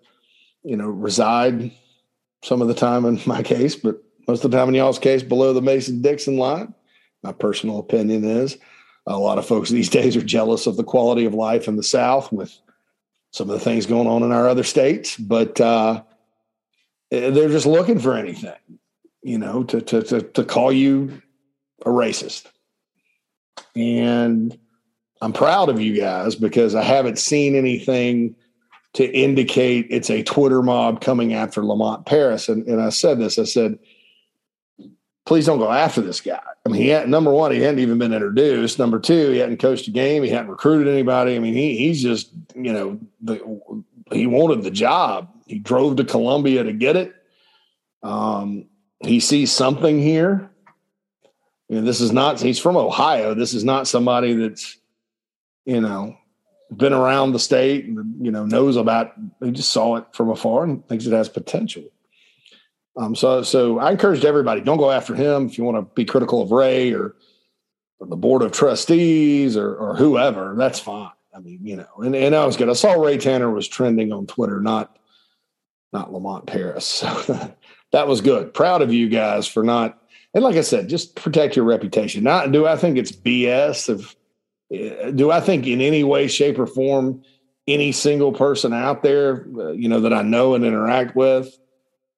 you 0.64 0.76
know, 0.76 0.88
reside 0.88 1.70
some 2.42 2.60
of 2.60 2.68
the 2.68 2.74
time 2.74 3.04
in 3.04 3.20
my 3.26 3.42
case, 3.42 3.76
but 3.76 4.02
most 4.26 4.44
of 4.44 4.50
the 4.50 4.56
time 4.56 4.68
in 4.68 4.74
y'all's 4.74 4.98
case 4.98 5.22
below 5.22 5.52
the 5.52 5.62
Mason 5.62 6.02
Dixon 6.02 6.36
line. 6.36 6.74
My 7.22 7.32
personal 7.32 7.78
opinion 7.78 8.24
is 8.24 8.58
a 9.06 9.18
lot 9.18 9.38
of 9.38 9.46
folks 9.46 9.70
these 9.70 9.88
days 9.88 10.16
are 10.16 10.22
jealous 10.22 10.66
of 10.66 10.76
the 10.76 10.84
quality 10.84 11.24
of 11.24 11.34
life 11.34 11.68
in 11.68 11.76
the 11.76 11.82
South 11.82 12.32
with 12.32 12.56
some 13.30 13.48
of 13.48 13.58
the 13.58 13.64
things 13.64 13.86
going 13.86 14.08
on 14.08 14.22
in 14.22 14.32
our 14.32 14.48
other 14.48 14.64
states, 14.64 15.16
but 15.16 15.60
uh, 15.60 16.02
they're 17.10 17.48
just 17.48 17.66
looking 17.66 17.98
for 17.98 18.14
anything, 18.14 18.54
you 19.22 19.38
know, 19.38 19.62
to, 19.64 19.80
to, 19.80 20.02
to, 20.02 20.22
to 20.22 20.44
call 20.44 20.72
you 20.72 21.22
a 21.84 21.90
racist. 21.90 22.46
And 23.74 24.58
I'm 25.20 25.32
proud 25.32 25.68
of 25.68 25.80
you 25.80 25.96
guys 25.98 26.34
because 26.34 26.74
I 26.74 26.82
haven't 26.82 27.18
seen 27.18 27.54
anything 27.54 28.36
to 28.94 29.04
indicate 29.04 29.86
it's 29.90 30.10
a 30.10 30.22
Twitter 30.22 30.62
mob 30.62 31.00
coming 31.02 31.34
after 31.34 31.62
Lamont 31.62 32.06
Paris. 32.06 32.48
And, 32.48 32.66
and 32.66 32.80
I 32.80 32.88
said 32.88 33.18
this, 33.18 33.38
I 33.38 33.44
said, 33.44 33.78
please 35.26 35.44
don't 35.44 35.58
go 35.58 35.70
after 35.70 36.00
this 36.00 36.20
guy. 36.20 36.40
I 36.64 36.68
mean, 36.68 36.80
he 36.80 36.88
had 36.88 37.08
number 37.08 37.30
one, 37.30 37.52
he 37.52 37.60
hadn't 37.60 37.80
even 37.80 37.98
been 37.98 38.14
introduced. 38.14 38.78
Number 38.78 38.98
two, 38.98 39.30
he 39.30 39.38
hadn't 39.38 39.58
coached 39.58 39.86
a 39.88 39.90
game. 39.90 40.22
He 40.22 40.30
hadn't 40.30 40.50
recruited 40.50 40.88
anybody. 40.88 41.36
I 41.36 41.38
mean, 41.40 41.54
he 41.54 41.76
he's 41.76 42.02
just, 42.02 42.30
you 42.54 42.72
know, 42.72 42.98
the, 43.20 43.84
he 44.12 44.26
wanted 44.26 44.62
the 44.62 44.70
job. 44.70 45.28
He 45.46 45.58
drove 45.58 45.96
to 45.96 46.04
Columbia 46.04 46.64
to 46.64 46.72
get 46.72 46.96
it. 46.96 47.14
Um, 48.02 48.66
he 49.00 49.20
sees 49.20 49.52
something 49.52 50.00
here. 50.00 50.50
You 51.68 51.76
know, 51.76 51.82
this 51.82 52.00
is 52.00 52.12
not, 52.12 52.40
he's 52.40 52.58
from 52.58 52.76
Ohio. 52.76 53.34
This 53.34 53.54
is 53.54 53.64
not 53.64 53.88
somebody 53.88 54.34
that's, 54.34 54.78
you 55.64 55.80
know, 55.80 56.16
been 56.74 56.92
around 56.92 57.32
the 57.32 57.38
state 57.38 57.86
and, 57.86 58.24
you 58.24 58.30
know, 58.30 58.44
knows 58.44 58.76
about, 58.76 59.12
he 59.42 59.50
just 59.50 59.70
saw 59.70 59.96
it 59.96 60.04
from 60.12 60.30
afar 60.30 60.64
and 60.64 60.86
thinks 60.86 61.06
it 61.06 61.12
has 61.12 61.28
potential. 61.28 61.84
Um, 62.96 63.14
so, 63.14 63.42
so 63.42 63.78
I 63.78 63.90
encourage 63.90 64.24
everybody, 64.24 64.60
don't 64.60 64.78
go 64.78 64.90
after 64.90 65.14
him 65.14 65.46
if 65.46 65.58
you 65.58 65.64
want 65.64 65.76
to 65.76 65.94
be 65.94 66.04
critical 66.04 66.40
of 66.40 66.50
Ray 66.50 66.92
or, 66.92 67.16
or 67.98 68.06
the 68.06 68.16
board 68.16 68.42
of 68.42 68.52
trustees 68.52 69.56
or, 69.56 69.74
or 69.74 69.96
whoever, 69.96 70.54
that's 70.56 70.80
fine. 70.80 71.10
I 71.34 71.40
mean, 71.40 71.60
you 71.62 71.76
know, 71.76 71.88
and, 71.98 72.16
and 72.16 72.34
I 72.34 72.46
was 72.46 72.56
good. 72.56 72.70
I 72.70 72.74
saw 72.74 72.92
Ray 72.92 73.18
Tanner 73.18 73.50
was 73.50 73.68
trending 73.68 74.12
on 74.12 74.26
Twitter, 74.26 74.60
not, 74.60 74.98
not 75.92 76.12
Lamont 76.12 76.46
Paris. 76.46 77.02
So 77.26 77.52
that 77.92 78.08
was 78.08 78.20
good. 78.20 78.52
Proud 78.52 78.82
of 78.82 78.92
you 78.92 79.08
guys 79.08 79.46
for 79.46 79.62
not, 79.62 80.02
and 80.36 80.44
like 80.44 80.56
I 80.56 80.60
said, 80.60 80.90
just 80.90 81.14
protect 81.14 81.56
your 81.56 81.64
reputation. 81.64 82.22
Not, 82.22 82.52
do 82.52 82.66
I 82.66 82.76
think 82.76 82.98
it's 82.98 83.10
BS 83.10 83.88
of, 83.88 84.14
eh, 84.70 85.10
do 85.12 85.30
I 85.30 85.40
think 85.40 85.66
in 85.66 85.80
any 85.80 86.04
way, 86.04 86.28
shape 86.28 86.58
or 86.58 86.66
form, 86.66 87.22
any 87.66 87.90
single 87.90 88.32
person 88.32 88.74
out 88.74 89.02
there, 89.02 89.46
uh, 89.56 89.70
you 89.70 89.88
know, 89.88 90.00
that 90.00 90.12
I 90.12 90.20
know 90.20 90.54
and 90.54 90.62
interact 90.62 91.16
with, 91.16 91.58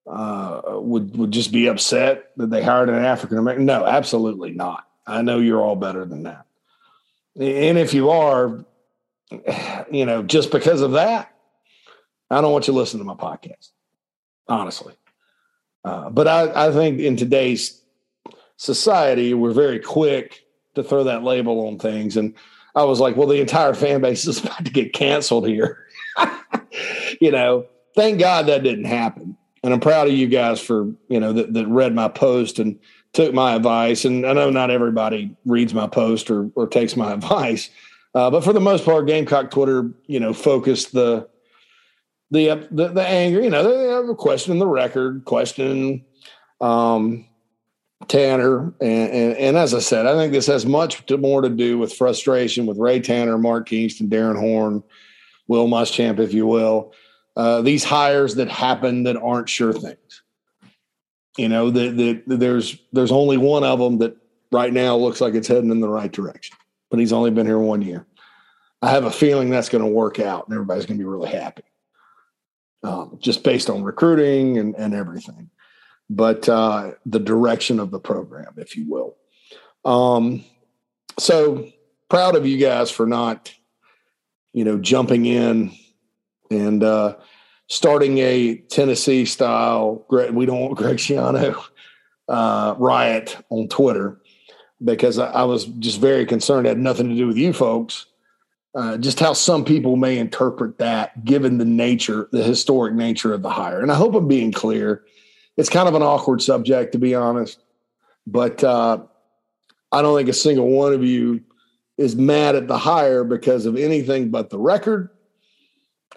uh, 0.09 0.63
would 0.81 1.17
would 1.17 1.31
just 1.31 1.53
be 1.53 1.69
upset 1.69 2.33
that 2.39 2.51
they 2.51 2.61
hired 2.61 2.89
an 2.89 2.97
African 2.97 3.39
American. 3.39 3.67
No, 3.67 3.87
absolutely 3.87 4.51
not. 4.51 4.89
I 5.07 5.23
know 5.23 5.39
you're 5.39 5.63
all 5.63 5.77
better 5.77 6.05
than 6.05 6.25
that. 6.25 6.45
And 7.39 7.79
if 7.79 7.95
you 7.95 8.11
are, 8.11 8.65
you 9.93 10.07
know, 10.07 10.25
just 10.25 10.51
because 10.51 10.81
of 10.81 10.93
that, 10.93 11.33
I 12.33 12.41
don't 12.41 12.51
want 12.51 12.67
you 12.67 12.73
to 12.73 12.79
listen 12.81 12.99
to 12.99 13.05
my 13.05 13.15
podcast, 13.15 13.71
honestly. 14.49 14.95
Uh, 15.85 16.11
but 16.11 16.27
I, 16.27 16.67
I 16.67 16.73
think 16.73 16.99
in 16.99 17.17
today's 17.17 17.81
society, 18.59 19.33
we're 19.33 19.53
very 19.53 19.81
quick 19.81 20.45
to 20.75 20.85
throw 20.85 21.05
that 21.05 21.25
label 21.25 21.67
on 21.67 21.79
things. 21.79 22.17
And 22.17 22.35
I 22.75 22.85
was 22.85 23.01
like, 23.01 23.17
well, 23.17 23.27
the 23.27 23.41
entire 23.41 23.73
fan 23.73 24.03
base 24.03 24.27
is 24.27 24.39
about 24.45 24.65
to 24.67 24.71
get 24.71 24.93
canceled 24.93 25.49
here. 25.49 25.87
you 27.21 27.33
know, 27.33 27.65
thank 27.97 28.21
God 28.21 28.47
that 28.47 28.63
didn't 28.63 28.85
happen 28.85 29.39
and 29.63 29.75
I'm 29.75 29.81
proud 29.81 30.09
of 30.09 30.15
you 30.15 30.27
guys 30.27 30.61
for 30.61 30.93
you 31.09 31.21
know 31.21 31.33
that, 31.33 31.53
that 31.55 31.67
read 31.67 31.95
my 31.95 32.09
post 32.09 32.59
and 32.59 32.79
took 33.13 33.35
my 33.35 33.55
advice. 33.55 34.05
And 34.05 34.27
I 34.27 34.33
know 34.33 34.51
not 34.51 34.71
everybody 34.71 35.37
reads 35.45 35.75
my 35.75 35.87
post 35.87 36.31
or 36.31 36.51
or 36.55 36.67
takes 36.67 36.97
my 36.97 37.13
advice, 37.15 37.71
uh, 38.15 38.31
but 38.31 38.45
for 38.45 38.53
the 38.53 38.61
most 38.61 38.85
part, 38.85 39.07
Gamecock 39.07 39.51
Twitter, 39.51 39.91
you 40.07 40.21
know, 40.21 40.33
focused 40.33 40.93
the 40.93 41.29
the 42.31 42.51
uh, 42.51 42.65
the, 42.71 42.89
the 42.89 43.07
anger. 43.07 43.43
You 43.43 43.51
know, 43.51 43.63
they 43.63 43.89
have 43.89 44.09
a 44.09 44.15
question 44.15 44.59
the 44.59 44.67
record, 44.67 45.25
question 45.25 46.05
um, 46.61 47.27
Tanner, 48.07 48.73
and, 48.81 49.11
and, 49.11 49.37
and 49.37 49.57
as 49.57 49.75
I 49.75 49.81
said, 49.81 50.07
I 50.07 50.15
think 50.15 50.33
this 50.33 50.47
has 50.47 50.65
much 50.65 51.05
to, 51.07 51.19
more 51.19 51.43
to 51.43 51.49
do 51.49 51.79
with 51.79 51.93
frustration 51.93 52.65
with 52.65 52.79
Ray 52.79 53.01
Tanner, 53.01 53.37
Mark 53.37 53.69
Kingston, 53.69 54.09
Darrin 54.09 54.37
Horn, 54.37 54.83
Will 55.49 55.67
Muschamp, 55.67 56.21
if 56.21 56.33
you 56.33 56.47
will 56.47 56.93
uh, 57.39 57.63
these 57.63 57.85
hires 57.85 58.35
that 58.35 58.51
happen 58.51 59.05
that 59.05 59.17
aren't 59.17 59.49
sure 59.49 59.73
things. 59.73 60.23
You 61.39 61.49
know 61.49 61.71
that 61.71 61.97
that 61.97 62.23
there's 62.27 62.77
there's 62.93 63.13
only 63.13 63.37
one 63.37 63.63
of 63.63 63.79
them 63.79 63.99
that 63.99 64.17
right 64.51 64.73
now 64.73 64.97
looks 64.97 65.21
like 65.21 65.35
it's 65.35 65.47
heading 65.47 65.71
in 65.71 65.79
the 65.79 65.89
right 65.89 66.11
direction, 66.11 66.57
but 66.91 66.99
he's 66.99 67.13
only 67.13 67.31
been 67.31 67.47
here 67.47 67.61
one 67.61 67.81
year. 67.81 68.05
I 68.83 68.91
have 68.91 69.05
a 69.05 69.11
feeling 69.11 69.49
that's 69.49 69.69
going 69.69 69.85
to 69.85 69.91
work 69.91 70.19
out, 70.19 70.47
and 70.47 70.55
everybody's 70.55 70.85
going 70.85 70.99
to 70.99 71.03
be 71.03 71.09
really 71.09 71.31
happy, 71.31 71.63
um, 72.83 73.19
just 73.21 73.45
based 73.45 73.71
on 73.71 73.85
recruiting 73.85 74.59
and 74.59 74.75
and 74.75 74.93
everything. 74.93 75.49
But 76.11 76.49
uh, 76.49 76.93
the 77.05 77.21
direction 77.21 77.79
of 77.81 77.91
the 77.91 78.01
program, 78.01 78.55
if 78.57 78.77
you 78.77 78.89
will. 78.89 79.17
Um, 79.85 80.45
so 81.19 81.69
proud 82.09 82.35
of 82.35 82.47
you 82.47 82.59
guys 82.59 82.91
for 82.91 83.07
not, 83.07 83.53
you 84.53 84.65
know, 84.65 84.79
jumping 84.79 85.27
in 85.27 85.73
and 86.51 86.83
uh, 86.83 87.17
starting 87.69 88.19
a 88.19 88.57
Tennessee 88.57 89.25
style. 89.25 90.07
We 90.09 90.47
don't 90.47 90.61
want 90.61 90.79
Greg 90.79 90.97
Schiano 90.97 91.63
uh, 92.29 92.75
riot 92.79 93.37
on 93.51 93.69
Twitter 93.69 94.21
because 94.83 95.19
I, 95.19 95.31
I, 95.31 95.43
was 95.45 95.65
just 95.65 96.01
very 96.01 96.27
concerned. 96.27 96.67
It 96.67 96.71
had 96.71 96.79
nothing 96.79 97.09
to 97.09 97.15
do 97.15 97.27
with 97.27 97.37
you 97.37 97.53
folks. 97.53 98.07
Uh, 98.75 98.97
just 98.99 99.19
how 99.19 99.33
some 99.33 99.65
people 99.65 99.97
may 99.97 100.19
interpret 100.19 100.79
that, 100.79 101.25
given 101.25 101.59
the 101.59 101.65
nature, 101.65 102.29
the 102.33 102.45
historic 102.45 102.95
nature 102.95 103.33
of 103.33 103.43
the 103.43 103.51
hire. 103.51 103.81
And 103.81 103.91
I 103.91 103.95
hope 103.95 104.15
I'm 104.15 104.29
being 104.29 104.53
clear. 104.53 105.05
It's 105.59 105.69
kind 105.69 105.89
of 105.89 105.95
an 105.95 106.03
awkward 106.03 106.41
subject, 106.41 106.93
to 106.93 106.99
be 106.99 107.15
honest, 107.15 107.63
but 108.27 108.65
uh, 108.65 108.99
I 109.93 110.01
don't 110.01 110.17
think 110.17 110.31
a 110.31 110.33
single 110.33 110.69
one 110.69 110.95
of 110.95 111.05
you 111.05 111.43
is 111.99 112.17
mad 112.17 112.55
at 112.57 112.69
the 112.69 112.79
hire 112.79 113.25
because 113.25 113.67
of 113.67 113.77
anything 113.77 114.31
but 114.31 114.49
the 114.49 114.59
record 114.59 115.11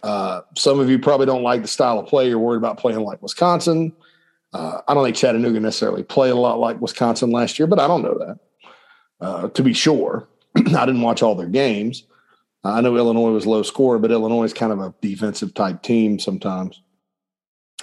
uh, 0.03 0.41
some 0.55 0.79
of 0.79 0.89
you 0.89 0.97
probably 0.99 1.25
don't 1.25 1.43
like 1.43 1.61
the 1.61 1.67
style 1.67 1.99
of 1.99 2.07
play. 2.07 2.27
You're 2.27 2.39
worried 2.39 2.57
about 2.57 2.77
playing 2.77 3.01
like 3.01 3.21
Wisconsin. 3.21 3.93
Uh, 4.53 4.81
I 4.87 4.93
don't 4.93 5.03
think 5.03 5.15
Chattanooga 5.15 5.59
necessarily 5.59 6.03
played 6.03 6.31
a 6.31 6.35
lot 6.35 6.59
like 6.59 6.81
Wisconsin 6.81 7.31
last 7.31 7.59
year, 7.59 7.67
but 7.67 7.79
I 7.79 7.87
don't 7.87 8.01
know 8.01 8.17
that. 8.17 8.39
Uh, 9.21 9.47
to 9.49 9.63
be 9.63 9.73
sure, 9.73 10.27
I 10.57 10.85
didn't 10.85 11.01
watch 11.01 11.21
all 11.21 11.35
their 11.35 11.47
games. 11.47 12.03
I 12.63 12.81
know 12.81 12.95
Illinois 12.95 13.31
was 13.31 13.47
low 13.47 13.63
score, 13.63 13.97
but 13.97 14.11
Illinois 14.11 14.43
is 14.43 14.53
kind 14.53 14.71
of 14.71 14.79
a 14.79 14.93
defensive 15.01 15.53
type 15.53 15.81
team 15.81 16.19
sometimes. 16.19 16.81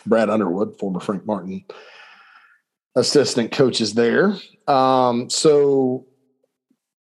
Brad 0.09 0.31
Underwood, 0.31 0.79
former 0.79 1.01
Frank 1.01 1.27
Martin 1.27 1.65
assistant 2.95 3.53
coaches 3.53 3.95
there. 3.95 4.35
Um, 4.67 5.31
so, 5.31 6.07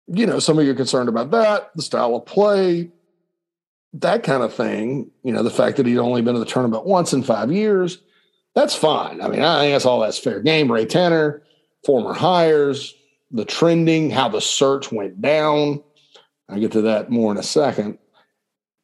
you 0.07 0.25
know, 0.25 0.39
some 0.39 0.59
of 0.59 0.65
you 0.65 0.71
are 0.71 0.75
concerned 0.75 1.09
about 1.09 1.31
that, 1.31 1.71
the 1.75 1.81
style 1.81 2.15
of 2.15 2.25
play, 2.25 2.91
that 3.93 4.23
kind 4.23 4.43
of 4.43 4.53
thing, 4.53 5.11
you 5.23 5.33
know, 5.33 5.43
the 5.43 5.49
fact 5.49 5.77
that 5.77 5.85
he'd 5.85 5.97
only 5.97 6.21
been 6.21 6.35
to 6.35 6.39
the 6.39 6.45
tournament 6.45 6.85
once 6.85 7.13
in 7.13 7.23
five 7.23 7.51
years, 7.51 7.99
that's 8.55 8.75
fine. 8.75 9.21
I 9.21 9.27
mean, 9.27 9.41
I 9.41 9.61
think 9.61 9.73
that's 9.73 9.85
all 9.85 9.99
that's 9.99 10.17
fair 10.17 10.39
game. 10.41 10.71
Ray 10.71 10.85
Tanner, 10.85 11.43
former 11.85 12.13
hires, 12.13 12.93
the 13.31 13.45
trending, 13.45 14.09
how 14.09 14.29
the 14.29 14.41
search 14.41 14.91
went 14.91 15.21
down. 15.21 15.83
I'll 16.49 16.59
get 16.59 16.73
to 16.73 16.81
that 16.83 17.09
more 17.09 17.31
in 17.31 17.37
a 17.37 17.43
second. 17.43 17.97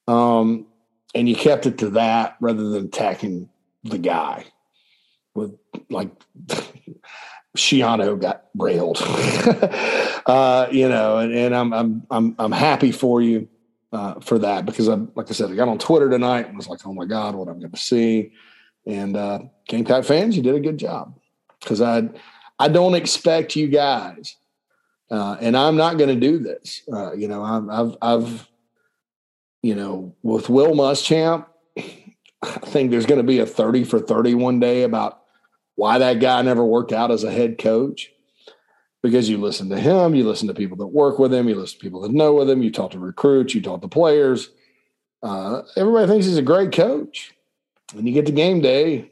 Um, 0.07 0.67
and 1.13 1.27
you 1.27 1.35
kept 1.35 1.65
it 1.65 1.77
to 1.79 1.89
that 1.91 2.37
rather 2.39 2.69
than 2.69 2.85
attacking 2.85 3.49
the 3.83 3.97
guy 3.97 4.45
with 5.33 5.57
like 5.89 6.11
Schiano 7.57 8.19
got 8.19 8.45
railed. 8.55 8.97
uh, 10.25 10.67
you 10.71 10.89
know, 10.89 11.17
and, 11.17 11.33
and 11.33 11.55
I'm 11.55 11.73
I'm 11.73 12.07
I'm 12.11 12.35
I'm 12.39 12.51
happy 12.51 12.91
for 12.91 13.21
you 13.21 13.47
uh, 13.91 14.19
for 14.19 14.39
that 14.39 14.65
because 14.65 14.87
I'm 14.87 15.11
like 15.15 15.29
I 15.29 15.33
said, 15.33 15.51
I 15.51 15.55
got 15.55 15.67
on 15.67 15.77
Twitter 15.79 16.09
tonight 16.09 16.47
and 16.47 16.57
was 16.57 16.67
like, 16.67 16.85
oh 16.85 16.93
my 16.93 17.05
God, 17.05 17.35
what 17.35 17.47
I'm 17.47 17.59
to 17.71 17.77
see. 17.77 18.33
And 18.85 19.17
uh, 19.17 19.39
Gamecock 19.67 20.05
fans, 20.05 20.35
you 20.35 20.43
did 20.43 20.55
a 20.55 20.59
good 20.59 20.77
job 20.77 21.19
because 21.59 21.81
I, 21.81 22.09
I 22.59 22.69
don't 22.69 22.95
expect 22.95 23.55
you 23.55 23.67
guys, 23.67 24.37
uh, 25.11 25.37
and 25.41 25.55
I'm 25.57 25.75
not 25.75 25.97
to 26.09 26.15
do 26.15 26.39
this. 26.39 26.83
Uh, 26.91 27.13
you 27.13 27.27
know, 27.27 27.43
i 27.43 27.81
I've, 27.81 27.97
I've, 28.01 28.49
you 29.61 29.75
know, 29.75 30.15
with 30.23 30.49
Will 30.49 30.73
Muschamp, 30.73 31.45
I 32.41 32.59
think 32.59 32.91
there's 32.91 33.05
going 33.05 33.19
to 33.19 33.27
be 33.27 33.39
a 33.39 33.45
30 33.45 33.83
for 33.83 33.99
30 33.99 34.35
one 34.35 34.59
day 34.59 34.83
about 34.83 35.21
why 35.75 35.97
that 35.99 36.19
guy 36.19 36.41
never 36.41 36.63
worked 36.63 36.91
out 36.91 37.11
as 37.11 37.23
a 37.23 37.31
head 37.31 37.57
coach. 37.57 38.11
because 39.03 39.29
you 39.29 39.37
listen 39.37 39.69
to 39.69 39.79
him, 39.79 40.15
you 40.15 40.27
listen 40.27 40.47
to 40.47 40.53
people 40.53 40.75
that 40.77 40.87
work 40.87 41.19
with 41.19 41.33
him, 41.33 41.47
you 41.47 41.55
listen 41.55 41.79
to 41.79 41.83
people 41.83 42.01
that 42.01 42.11
know 42.11 42.33
with 42.33 42.49
him, 42.49 42.61
you 42.61 42.71
talk 42.71 42.91
to 42.91 42.99
recruits, 42.99 43.53
you 43.53 43.61
talk 43.61 43.81
to 43.81 43.87
players. 43.87 44.49
Uh, 45.23 45.61
everybody 45.75 46.07
thinks 46.07 46.25
he's 46.25 46.37
a 46.37 46.41
great 46.41 46.71
coach. 46.71 47.33
When 47.93 48.05
you 48.05 48.13
get 48.13 48.25
to 48.25 48.31
game 48.31 48.59
day, 48.59 49.11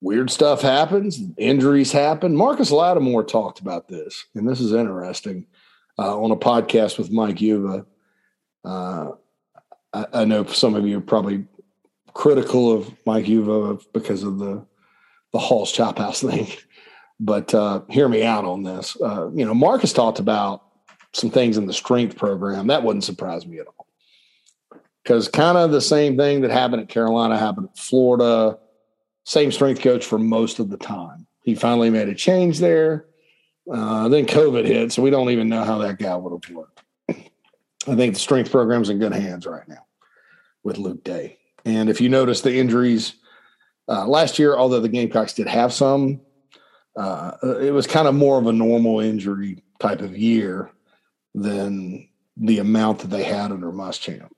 weird 0.00 0.30
stuff 0.30 0.62
happens, 0.62 1.20
injuries 1.36 1.92
happen. 1.92 2.36
Marcus 2.36 2.70
Lattimore 2.70 3.24
talked 3.24 3.60
about 3.60 3.88
this, 3.88 4.24
and 4.34 4.48
this 4.48 4.60
is 4.60 4.72
interesting 4.72 5.46
uh, 5.98 6.18
on 6.18 6.30
a 6.30 6.36
podcast 6.36 6.96
with 6.96 7.10
Mike 7.10 7.40
Uva. 7.40 7.84
Uh, 8.64 9.10
I, 9.92 10.06
I, 10.12 10.24
know 10.24 10.44
some 10.44 10.74
of 10.74 10.86
you 10.86 11.00
probably 11.00 11.46
critical 12.16 12.72
of 12.72 12.90
Mike 13.04 13.28
Uva 13.28 13.78
because 13.92 14.22
of 14.22 14.38
the 14.38 14.64
the 15.32 15.38
Hall's 15.38 15.70
Chop 15.70 15.98
House 15.98 16.22
thing, 16.22 16.48
but 17.20 17.52
uh, 17.54 17.82
hear 17.90 18.08
me 18.08 18.24
out 18.24 18.46
on 18.46 18.62
this. 18.62 18.96
Uh, 19.00 19.30
you 19.34 19.44
know, 19.44 19.54
Marcus 19.54 19.92
talked 19.92 20.18
about 20.18 20.62
some 21.12 21.30
things 21.30 21.58
in 21.58 21.66
the 21.66 21.72
strength 21.74 22.16
program 22.16 22.68
that 22.68 22.82
wouldn't 22.82 23.04
surprise 23.04 23.46
me 23.46 23.58
at 23.58 23.66
all 23.66 23.86
because 25.02 25.28
kind 25.28 25.58
of 25.58 25.70
the 25.70 25.80
same 25.80 26.16
thing 26.16 26.40
that 26.40 26.50
happened 26.50 26.82
at 26.82 26.88
Carolina 26.88 27.38
happened 27.38 27.68
at 27.70 27.78
Florida. 27.78 28.58
Same 29.24 29.52
strength 29.52 29.82
coach 29.82 30.04
for 30.04 30.18
most 30.18 30.58
of 30.58 30.70
the 30.70 30.76
time. 30.76 31.26
He 31.42 31.54
finally 31.54 31.90
made 31.90 32.08
a 32.08 32.14
change 32.14 32.60
there. 32.60 33.06
Uh, 33.70 34.08
then 34.08 34.26
COVID 34.26 34.64
hit, 34.64 34.92
so 34.92 35.02
we 35.02 35.10
don't 35.10 35.30
even 35.30 35.48
know 35.48 35.64
how 35.64 35.78
that 35.78 35.98
guy 35.98 36.14
would 36.14 36.32
have 36.32 36.56
worked. 36.56 36.82
I 37.10 37.94
think 37.94 38.14
the 38.14 38.20
strength 38.20 38.50
program's 38.50 38.88
in 38.88 39.00
good 39.00 39.12
hands 39.12 39.46
right 39.46 39.68
now 39.68 39.84
with 40.62 40.78
Luke 40.78 41.04
Day. 41.04 41.38
And 41.66 41.90
if 41.90 42.00
you 42.00 42.08
notice 42.08 42.40
the 42.40 42.56
injuries 42.56 43.14
uh, 43.88 44.06
last 44.06 44.38
year, 44.38 44.56
although 44.56 44.80
the 44.80 44.88
Gamecocks 44.88 45.34
did 45.34 45.48
have 45.48 45.72
some, 45.72 46.20
uh, 46.96 47.32
it 47.60 47.72
was 47.74 47.88
kind 47.88 48.08
of 48.08 48.14
more 48.14 48.38
of 48.38 48.46
a 48.46 48.52
normal 48.52 49.00
injury 49.00 49.62
type 49.80 50.00
of 50.00 50.16
year 50.16 50.70
than 51.34 52.08
the 52.36 52.60
amount 52.60 53.00
that 53.00 53.08
they 53.08 53.24
had 53.24 53.50
under 53.50 53.72
Muschamp. 53.72 54.30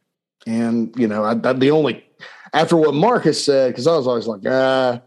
And 0.47 0.95
you 0.97 1.07
know, 1.07 1.22
I, 1.22 1.33
I, 1.33 1.53
the 1.53 1.70
only 1.70 2.03
after 2.55 2.76
what 2.76 2.95
Marcus 2.95 3.45
said, 3.45 3.68
because 3.68 3.87
I 3.87 3.95
was 3.95 4.07
always 4.07 4.26
like, 4.26 4.41
ah, 4.47 5.01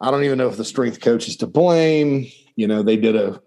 I 0.00 0.10
don't 0.10 0.24
even 0.24 0.38
know 0.38 0.48
if 0.48 0.56
the 0.56 0.64
strength 0.64 1.00
coach 1.00 1.26
is 1.26 1.36
to 1.38 1.46
blame. 1.48 2.30
You 2.54 2.68
know, 2.68 2.82
they 2.84 2.96
did 2.96 3.16
a 3.16 3.42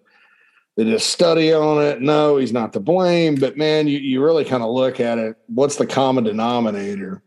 they 0.75 0.83
did 0.83 0.93
a 0.93 0.99
study 0.99 1.53
on 1.53 1.81
it. 1.81 2.01
No, 2.01 2.37
he's 2.37 2.51
not 2.51 2.73
to 2.73 2.81
blame. 2.81 3.35
But 3.35 3.55
man, 3.57 3.87
you, 3.87 3.99
you 3.99 4.21
really 4.21 4.43
kind 4.43 4.63
of 4.63 4.69
look 4.69 4.99
at 4.99 5.17
it. 5.17 5.37
What's 5.47 5.77
the 5.77 5.87
common 5.87 6.25
denominator? 6.25 7.23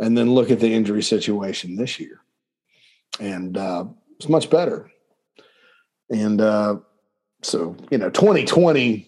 And 0.00 0.16
then 0.16 0.32
look 0.32 0.50
at 0.50 0.60
the 0.60 0.72
injury 0.72 1.02
situation 1.02 1.76
this 1.76 2.00
year. 2.00 2.20
And 3.20 3.56
uh, 3.56 3.84
it's 4.16 4.28
much 4.28 4.48
better. 4.48 4.90
And 6.10 6.40
uh, 6.40 6.76
so, 7.42 7.76
you 7.90 7.98
know, 7.98 8.10
2020, 8.10 9.06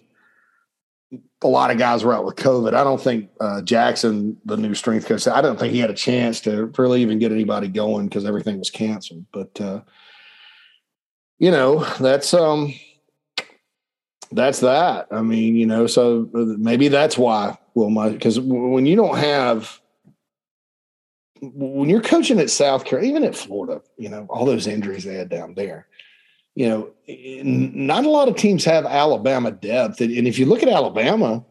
a 1.43 1.49
lot 1.49 1.71
of 1.71 1.79
guys 1.79 2.05
were 2.05 2.15
out 2.15 2.25
with 2.25 2.37
COVID. 2.37 2.75
I 2.75 2.85
don't 2.85 3.01
think 3.01 3.31
uh, 3.41 3.63
Jackson, 3.63 4.37
the 4.45 4.57
new 4.57 4.75
strength 4.75 5.07
coach, 5.07 5.27
I 5.27 5.41
don't 5.41 5.59
think 5.59 5.73
he 5.73 5.81
had 5.81 5.91
a 5.91 5.95
chance 5.95 6.41
to 6.43 6.67
really 6.79 7.03
even 7.03 7.19
get 7.19 7.33
anybody 7.33 7.69
going 7.69 8.07
because 8.07 8.25
everything 8.25 8.59
was 8.59 8.71
canceled. 8.71 9.25
But, 9.33 9.61
uh, 9.61 9.81
you 11.39 11.51
know, 11.51 11.85
that's, 11.99 12.33
um, 12.35 12.75
that's 14.31 14.61
that. 14.61 15.09
I 15.11 15.23
mean, 15.23 15.57
you 15.57 15.67
know, 15.67 15.87
so 15.87 16.29
maybe 16.33 16.89
that's 16.89 17.19
why 17.19 17.59
Will 17.75 18.11
because 18.11 18.39
when 18.39 18.87
you 18.87 18.97
don't 18.97 19.17
have 19.17 19.81
when 21.43 21.89
you're 21.89 22.01
coaching 22.01 22.39
at 22.39 22.51
South 22.51 22.85
Carolina, 22.85 23.11
even 23.11 23.25
at 23.25 23.37
Florida, 23.37 23.83
you 23.97 24.09
know, 24.09 24.27
all 24.31 24.47
those 24.47 24.67
injuries 24.67 25.05
they 25.05 25.15
had 25.15 25.29
down 25.29 25.55
there, 25.55 25.87
you 26.55 26.69
know, 26.69 26.91
not 27.09 28.05
a 28.05 28.11
lot 28.11 28.29
of 28.29 28.37
teams 28.37 28.65
have 28.65 28.85
Alabama 28.87 29.51
depth. 29.51 30.01
And 30.01 30.27
if 30.27 30.39
you 30.39 30.47
look 30.47 30.63
at 30.63 30.69
Alabama, 30.69 31.45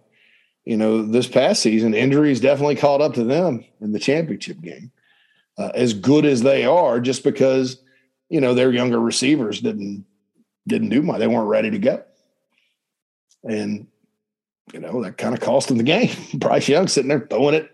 you 0.63 0.77
know, 0.77 1.01
this 1.01 1.27
past 1.27 1.61
season, 1.61 1.93
injuries 1.93 2.39
definitely 2.39 2.75
caught 2.75 3.01
up 3.01 3.13
to 3.15 3.23
them 3.23 3.65
in 3.81 3.91
the 3.91 3.99
championship 3.99 4.61
game. 4.61 4.91
Uh, 5.57 5.71
as 5.75 5.93
good 5.93 6.25
as 6.25 6.41
they 6.41 6.65
are, 6.65 6.99
just 6.99 7.23
because 7.23 7.81
you 8.29 8.39
know 8.39 8.53
their 8.53 8.71
younger 8.71 8.99
receivers 8.99 9.59
didn't 9.59 10.05
didn't 10.65 10.89
do 10.89 11.01
much, 11.01 11.19
they 11.19 11.27
weren't 11.27 11.49
ready 11.49 11.69
to 11.69 11.77
go 11.77 12.01
and 13.43 13.87
you 14.73 14.79
know 14.79 15.03
that 15.03 15.17
kind 15.17 15.33
of 15.33 15.41
cost 15.41 15.67
them 15.67 15.77
the 15.77 15.83
game. 15.83 16.15
Bryce 16.33 16.67
Young 16.69 16.87
sitting 16.87 17.09
there 17.09 17.27
throwing 17.29 17.55
it, 17.55 17.71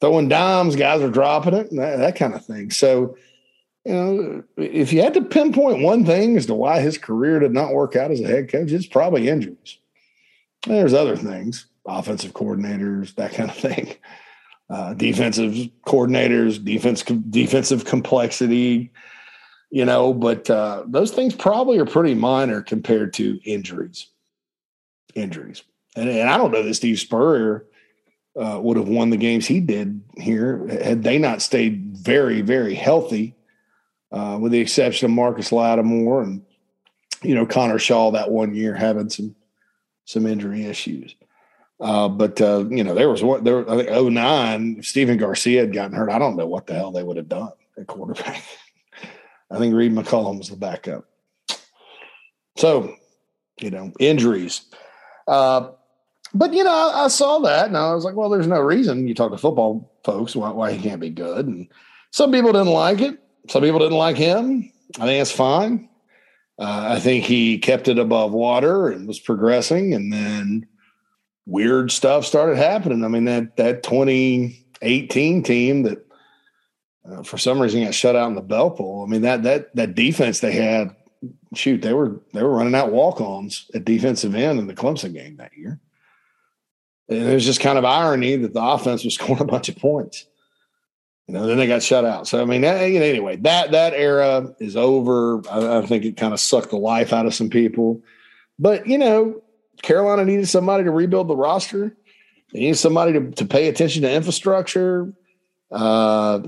throwing 0.00 0.28
dimes, 0.28 0.76
guys 0.76 1.02
are 1.02 1.10
dropping 1.10 1.54
it, 1.54 1.70
that, 1.72 1.98
that 1.98 2.16
kind 2.16 2.34
of 2.34 2.44
thing. 2.44 2.70
So, 2.70 3.16
you 3.84 3.92
know, 3.92 4.42
if 4.56 4.92
you 4.92 5.02
had 5.02 5.14
to 5.14 5.22
pinpoint 5.22 5.82
one 5.82 6.04
thing 6.04 6.36
as 6.36 6.46
to 6.46 6.54
why 6.54 6.80
his 6.80 6.98
career 6.98 7.38
did 7.38 7.52
not 7.52 7.72
work 7.72 7.96
out 7.96 8.10
as 8.10 8.20
a 8.20 8.26
head 8.26 8.50
coach, 8.50 8.72
it's 8.72 8.86
probably 8.86 9.28
injuries. 9.28 9.78
There's 10.66 10.94
other 10.94 11.16
things, 11.16 11.66
offensive 11.86 12.32
coordinators, 12.32 13.14
that 13.14 13.32
kind 13.32 13.50
of 13.50 13.56
thing, 13.56 13.94
uh, 14.70 14.94
defensive 14.94 15.54
coordinators, 15.86 16.62
defense 16.62 17.02
defensive 17.02 17.84
complexity, 17.86 18.92
you 19.70 19.86
know. 19.86 20.12
But 20.12 20.50
uh, 20.50 20.84
those 20.86 21.12
things 21.12 21.34
probably 21.34 21.78
are 21.78 21.86
pretty 21.86 22.14
minor 22.14 22.60
compared 22.60 23.14
to 23.14 23.40
injuries 23.44 24.08
injuries. 25.14 25.62
And, 25.96 26.08
and 26.08 26.30
I 26.30 26.36
don't 26.36 26.52
know 26.52 26.62
that 26.62 26.74
Steve 26.74 26.98
Spurrier 26.98 27.66
uh, 28.36 28.58
would 28.62 28.76
have 28.76 28.88
won 28.88 29.10
the 29.10 29.16
games 29.16 29.46
he 29.46 29.60
did 29.60 30.02
here 30.16 30.66
had 30.68 31.02
they 31.02 31.18
not 31.18 31.42
stayed 31.42 31.96
very, 31.96 32.40
very 32.40 32.74
healthy, 32.74 33.34
uh, 34.12 34.38
with 34.40 34.52
the 34.52 34.60
exception 34.60 35.06
of 35.06 35.12
Marcus 35.12 35.52
Lattimore 35.52 36.22
and 36.22 36.42
you 37.22 37.34
know 37.34 37.46
Connor 37.46 37.78
Shaw 37.78 38.12
that 38.12 38.30
one 38.30 38.54
year 38.54 38.74
having 38.74 39.10
some 39.10 39.34
some 40.04 40.26
injury 40.26 40.64
issues. 40.64 41.14
Uh, 41.80 42.08
but 42.08 42.40
uh, 42.40 42.64
you 42.68 42.84
know 42.84 42.94
there 42.94 43.08
was 43.08 43.22
one 43.22 43.42
there. 43.42 43.68
I 43.70 43.84
think 43.84 44.12
09, 44.12 44.82
Stephen 44.82 45.16
Garcia 45.18 45.60
had 45.60 45.72
gotten 45.72 45.96
hurt. 45.96 46.10
I 46.10 46.18
don't 46.18 46.36
know 46.36 46.46
what 46.46 46.66
the 46.66 46.74
hell 46.74 46.92
they 46.92 47.02
would 47.02 47.16
have 47.16 47.28
done 47.28 47.52
at 47.78 47.86
quarterback. 47.86 48.42
I 49.50 49.58
think 49.58 49.74
Reed 49.74 49.92
McCollum 49.92 50.38
was 50.38 50.48
the 50.48 50.56
backup. 50.56 51.06
So, 52.56 52.94
you 53.60 53.70
know, 53.70 53.92
injuries. 53.98 54.62
Uh, 55.26 55.70
but 56.34 56.52
you 56.52 56.64
know, 56.64 56.70
I, 56.70 57.04
I, 57.04 57.08
saw 57.08 57.38
that 57.40 57.66
and 57.66 57.76
I 57.76 57.94
was 57.94 58.04
like, 58.04 58.14
well, 58.14 58.28
there's 58.28 58.46
no 58.46 58.60
reason 58.60 59.08
you 59.08 59.14
talk 59.14 59.32
to 59.32 59.38
football 59.38 59.92
folks 60.04 60.36
why, 60.36 60.50
why 60.50 60.72
he 60.72 60.82
can't 60.82 61.00
be 61.00 61.10
good. 61.10 61.46
And 61.46 61.68
some 62.10 62.32
people 62.32 62.52
didn't 62.52 62.68
like 62.68 63.00
it. 63.00 63.18
Some 63.48 63.62
people 63.62 63.78
didn't 63.78 63.98
like 63.98 64.16
him. 64.16 64.70
I 64.98 65.06
think 65.06 65.20
it's 65.22 65.32
fine. 65.32 65.88
Uh, 66.58 66.88
I 66.90 67.00
think 67.00 67.24
he 67.24 67.58
kept 67.58 67.88
it 67.88 67.98
above 67.98 68.32
water 68.32 68.88
and 68.88 69.08
was 69.08 69.18
progressing, 69.18 69.94
and 69.94 70.12
then 70.12 70.66
weird 71.46 71.90
stuff 71.90 72.26
started 72.26 72.58
happening. 72.58 73.02
I 73.02 73.08
mean 73.08 73.24
that 73.24 73.56
that 73.56 73.82
2018 73.82 75.42
team 75.42 75.82
that 75.84 76.06
uh, 77.10 77.22
for 77.22 77.38
some 77.38 77.60
reason 77.60 77.82
got 77.82 77.94
shut 77.94 78.14
out 78.14 78.28
in 78.28 78.34
the 78.34 78.42
Belk 78.42 78.76
Bowl. 78.76 79.04
I 79.06 79.10
mean 79.10 79.22
that 79.22 79.42
that 79.44 79.74
that 79.74 79.94
defense 79.94 80.40
they 80.40 80.52
had 80.52 80.94
shoot, 81.54 81.82
they 81.82 81.94
were 81.94 82.20
they 82.32 82.42
were 82.42 82.54
running 82.54 82.74
out 82.74 82.92
walk-ons 82.92 83.70
at 83.74 83.84
defensive 83.84 84.34
end 84.34 84.58
in 84.58 84.66
the 84.66 84.74
Clemson 84.74 85.12
game 85.12 85.36
that 85.36 85.56
year. 85.56 85.80
And 87.10 87.28
it 87.28 87.34
was 87.34 87.44
just 87.44 87.60
kind 87.60 87.76
of 87.76 87.84
irony 87.84 88.36
that 88.36 88.54
the 88.54 88.62
offense 88.62 89.04
was 89.04 89.14
scoring 89.16 89.42
a 89.42 89.44
bunch 89.44 89.68
of 89.68 89.76
points. 89.76 90.26
You 91.26 91.34
know, 91.34 91.46
then 91.46 91.58
they 91.58 91.66
got 91.66 91.82
shut 91.82 92.04
out. 92.04 92.26
So 92.26 92.40
I 92.40 92.44
mean, 92.44 92.64
anyway, 92.64 93.36
that 93.36 93.70
that 93.72 93.92
era 93.92 94.52
is 94.58 94.76
over. 94.76 95.42
I, 95.48 95.78
I 95.78 95.86
think 95.86 96.04
it 96.04 96.16
kind 96.16 96.32
of 96.32 96.40
sucked 96.40 96.70
the 96.70 96.76
life 96.76 97.12
out 97.12 97.26
of 97.26 97.34
some 97.34 97.50
people. 97.50 98.02
But 98.58 98.86
you 98.88 98.98
know, 98.98 99.40
Carolina 99.82 100.24
needed 100.24 100.48
somebody 100.48 100.84
to 100.84 100.90
rebuild 100.90 101.28
the 101.28 101.36
roster. 101.36 101.96
They 102.52 102.60
needed 102.60 102.78
somebody 102.78 103.12
to, 103.12 103.30
to 103.30 103.44
pay 103.44 103.68
attention 103.68 104.02
to 104.02 104.12
infrastructure. 104.12 105.12
Uh, 105.70 106.40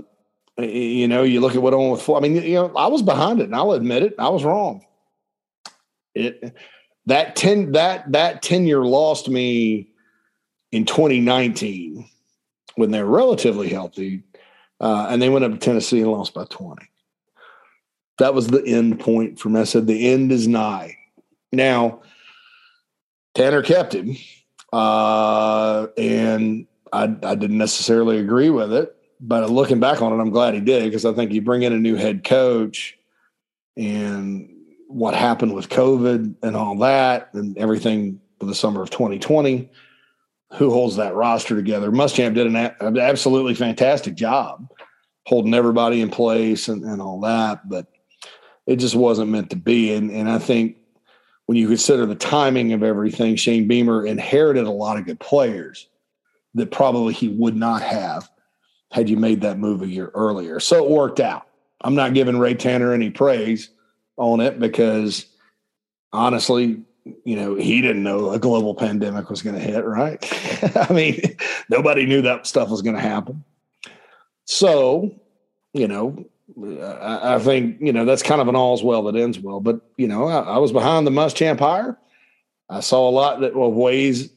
you 0.58 1.06
know, 1.06 1.22
you 1.22 1.40
look 1.40 1.54
at 1.54 1.62
what 1.62 1.78
went 1.78 1.92
with. 1.92 2.10
I 2.10 2.20
mean, 2.20 2.42
you 2.42 2.54
know, 2.54 2.72
I 2.76 2.88
was 2.88 3.02
behind 3.02 3.40
it, 3.40 3.44
and 3.44 3.54
I'll 3.54 3.72
admit 3.72 4.02
it. 4.02 4.14
I 4.18 4.30
was 4.30 4.42
wrong. 4.42 4.84
It 6.14 6.56
that 7.06 7.36
ten 7.36 7.72
that 7.72 8.10
that 8.10 8.42
tenure 8.42 8.84
lost 8.84 9.28
me 9.28 9.91
in 10.72 10.84
2019 10.84 12.08
when 12.76 12.90
they're 12.90 13.06
relatively 13.06 13.68
healthy, 13.68 14.24
uh, 14.80 15.06
and 15.10 15.22
they 15.22 15.28
went 15.28 15.44
up 15.44 15.52
to 15.52 15.58
Tennessee 15.58 16.00
and 16.00 16.10
lost 16.10 16.34
by 16.34 16.44
20. 16.44 16.82
That 18.18 18.34
was 18.34 18.48
the 18.48 18.64
end 18.66 18.98
point 19.00 19.38
for 19.38 19.48
me. 19.48 19.60
I 19.60 19.64
said 19.64 19.86
the 19.86 20.08
end 20.08 20.32
is 20.32 20.48
nigh. 20.48 20.96
Now, 21.52 22.02
Tanner 23.34 23.62
kept 23.62 23.94
him, 23.94 24.16
uh, 24.72 25.86
and 25.96 26.66
I, 26.92 27.04
I 27.04 27.34
didn't 27.34 27.58
necessarily 27.58 28.18
agree 28.18 28.50
with 28.50 28.72
it 28.72 28.96
but 29.22 29.48
looking 29.50 29.78
back 29.78 30.02
on 30.02 30.12
it, 30.12 30.20
I'm 30.20 30.30
glad 30.30 30.54
he 30.54 30.60
did 30.60 30.82
because 30.82 31.04
I 31.04 31.12
think 31.12 31.32
you 31.32 31.40
bring 31.40 31.62
in 31.62 31.72
a 31.72 31.78
new 31.78 31.94
head 31.94 32.24
coach 32.24 32.98
and 33.76 34.50
what 34.88 35.14
happened 35.14 35.54
with 35.54 35.68
COVID 35.68 36.34
and 36.42 36.56
all 36.56 36.76
that 36.78 37.32
and 37.32 37.56
everything 37.56 38.20
for 38.40 38.46
the 38.46 38.54
summer 38.54 38.82
of 38.82 38.90
2020. 38.90 39.70
Who 40.56 40.70
holds 40.70 40.96
that 40.96 41.14
roster 41.14 41.56
together? 41.56 41.90
Muschamp 41.90 42.34
did 42.34 42.46
an, 42.46 42.56
an 42.56 42.98
absolutely 42.98 43.54
fantastic 43.54 44.14
job 44.14 44.70
holding 45.26 45.54
everybody 45.54 46.00
in 46.00 46.10
place 46.10 46.68
and, 46.68 46.82
and 46.84 47.00
all 47.00 47.20
that, 47.20 47.68
but 47.68 47.86
it 48.66 48.76
just 48.76 48.94
wasn't 48.94 49.30
meant 49.30 49.50
to 49.50 49.56
be. 49.56 49.94
And, 49.94 50.10
and 50.10 50.28
I 50.28 50.38
think 50.38 50.76
when 51.46 51.58
you 51.58 51.68
consider 51.68 52.06
the 52.06 52.14
timing 52.14 52.72
of 52.72 52.82
everything, 52.82 53.36
Shane 53.36 53.68
Beamer 53.68 54.06
inherited 54.06 54.64
a 54.64 54.70
lot 54.70 54.98
of 54.98 55.06
good 55.06 55.20
players 55.20 55.88
that 56.54 56.70
probably 56.70 57.14
he 57.14 57.28
would 57.28 57.56
not 57.56 57.82
have 57.82 58.28
had 58.90 59.08
you 59.08 59.16
made 59.16 59.40
that 59.40 59.58
move 59.58 59.82
a 59.82 59.88
year 59.88 60.10
earlier. 60.14 60.60
So 60.60 60.84
it 60.84 60.90
worked 60.90 61.20
out. 61.20 61.46
I'm 61.80 61.94
not 61.94 62.14
giving 62.14 62.38
Ray 62.38 62.54
Tanner 62.54 62.92
any 62.92 63.10
praise 63.10 63.70
on 64.16 64.40
it 64.40 64.60
because 64.60 65.26
honestly, 66.12 66.82
you 67.24 67.36
know, 67.36 67.54
he 67.54 67.80
didn't 67.80 68.02
know 68.02 68.30
a 68.30 68.38
global 68.38 68.74
pandemic 68.74 69.28
was 69.28 69.42
going 69.42 69.56
to 69.56 69.60
hit, 69.60 69.84
right? 69.84 70.18
I 70.88 70.92
mean, 70.92 71.20
nobody 71.68 72.06
knew 72.06 72.22
that 72.22 72.46
stuff 72.46 72.70
was 72.70 72.82
going 72.82 72.96
to 72.96 73.02
happen. 73.02 73.44
So, 74.44 75.14
you 75.72 75.88
know, 75.88 76.24
I, 76.60 77.34
I, 77.34 77.38
think, 77.38 77.80
you 77.80 77.92
know, 77.92 78.04
that's 78.04 78.22
kind 78.22 78.40
of 78.40 78.48
an 78.48 78.56
all's 78.56 78.82
well 78.82 79.04
that 79.04 79.16
ends 79.16 79.38
well. 79.38 79.60
But, 79.60 79.80
you 79.96 80.06
know, 80.06 80.26
I, 80.26 80.54
I 80.54 80.58
was 80.58 80.72
behind 80.72 81.06
the 81.06 81.10
Muschamp 81.10 81.58
hire. 81.58 81.98
I 82.68 82.80
saw 82.80 83.08
a 83.08 83.10
lot 83.10 83.42
of 83.42 83.72
ways 83.74 84.30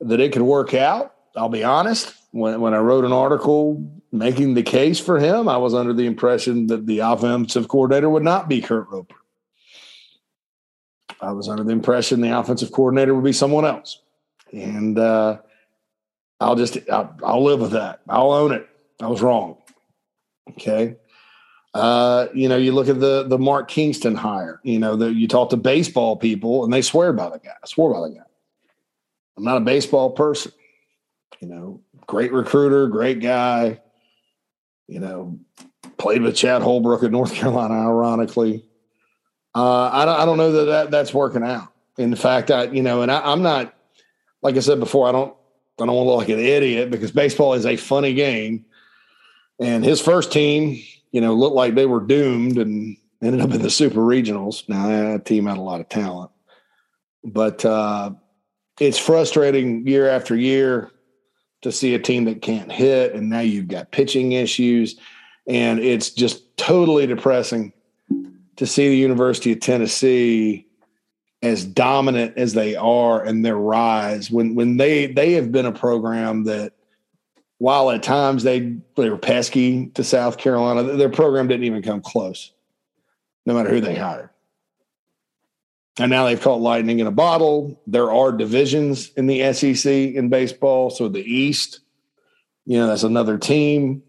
that 0.00 0.20
it 0.20 0.32
could 0.32 0.42
work 0.42 0.74
out. 0.74 1.14
I'll 1.36 1.48
be 1.48 1.64
honest. 1.64 2.14
When, 2.30 2.60
when 2.60 2.74
I 2.74 2.78
wrote 2.78 3.04
an 3.04 3.12
article 3.12 3.82
making 4.12 4.54
the 4.54 4.62
case 4.62 4.98
for 4.98 5.18
him, 5.18 5.48
I 5.48 5.56
was 5.56 5.74
under 5.74 5.92
the 5.92 6.06
impression 6.06 6.66
that 6.68 6.86
the 6.86 7.00
offensive 7.00 7.68
coordinator 7.68 8.08
would 8.08 8.22
not 8.22 8.48
be 8.48 8.60
Kurt 8.60 8.88
Roper. 8.88 9.16
I 11.20 11.32
was 11.32 11.48
under 11.48 11.64
the 11.64 11.72
impression 11.72 12.20
the 12.20 12.38
offensive 12.38 12.72
coordinator 12.72 13.14
would 13.14 13.24
be 13.24 13.32
someone 13.32 13.64
else. 13.64 14.00
And 14.52 14.98
uh, 14.98 15.38
I'll 16.40 16.56
just, 16.56 16.78
I'll, 16.90 17.16
I'll, 17.24 17.42
live 17.42 17.60
with 17.60 17.72
that. 17.72 18.00
I'll 18.08 18.32
own 18.32 18.52
it. 18.52 18.68
I 19.00 19.08
was 19.08 19.22
wrong. 19.22 19.58
Okay. 20.50 20.96
Uh, 21.74 22.28
you 22.32 22.48
know, 22.48 22.56
you 22.56 22.72
look 22.72 22.88
at 22.88 23.00
the 23.00 23.24
the 23.24 23.38
Mark 23.38 23.68
Kingston 23.68 24.14
hire. 24.14 24.60
You 24.62 24.78
know, 24.78 24.96
the, 24.96 25.12
you 25.12 25.28
talk 25.28 25.50
to 25.50 25.58
baseball 25.58 26.16
people, 26.16 26.64
and 26.64 26.72
they 26.72 26.80
swear 26.80 27.12
by 27.12 27.28
the 27.28 27.38
guy. 27.38 27.52
I 27.62 27.66
swore 27.66 27.92
by 27.92 28.08
the 28.08 28.14
guy. 28.14 28.24
I'm 29.36 29.44
not 29.44 29.58
a 29.58 29.60
baseball 29.60 30.12
person. 30.12 30.52
You 31.40 31.48
know, 31.48 31.82
great 32.06 32.32
recruiter, 32.32 32.86
great 32.86 33.20
guy. 33.20 33.82
You 34.88 35.00
know, 35.00 35.38
played 35.98 36.22
with 36.22 36.34
Chad 36.34 36.62
Holbrook 36.62 37.02
at 37.02 37.10
North 37.10 37.34
Carolina, 37.34 37.74
ironically. 37.74 38.64
Uh, 39.56 39.88
I, 39.90 40.04
don't, 40.04 40.20
I 40.20 40.24
don't 40.26 40.36
know 40.36 40.52
that, 40.52 40.64
that 40.66 40.90
that's 40.90 41.14
working 41.14 41.42
out. 41.42 41.72
In 41.96 42.14
fact, 42.14 42.50
I, 42.50 42.64
you 42.64 42.82
know, 42.82 43.00
and 43.00 43.10
I, 43.10 43.22
I'm 43.22 43.40
not, 43.40 43.74
like 44.42 44.54
I 44.54 44.60
said 44.60 44.78
before, 44.78 45.08
I 45.08 45.12
don't, 45.12 45.34
I 45.80 45.86
don't 45.86 45.94
want 45.94 46.06
to 46.06 46.10
look 46.10 46.18
like 46.18 46.28
an 46.28 46.40
idiot 46.40 46.90
because 46.90 47.10
baseball 47.10 47.54
is 47.54 47.64
a 47.64 47.76
funny 47.76 48.12
game. 48.12 48.66
And 49.58 49.82
his 49.82 50.02
first 50.02 50.30
team, 50.30 50.82
you 51.10 51.22
know, 51.22 51.32
looked 51.32 51.56
like 51.56 51.74
they 51.74 51.86
were 51.86 52.00
doomed 52.00 52.58
and 52.58 52.98
ended 53.22 53.40
up 53.40 53.52
in 53.52 53.62
the 53.62 53.70
super 53.70 54.00
regionals. 54.00 54.68
Now 54.68 54.88
that 54.88 55.24
team 55.24 55.46
had 55.46 55.56
a 55.56 55.62
lot 55.62 55.80
of 55.80 55.88
talent, 55.88 56.30
but 57.24 57.64
uh, 57.64 58.10
it's 58.78 58.98
frustrating 58.98 59.86
year 59.86 60.06
after 60.06 60.36
year 60.36 60.90
to 61.62 61.72
see 61.72 61.94
a 61.94 61.98
team 61.98 62.26
that 62.26 62.42
can't 62.42 62.70
hit, 62.70 63.14
and 63.14 63.30
now 63.30 63.40
you've 63.40 63.68
got 63.68 63.90
pitching 63.90 64.32
issues, 64.32 65.00
and 65.48 65.80
it's 65.80 66.10
just 66.10 66.54
totally 66.58 67.06
depressing 67.06 67.72
to 68.56 68.66
see 68.66 68.88
the 68.88 68.96
University 68.96 69.52
of 69.52 69.60
Tennessee 69.60 70.66
as 71.42 71.64
dominant 71.64 72.36
as 72.36 72.54
they 72.54 72.74
are 72.74 73.22
and 73.22 73.44
their 73.44 73.56
rise 73.56 74.30
when 74.30 74.54
when 74.54 74.78
they 74.78 75.06
they 75.06 75.32
have 75.32 75.52
been 75.52 75.66
a 75.66 75.72
program 75.72 76.44
that 76.44 76.72
while 77.58 77.90
at 77.90 78.02
times 78.02 78.42
they 78.42 78.76
they 78.96 79.10
were 79.10 79.18
pesky 79.18 79.88
to 79.88 80.04
South 80.04 80.38
Carolina, 80.38 80.82
their 80.82 81.08
program 81.08 81.48
didn't 81.48 81.64
even 81.64 81.82
come 81.82 82.00
close, 82.00 82.52
no 83.44 83.54
matter 83.54 83.70
who 83.70 83.80
they 83.80 83.94
hired. 83.94 84.30
And 85.98 86.10
now 86.10 86.26
they've 86.26 86.40
caught 86.40 86.60
lightning 86.60 86.98
in 86.98 87.06
a 87.06 87.12
bottle. 87.12 87.80
There 87.86 88.12
are 88.12 88.30
divisions 88.30 89.10
in 89.16 89.26
the 89.26 89.52
SEC 89.54 89.90
in 89.90 90.28
baseball. 90.28 90.90
So 90.90 91.08
the 91.08 91.22
East, 91.22 91.80
you 92.66 92.78
know, 92.78 92.86
that's 92.86 93.02
another 93.02 93.38
team. 93.38 94.02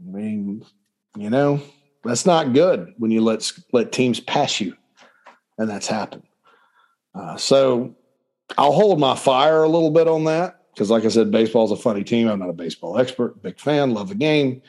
I 0.00 0.10
mean, 0.10 0.64
you 1.14 1.28
know, 1.28 1.60
that's 2.04 2.26
not 2.26 2.52
good 2.52 2.94
when 2.98 3.10
you 3.10 3.20
let 3.20 3.50
let 3.72 3.92
teams 3.92 4.20
pass 4.20 4.60
you, 4.60 4.76
and 5.58 5.68
that's 5.68 5.86
happened. 5.86 6.22
Uh, 7.14 7.36
so 7.36 7.94
I'll 8.56 8.72
hold 8.72 8.98
my 8.98 9.14
fire 9.14 9.62
a 9.62 9.68
little 9.68 9.90
bit 9.90 10.08
on 10.08 10.24
that 10.24 10.62
because, 10.72 10.90
like 10.90 11.04
I 11.04 11.08
said, 11.08 11.30
baseball 11.30 11.64
is 11.64 11.72
a 11.72 11.76
funny 11.76 12.04
team. 12.04 12.28
I'm 12.28 12.38
not 12.38 12.50
a 12.50 12.54
baseball 12.54 12.98
expert, 12.98 13.42
big 13.42 13.58
fan, 13.58 13.92
love 13.92 14.08
the 14.08 14.14
game, 14.14 14.62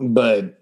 but 0.00 0.58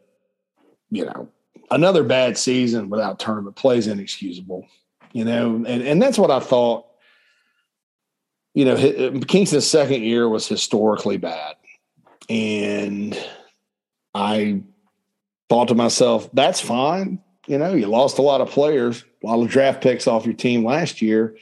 you 0.91 1.07
know, 1.07 1.29
another 1.71 2.05
bad 2.05 2.37
season 2.37 2.91
without 2.91 3.19
tournament 3.19 3.57
play 3.57 3.79
is 3.79 3.87
inexcusable. 3.87 4.67
You 5.13 5.25
know, 5.25 5.65
and 5.67 5.83
and 5.83 6.03
that's 6.03 6.19
what 6.19 6.31
I 6.31 6.41
thought. 6.41 6.87
You 8.53 8.65
know, 8.65 9.21
Kingston's 9.27 9.67
second 9.67 10.03
year 10.03 10.29
was 10.29 10.47
historically 10.47 11.17
bad, 11.17 11.57
and 12.29 13.19
I 14.15 14.63
thought 15.49 15.69
to 15.69 15.75
myself, 15.75 16.29
that's 16.33 16.61
fine. 16.61 17.21
You 17.47 17.59
know, 17.59 17.75
you 17.75 17.87
lost 17.87 18.19
a 18.19 18.23
lot 18.23 18.41
of 18.41 18.51
players, 18.51 19.05
a 19.23 19.27
lot 19.27 19.43
of 19.43 19.49
draft 19.49 19.83
picks 19.83 20.07
off 20.07 20.25
your 20.25 20.35
team 20.35 20.65
last 20.65 21.03
year. 21.03 21.37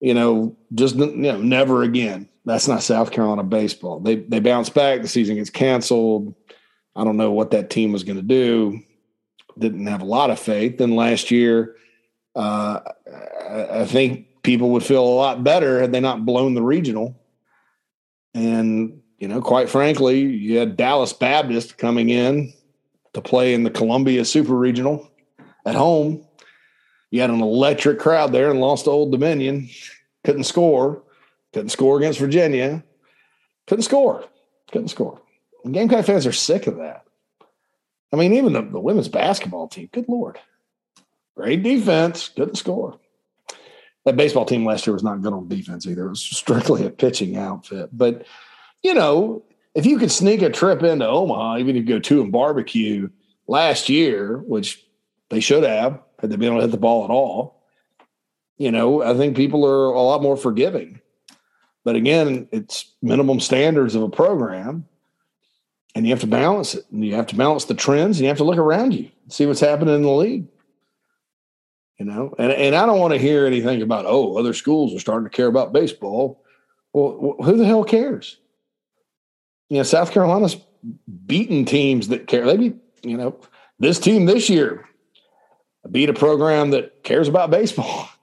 You 0.00 0.14
know, 0.14 0.56
just 0.74 0.96
you 0.96 1.14
know, 1.14 1.40
never 1.40 1.82
again. 1.82 2.28
That's 2.44 2.66
not 2.66 2.82
South 2.82 3.10
Carolina 3.10 3.44
baseball. 3.44 4.00
They 4.00 4.16
they 4.16 4.40
bounce 4.40 4.68
back. 4.68 5.02
The 5.02 5.08
season 5.08 5.36
gets 5.36 5.50
canceled. 5.50 6.34
I 6.94 7.04
don't 7.04 7.16
know 7.16 7.32
what 7.32 7.52
that 7.52 7.70
team 7.70 7.92
was 7.92 8.04
going 8.04 8.16
to 8.16 8.22
do. 8.22 8.80
Didn't 9.58 9.86
have 9.86 10.02
a 10.02 10.06
lot 10.06 10.30
of 10.30 10.38
faith. 10.38 10.78
Then 10.78 10.96
last 10.96 11.30
year, 11.30 11.76
uh, 12.34 12.80
I 13.48 13.84
think 13.84 14.26
people 14.42 14.70
would 14.70 14.82
feel 14.82 15.04
a 15.04 15.06
lot 15.06 15.44
better 15.44 15.80
had 15.80 15.92
they 15.92 16.00
not 16.00 16.24
blown 16.24 16.54
the 16.54 16.62
regional. 16.62 17.16
And 18.34 19.00
you 19.18 19.28
know, 19.28 19.40
quite 19.40 19.70
frankly, 19.70 20.20
you 20.20 20.58
had 20.58 20.76
Dallas 20.76 21.12
Baptist 21.12 21.78
coming 21.78 22.08
in 22.08 22.52
to 23.14 23.20
play 23.20 23.54
in 23.54 23.62
the 23.62 23.70
Columbia 23.70 24.24
Super 24.24 24.54
Regional 24.54 25.10
at 25.64 25.74
home. 25.74 26.26
You 27.10 27.20
had 27.20 27.30
an 27.30 27.42
electric 27.42 27.98
crowd 27.98 28.32
there 28.32 28.50
and 28.50 28.60
lost 28.60 28.84
to 28.84 28.90
Old 28.90 29.12
Dominion. 29.12 29.68
Couldn't 30.24 30.44
score. 30.44 31.02
Couldn't 31.52 31.68
score 31.68 31.98
against 31.98 32.18
Virginia. 32.18 32.82
Couldn't 33.66 33.82
score. 33.82 34.24
Couldn't 34.70 34.88
score. 34.88 35.20
And 35.64 35.74
Gamecock 35.74 36.06
fans 36.06 36.26
are 36.26 36.32
sick 36.32 36.66
of 36.66 36.78
that. 36.78 37.04
I 38.12 38.16
mean, 38.16 38.32
even 38.34 38.52
the, 38.52 38.62
the 38.62 38.80
women's 38.80 39.08
basketball 39.08 39.68
team, 39.68 39.88
good 39.92 40.08
Lord. 40.08 40.38
Great 41.36 41.62
defense, 41.62 42.28
couldn't 42.28 42.56
score. 42.56 42.98
That 44.04 44.16
baseball 44.16 44.44
team 44.44 44.64
last 44.66 44.86
year 44.86 44.94
was 44.94 45.04
not 45.04 45.22
good 45.22 45.32
on 45.32 45.48
defense 45.48 45.86
either. 45.86 46.06
It 46.06 46.10
was 46.10 46.20
strictly 46.20 46.84
a 46.84 46.90
pitching 46.90 47.36
outfit. 47.36 47.90
But, 47.92 48.26
you 48.82 48.94
know, 48.94 49.44
if 49.74 49.86
you 49.86 49.98
could 49.98 50.10
sneak 50.10 50.42
a 50.42 50.50
trip 50.50 50.82
into 50.82 51.06
Omaha, 51.06 51.58
even 51.58 51.76
if 51.76 51.88
you 51.88 51.94
go 51.94 51.98
to 51.98 52.22
and 52.22 52.32
barbecue 52.32 53.08
last 53.46 53.88
year, 53.88 54.38
which 54.38 54.84
they 55.30 55.40
should 55.40 55.64
have, 55.64 56.00
had 56.18 56.30
they 56.30 56.36
been 56.36 56.48
able 56.48 56.58
to 56.58 56.62
hit 56.62 56.70
the 56.70 56.76
ball 56.76 57.04
at 57.04 57.10
all, 57.10 57.62
you 58.58 58.70
know, 58.70 59.02
I 59.02 59.16
think 59.16 59.36
people 59.36 59.66
are 59.66 59.86
a 59.86 60.00
lot 60.00 60.22
more 60.22 60.36
forgiving. 60.36 61.00
But 61.84 61.96
again, 61.96 62.48
it's 62.52 62.92
minimum 63.02 63.40
standards 63.40 63.94
of 63.94 64.02
a 64.02 64.08
program, 64.08 64.86
and 65.94 66.06
you 66.06 66.12
have 66.12 66.20
to 66.20 66.28
balance 66.28 66.74
it. 66.74 66.84
And 66.92 67.04
you 67.04 67.14
have 67.14 67.26
to 67.28 67.36
balance 67.36 67.64
the 67.64 67.74
trends, 67.74 68.18
and 68.18 68.24
you 68.24 68.28
have 68.28 68.36
to 68.38 68.44
look 68.44 68.58
around 68.58 68.94
you, 68.94 69.10
see 69.28 69.46
what's 69.46 69.60
happening 69.60 69.94
in 69.94 70.02
the 70.02 70.10
league. 70.10 70.46
You 71.98 72.06
know, 72.06 72.34
and, 72.38 72.52
and 72.52 72.74
I 72.74 72.86
don't 72.86 72.98
want 72.98 73.14
to 73.14 73.18
hear 73.18 73.46
anything 73.46 73.80
about, 73.82 74.06
oh, 74.06 74.36
other 74.36 74.54
schools 74.54 74.94
are 74.94 74.98
starting 74.98 75.28
to 75.28 75.36
care 75.36 75.46
about 75.46 75.72
baseball. 75.72 76.42
Well, 76.92 77.36
who 77.42 77.56
the 77.56 77.64
hell 77.64 77.84
cares? 77.84 78.38
You 79.72 79.78
know, 79.78 79.84
South 79.84 80.12
Carolina's 80.12 80.58
beaten 81.24 81.64
teams 81.64 82.08
that 82.08 82.26
care. 82.26 82.44
They 82.44 82.58
beat, 82.58 82.76
you 83.02 83.16
know, 83.16 83.40
this 83.78 83.98
team 83.98 84.26
this 84.26 84.50
year 84.50 84.86
beat 85.90 86.10
a 86.10 86.12
program 86.12 86.72
that 86.72 87.02
cares 87.02 87.26
about 87.26 87.50
baseball. 87.50 88.08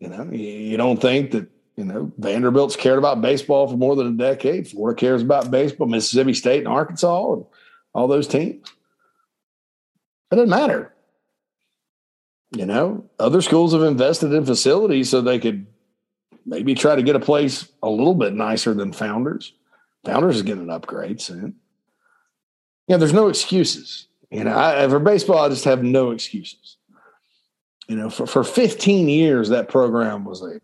You 0.00 0.08
know, 0.08 0.32
you 0.32 0.76
don't 0.76 1.00
think 1.00 1.30
that, 1.30 1.48
you 1.76 1.84
know, 1.84 2.10
Vanderbilt's 2.18 2.74
cared 2.74 2.98
about 2.98 3.22
baseball 3.22 3.68
for 3.68 3.76
more 3.76 3.94
than 3.94 4.08
a 4.08 4.16
decade. 4.16 4.66
Florida 4.66 4.98
cares 4.98 5.22
about 5.22 5.52
baseball, 5.52 5.86
Mississippi 5.86 6.34
State 6.34 6.58
and 6.58 6.66
Arkansas 6.66 7.34
and 7.34 7.44
all 7.94 8.08
those 8.08 8.26
teams. 8.26 8.68
It 10.32 10.34
doesn't 10.34 10.50
matter. 10.50 10.92
You 12.50 12.66
know, 12.66 13.08
other 13.20 13.42
schools 13.42 13.74
have 13.74 13.84
invested 13.84 14.32
in 14.32 14.44
facilities 14.44 15.08
so 15.08 15.20
they 15.20 15.38
could 15.38 15.68
maybe 16.44 16.74
try 16.74 16.96
to 16.96 17.02
get 17.04 17.14
a 17.14 17.20
place 17.20 17.68
a 17.80 17.88
little 17.88 18.16
bit 18.16 18.32
nicer 18.32 18.74
than 18.74 18.92
Founders. 18.94 19.52
Founders 20.04 20.36
is 20.36 20.42
getting 20.42 20.64
an 20.64 20.70
upgrade 20.70 21.20
soon. 21.20 21.56
Yeah, 22.88 22.96
there's 22.96 23.12
no 23.12 23.28
excuses. 23.28 24.08
You 24.30 24.44
know, 24.44 24.56
I, 24.56 24.88
for 24.88 24.98
baseball, 24.98 25.38
I 25.38 25.48
just 25.48 25.64
have 25.64 25.82
no 25.82 26.10
excuses. 26.10 26.76
You 27.88 27.96
know, 27.96 28.10
for, 28.10 28.26
for 28.26 28.44
15 28.44 29.08
years, 29.08 29.50
that 29.50 29.68
program 29.68 30.24
was 30.24 30.42
a 30.42 30.60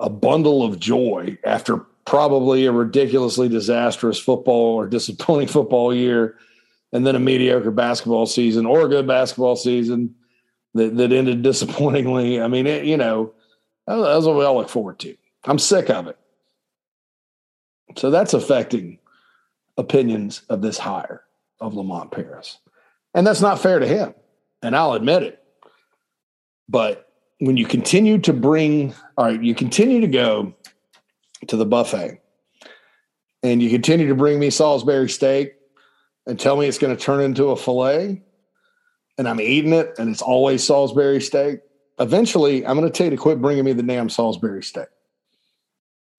a 0.00 0.10
bundle 0.10 0.62
of 0.62 0.78
joy 0.78 1.36
after 1.44 1.78
probably 2.04 2.66
a 2.66 2.72
ridiculously 2.72 3.48
disastrous 3.48 4.18
football 4.18 4.74
or 4.74 4.86
disappointing 4.86 5.48
football 5.48 5.94
year, 5.94 6.36
and 6.92 7.06
then 7.06 7.16
a 7.16 7.20
mediocre 7.20 7.70
basketball 7.70 8.26
season 8.26 8.66
or 8.66 8.82
a 8.82 8.88
good 8.88 9.06
basketball 9.06 9.56
season. 9.56 10.14
that, 10.74 10.96
that 10.96 11.12
ended 11.12 11.42
disappointingly. 11.42 12.40
I 12.40 12.48
mean, 12.48 12.66
it, 12.66 12.84
you 12.84 12.96
know, 12.96 13.32
that's 13.86 14.26
what 14.26 14.36
we 14.36 14.44
all 14.44 14.56
look 14.56 14.68
forward 14.68 14.98
to. 15.00 15.16
I'm 15.44 15.58
sick 15.58 15.90
of 15.90 16.06
it. 16.06 16.18
So 17.96 18.10
that's 18.10 18.34
affecting 18.34 18.98
opinions 19.76 20.42
of 20.48 20.62
this 20.62 20.78
hire 20.78 21.22
of 21.60 21.74
Lamont 21.74 22.10
Paris. 22.10 22.58
And 23.14 23.26
that's 23.26 23.40
not 23.40 23.60
fair 23.60 23.78
to 23.78 23.86
him. 23.86 24.14
And 24.62 24.76
I'll 24.76 24.94
admit 24.94 25.22
it. 25.22 25.42
But 26.68 27.08
when 27.38 27.56
you 27.56 27.66
continue 27.66 28.18
to 28.20 28.32
bring, 28.32 28.94
all 29.16 29.26
right, 29.26 29.42
you 29.42 29.54
continue 29.54 30.00
to 30.00 30.06
go 30.06 30.54
to 31.46 31.56
the 31.56 31.66
buffet 31.66 32.20
and 33.42 33.62
you 33.62 33.68
continue 33.70 34.08
to 34.08 34.14
bring 34.14 34.38
me 34.38 34.50
Salisbury 34.50 35.08
steak 35.10 35.54
and 36.26 36.40
tell 36.40 36.56
me 36.56 36.66
it's 36.66 36.78
going 36.78 36.96
to 36.96 37.02
turn 37.02 37.20
into 37.20 37.50
a 37.50 37.56
filet 37.56 38.22
and 39.18 39.28
I'm 39.28 39.40
eating 39.40 39.72
it 39.72 39.98
and 39.98 40.08
it's 40.10 40.22
always 40.22 40.64
Salisbury 40.64 41.20
steak, 41.20 41.60
eventually 41.98 42.66
I'm 42.66 42.78
going 42.78 42.90
to 42.90 42.96
tell 42.96 43.06
you 43.06 43.10
to 43.10 43.16
quit 43.16 43.42
bringing 43.42 43.64
me 43.64 43.72
the 43.72 43.82
damn 43.82 44.08
Salisbury 44.08 44.62
steak. 44.62 44.88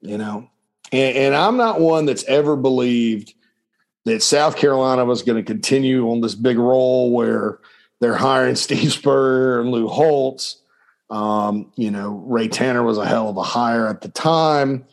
You 0.01 0.17
know, 0.19 0.49
and, 0.91 1.17
and 1.17 1.35
I'm 1.35 1.57
not 1.57 1.79
one 1.79 2.05
that's 2.05 2.23
ever 2.25 2.55
believed 2.55 3.33
that 4.05 4.21
South 4.21 4.55
Carolina 4.55 5.03
was 5.05 5.23
going 5.23 5.43
to 5.43 5.43
continue 5.43 6.09
on 6.11 6.21
this 6.21 6.35
big 6.35 6.57
roll 6.57 7.11
where 7.11 7.59
they're 7.99 8.15
hiring 8.15 8.55
Steve 8.55 8.93
Spurrier 8.93 9.59
and 9.59 9.71
Lou 9.71 9.87
Holtz. 9.87 10.57
Um, 11.09 11.71
you 11.75 11.91
know, 11.91 12.23
Ray 12.25 12.47
Tanner 12.47 12.83
was 12.83 12.97
a 12.97 13.05
hell 13.05 13.29
of 13.29 13.37
a 13.37 13.43
hire 13.43 13.87
at 13.87 14.01
the 14.01 14.09
time 14.09 14.85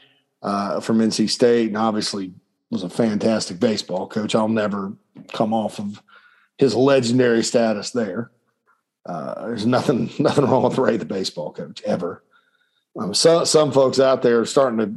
uh, 0.42 0.80
from 0.80 0.98
NC 0.98 1.30
State, 1.30 1.68
and 1.68 1.76
obviously 1.76 2.32
was 2.70 2.82
a 2.82 2.88
fantastic 2.88 3.60
baseball 3.60 4.06
coach. 4.06 4.34
I'll 4.34 4.48
never 4.48 4.92
come 5.32 5.52
off 5.54 5.78
of 5.78 6.02
his 6.58 6.74
legendary 6.74 7.42
status 7.42 7.90
there. 7.90 8.30
Uh, 9.04 9.46
there's 9.46 9.66
nothing 9.66 10.10
nothing 10.18 10.44
wrong 10.44 10.64
with 10.64 10.78
Ray, 10.78 10.96
the 10.96 11.04
baseball 11.04 11.52
coach, 11.52 11.82
ever. 11.82 12.22
Um, 12.98 13.14
so, 13.14 13.44
some 13.44 13.72
folks 13.72 13.98
out 13.98 14.22
there 14.22 14.40
are 14.40 14.46
starting 14.46 14.78
to, 14.78 14.94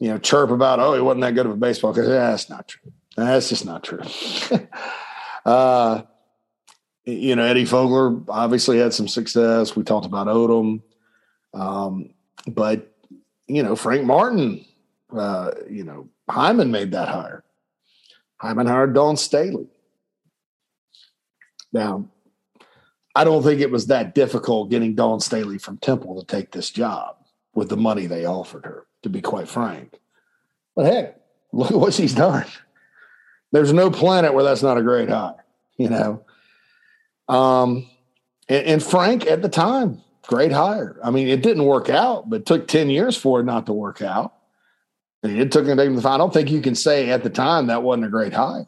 you 0.00 0.08
know, 0.08 0.18
chirp 0.18 0.50
about, 0.50 0.80
oh, 0.80 0.94
he 0.94 1.00
wasn't 1.00 1.20
that 1.20 1.34
good 1.34 1.46
of 1.46 1.52
a 1.52 1.56
baseball 1.56 1.94
coach. 1.94 2.08
Yeah, 2.08 2.30
that's 2.30 2.50
not 2.50 2.66
true. 2.66 2.92
That's 3.16 3.48
just 3.50 3.66
not 3.66 3.84
true. 3.84 4.00
uh, 5.44 6.02
you 7.04 7.36
know, 7.36 7.44
Eddie 7.44 7.64
Fogler 7.64 8.24
obviously 8.28 8.78
had 8.78 8.94
some 8.94 9.08
success. 9.08 9.76
We 9.76 9.84
talked 9.84 10.06
about 10.06 10.26
Odom. 10.26 10.82
Um, 11.52 12.14
but, 12.46 12.92
you 13.46 13.62
know, 13.62 13.76
Frank 13.76 14.04
Martin, 14.04 14.64
uh, 15.14 15.52
you 15.68 15.84
know, 15.84 16.08
Hyman 16.28 16.70
made 16.70 16.92
that 16.92 17.08
hire. 17.08 17.44
Hyman 18.38 18.66
hired 18.66 18.94
Dawn 18.94 19.16
Staley. 19.16 19.68
Now, 21.72 22.08
I 23.14 23.24
don't 23.24 23.42
think 23.42 23.60
it 23.60 23.70
was 23.70 23.88
that 23.88 24.14
difficult 24.14 24.70
getting 24.70 24.94
Dawn 24.94 25.20
Staley 25.20 25.58
from 25.58 25.78
Temple 25.78 26.18
to 26.18 26.26
take 26.26 26.52
this 26.52 26.70
job 26.70 27.16
with 27.54 27.68
the 27.68 27.76
money 27.76 28.06
they 28.06 28.24
offered 28.24 28.64
her, 28.64 28.86
to 29.02 29.08
be 29.08 29.20
quite 29.20 29.48
frank. 29.48 29.98
But 30.76 30.86
heck, 30.86 31.20
look 31.52 31.70
at 31.70 31.76
what 31.76 31.94
she's 31.94 32.14
done. 32.14 32.46
There's 33.52 33.72
no 33.72 33.90
planet 33.90 34.34
where 34.34 34.44
that's 34.44 34.62
not 34.62 34.78
a 34.78 34.82
great 34.82 35.08
hire, 35.08 35.44
you 35.76 35.88
know. 35.88 36.24
Um, 37.28 37.88
and, 38.48 38.66
and 38.66 38.82
Frank 38.82 39.26
at 39.26 39.42
the 39.42 39.48
time, 39.48 40.02
great 40.26 40.52
hire. 40.52 40.98
I 41.02 41.10
mean, 41.10 41.28
it 41.28 41.42
didn't 41.42 41.64
work 41.64 41.88
out, 41.88 42.30
but 42.30 42.46
took 42.46 42.68
10 42.68 42.90
years 42.90 43.16
for 43.16 43.40
it 43.40 43.44
not 43.44 43.66
to 43.66 43.72
work 43.72 44.02
out. 44.02 44.34
It 45.22 45.52
took 45.52 45.66
him 45.66 45.76
to 45.76 45.84
the 45.84 46.00
final. 46.00 46.08
I 46.08 46.18
don't 46.18 46.32
think 46.32 46.50
you 46.50 46.62
can 46.62 46.74
say 46.74 47.10
at 47.10 47.22
the 47.22 47.30
time 47.30 47.66
that 47.66 47.82
wasn't 47.82 48.06
a 48.06 48.08
great 48.08 48.32
hire. 48.32 48.66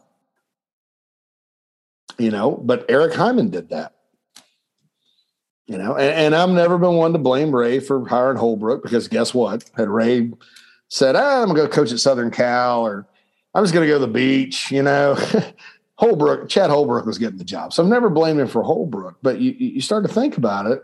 You 2.19 2.31
know, 2.31 2.51
but 2.51 2.85
Eric 2.91 3.15
Hyman 3.15 3.49
did 3.49 3.71
that. 3.71 3.95
You 5.73 5.79
know, 5.79 5.97
and, 5.97 6.15
and, 6.15 6.35
I've 6.35 6.51
never 6.51 6.77
been 6.77 6.97
one 6.97 7.15
to 7.15 7.19
blame 7.19 7.51
Ray 7.55 7.81
for 7.81 8.07
hiring 8.07 8.37
Holbrook 8.37 8.83
because 8.83 9.09
guess 9.09 9.33
what? 9.33 9.65
Had 9.75 9.89
Ray 9.89 10.31
said, 10.89 11.17
ah, 11.17 11.41
I'm 11.41 11.49
gonna 11.49 11.61
go 11.61 11.69
coach 11.69 11.93
at 11.93 11.99
Southern 11.99 12.31
Cal 12.31 12.83
or 12.83 13.07
I'm 13.55 13.65
just 13.65 13.75
going 13.75 13.87
to 13.87 13.93
go 13.93 13.99
to 13.99 14.07
the 14.07 14.13
beach, 14.13 14.71
you 14.71 14.83
know. 14.83 15.17
Holbrook, 15.97 16.49
Chad 16.49 16.71
Holbrook 16.71 17.07
was 17.07 17.19
getting 17.19 17.39
the 17.39 17.45
job. 17.45 17.73
So 17.73 17.83
I've 17.83 17.89
never 17.89 18.11
blamed 18.11 18.41
him 18.41 18.49
for 18.49 18.63
Holbrook, 18.63 19.19
but 19.23 19.41
you, 19.41 19.53
you 19.53 19.81
start 19.81 20.05
to 20.05 20.13
think 20.13 20.37
about 20.37 20.67
it. 20.67 20.83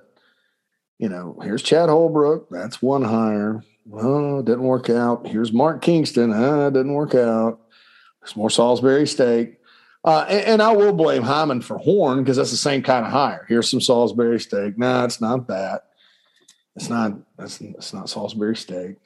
You 0.99 1.09
know, 1.09 1.39
here's 1.43 1.63
Chad 1.63 1.89
Holbrook. 1.89 2.49
That's 2.51 2.83
one 2.83 3.03
hire. 3.03 3.65
Well, 3.87 4.43
didn't 4.43 4.65
work 4.65 4.91
out. 4.91 5.27
Here's 5.27 5.53
Mark 5.53 5.81
Kingston. 5.81 6.33
Uh, 6.33 6.71
didn't 6.71 6.93
work 6.93 7.15
out. 7.15 7.61
There's 8.21 8.37
more 8.37 8.51
Salisbury 8.51 9.07
steak. 9.07 9.58
Uh, 10.05 10.25
and, 10.29 10.45
and, 10.45 10.63
I 10.63 10.73
will 10.73 10.93
blame 10.93 11.23
Hyman 11.23 11.61
for 11.61 11.77
Horn 11.77 12.23
because 12.23 12.37
that's 12.37 12.53
the 12.53 12.57
same 12.57 12.83
kind 12.83 13.05
of 13.05 13.11
hire. 13.11 13.45
Here's 13.49 13.69
some 13.69 13.81
Salisbury 13.81 14.39
steak. 14.39 14.79
No, 14.79 14.87
nah, 14.87 15.05
it's 15.05 15.21
not 15.21 15.49
that. 15.49 15.87
It's 16.77 16.89
not. 16.89 17.15
That's 17.37 17.61
it's 17.61 17.93
not 17.93 18.09
Salisbury 18.09 18.57
steak. 18.57 18.97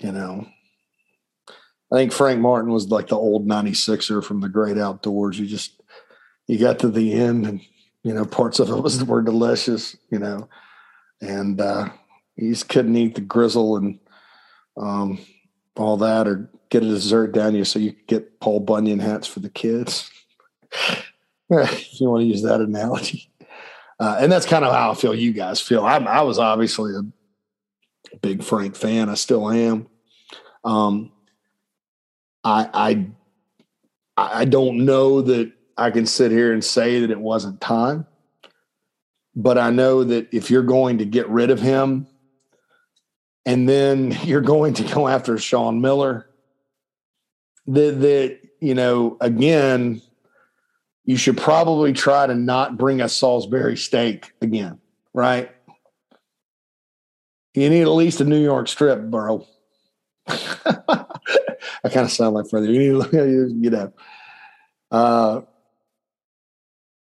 You 0.00 0.10
know, 0.10 0.46
I 1.94 1.96
think 1.96 2.12
Frank 2.12 2.40
Martin 2.40 2.72
was 2.72 2.88
like 2.88 3.08
the 3.08 3.16
old 3.16 3.46
96er 3.46 4.24
from 4.24 4.40
the 4.40 4.48
great 4.48 4.78
outdoors. 4.78 5.38
You 5.38 5.46
just, 5.46 5.80
you 6.48 6.58
got 6.58 6.80
to 6.80 6.88
the 6.88 7.12
end 7.12 7.46
and, 7.46 7.60
you 8.02 8.12
know, 8.12 8.24
parts 8.24 8.58
of 8.58 8.68
it 8.68 8.82
was 8.82 9.04
were 9.04 9.22
delicious, 9.22 9.96
you 10.10 10.18
know, 10.18 10.48
and 11.20 11.60
uh, 11.60 11.90
you 12.34 12.50
just 12.50 12.68
couldn't 12.68 12.96
eat 12.96 13.14
the 13.14 13.20
grizzle 13.20 13.76
and 13.76 14.00
um, 14.76 15.18
all 15.76 15.96
that 15.98 16.26
or 16.28 16.50
get 16.70 16.82
a 16.82 16.88
dessert 16.88 17.32
down 17.32 17.54
you 17.54 17.64
so 17.64 17.78
you 17.78 17.92
could 17.92 18.06
get 18.06 18.40
Paul 18.40 18.60
Bunyan 18.60 18.98
hats 18.98 19.26
for 19.26 19.40
the 19.40 19.50
kids. 19.50 20.10
if 21.50 22.00
you 22.00 22.10
want 22.10 22.22
to 22.22 22.26
use 22.26 22.42
that 22.42 22.60
analogy. 22.60 23.30
Uh, 24.00 24.16
and 24.18 24.30
that's 24.30 24.46
kind 24.46 24.64
of 24.64 24.72
how 24.72 24.90
I 24.90 24.94
feel 24.94 25.14
you 25.14 25.32
guys 25.32 25.60
feel. 25.60 25.84
I, 25.84 25.98
I 25.98 26.22
was 26.22 26.38
obviously 26.38 26.92
a 26.94 28.16
big 28.18 28.42
Frank 28.42 28.76
fan. 28.76 29.08
I 29.08 29.14
still 29.14 29.50
am. 29.50 29.86
Um, 30.64 31.12
I 32.42 32.68
I 32.74 33.06
I 34.16 34.44
don't 34.44 34.84
know 34.84 35.22
that 35.22 35.52
I 35.76 35.90
can 35.90 36.06
sit 36.06 36.30
here 36.30 36.52
and 36.52 36.64
say 36.64 37.00
that 37.00 37.10
it 37.10 37.20
wasn't 37.20 37.60
time, 37.60 38.06
but 39.34 39.58
I 39.58 39.70
know 39.70 40.04
that 40.04 40.32
if 40.32 40.50
you're 40.50 40.62
going 40.62 40.98
to 40.98 41.04
get 41.04 41.28
rid 41.28 41.50
of 41.50 41.60
him 41.60 42.06
and 43.46 43.68
then 43.68 44.16
you're 44.24 44.40
going 44.40 44.74
to 44.74 44.84
go 44.84 45.08
after 45.08 45.38
Sean 45.38 45.80
Miller, 45.80 46.26
that 47.66 48.00
that 48.00 48.38
you 48.60 48.74
know 48.74 49.16
again, 49.20 50.00
you 51.04 51.16
should 51.16 51.36
probably 51.36 51.92
try 51.92 52.26
to 52.26 52.34
not 52.34 52.76
bring 52.76 53.00
a 53.00 53.08
Salisbury 53.08 53.76
steak 53.76 54.32
again, 54.40 54.78
right? 55.12 55.50
You 57.54 57.70
need 57.70 57.82
at 57.82 57.88
least 57.88 58.20
a 58.20 58.24
New 58.24 58.42
York 58.42 58.66
strip, 58.68 59.02
bro. 59.10 59.46
I 60.26 61.88
kind 61.90 62.06
of 62.06 62.10
sound 62.10 62.34
like 62.34 62.48
Freddie. 62.48 62.72
You 62.72 63.02
need 63.12 63.64
you 63.64 63.70
know, 63.70 63.92
uh, 64.90 65.42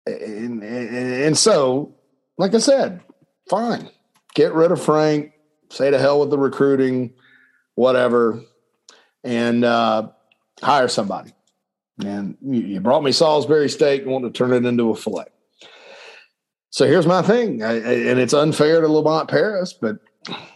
and, 0.05 0.63
and, 0.63 0.95
and 1.23 1.37
so, 1.37 1.93
like 2.37 2.55
I 2.55 2.59
said, 2.59 3.01
fine, 3.49 3.89
get 4.33 4.53
rid 4.53 4.71
of 4.71 4.81
Frank. 4.81 5.33
Say 5.71 5.89
to 5.89 5.97
hell 5.97 6.19
with 6.19 6.29
the 6.29 6.37
recruiting, 6.37 7.13
whatever, 7.75 8.41
and 9.23 9.63
uh, 9.63 10.09
hire 10.61 10.87
somebody. 10.87 11.33
And 12.03 12.37
you, 12.41 12.79
brought 12.79 13.03
me 13.03 13.11
Salisbury 13.11 13.69
steak 13.69 14.03
and 14.03 14.11
want 14.11 14.25
to 14.25 14.31
turn 14.31 14.53
it 14.53 14.65
into 14.65 14.89
a 14.89 14.95
fillet. 14.95 15.25
So 16.69 16.85
here's 16.87 17.05
my 17.05 17.21
thing, 17.21 17.63
I, 17.63 17.73
and 17.73 18.19
it's 18.19 18.33
unfair 18.33 18.81
to 18.81 18.87
Lamont 18.87 19.29
Paris, 19.29 19.73
but 19.73 19.97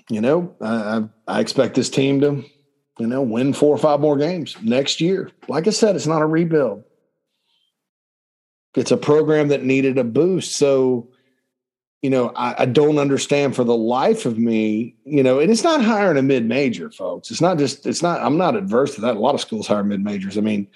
you 0.09 0.21
know, 0.21 0.55
I, 0.61 1.03
I 1.27 1.39
expect 1.41 1.75
this 1.75 1.89
team 1.89 2.21
to 2.21 2.45
you 2.99 3.07
know, 3.07 3.21
win 3.21 3.53
four 3.53 3.75
or 3.75 3.77
five 3.77 3.99
more 3.99 4.17
games 4.17 4.55
next 4.61 5.01
year. 5.01 5.29
Like 5.47 5.67
I 5.67 5.71
said, 5.71 5.95
it's 5.95 6.07
not 6.07 6.21
a 6.21 6.25
rebuild. 6.25 6.83
It's 8.75 8.91
a 8.91 8.97
program 8.97 9.49
that 9.49 9.63
needed 9.63 9.97
a 9.97 10.03
boost. 10.03 10.55
So, 10.55 11.09
you 12.05 12.11
know, 12.11 12.31
I, 12.35 12.53
I 12.59 12.65
don't 12.65 12.99
understand 12.99 13.55
for 13.55 13.63
the 13.63 13.75
life 13.75 14.27
of 14.27 14.37
me, 14.37 14.95
you 15.05 15.23
know, 15.23 15.39
and 15.39 15.49
it's 15.49 15.63
not 15.63 15.83
hiring 15.83 16.19
a 16.19 16.21
mid 16.21 16.45
major, 16.45 16.91
folks. 16.91 17.31
It's 17.31 17.41
not 17.41 17.57
just, 17.57 17.87
it's 17.87 18.03
not, 18.03 18.21
I'm 18.21 18.37
not 18.37 18.55
adverse 18.55 18.93
to 18.93 19.01
that. 19.01 19.15
A 19.15 19.19
lot 19.19 19.33
of 19.33 19.41
schools 19.41 19.65
hire 19.65 19.83
mid 19.83 20.03
majors. 20.03 20.37
I 20.37 20.41
mean, 20.41 20.67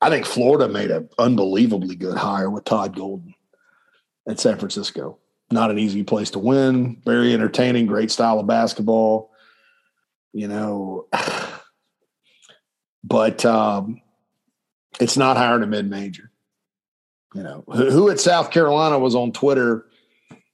I 0.00 0.08
think 0.08 0.24
Florida 0.24 0.72
made 0.72 0.92
an 0.92 1.08
unbelievably 1.18 1.96
good 1.96 2.16
hire 2.16 2.48
with 2.48 2.62
Todd 2.64 2.94
Golden 2.94 3.34
at 4.28 4.38
San 4.38 4.56
Francisco. 4.56 5.18
Not 5.50 5.72
an 5.72 5.80
easy 5.80 6.04
place 6.04 6.30
to 6.30 6.38
win, 6.38 7.02
very 7.04 7.34
entertaining, 7.34 7.86
great 7.86 8.12
style 8.12 8.38
of 8.38 8.46
basketball. 8.46 9.32
You 10.32 10.46
know, 10.46 11.08
but 13.02 13.44
um, 13.44 14.00
it's 15.00 15.16
not 15.16 15.36
hiring 15.36 15.64
a 15.64 15.66
mid 15.66 15.90
major. 15.90 16.30
You 17.34 17.42
know, 17.42 17.64
who, 17.66 17.90
who 17.90 18.10
at 18.10 18.20
South 18.20 18.52
Carolina 18.52 18.96
was 19.00 19.16
on 19.16 19.32
Twitter, 19.32 19.87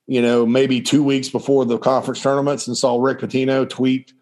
you 0.06 0.20
know, 0.20 0.44
maybe 0.44 0.80
two 0.80 1.02
weeks 1.02 1.28
before 1.28 1.64
the 1.64 1.78
conference 1.78 2.22
tournaments 2.22 2.66
and 2.66 2.76
saw 2.76 3.00
Rick 3.00 3.20
Pitino 3.20 3.68
tweet 3.68 4.12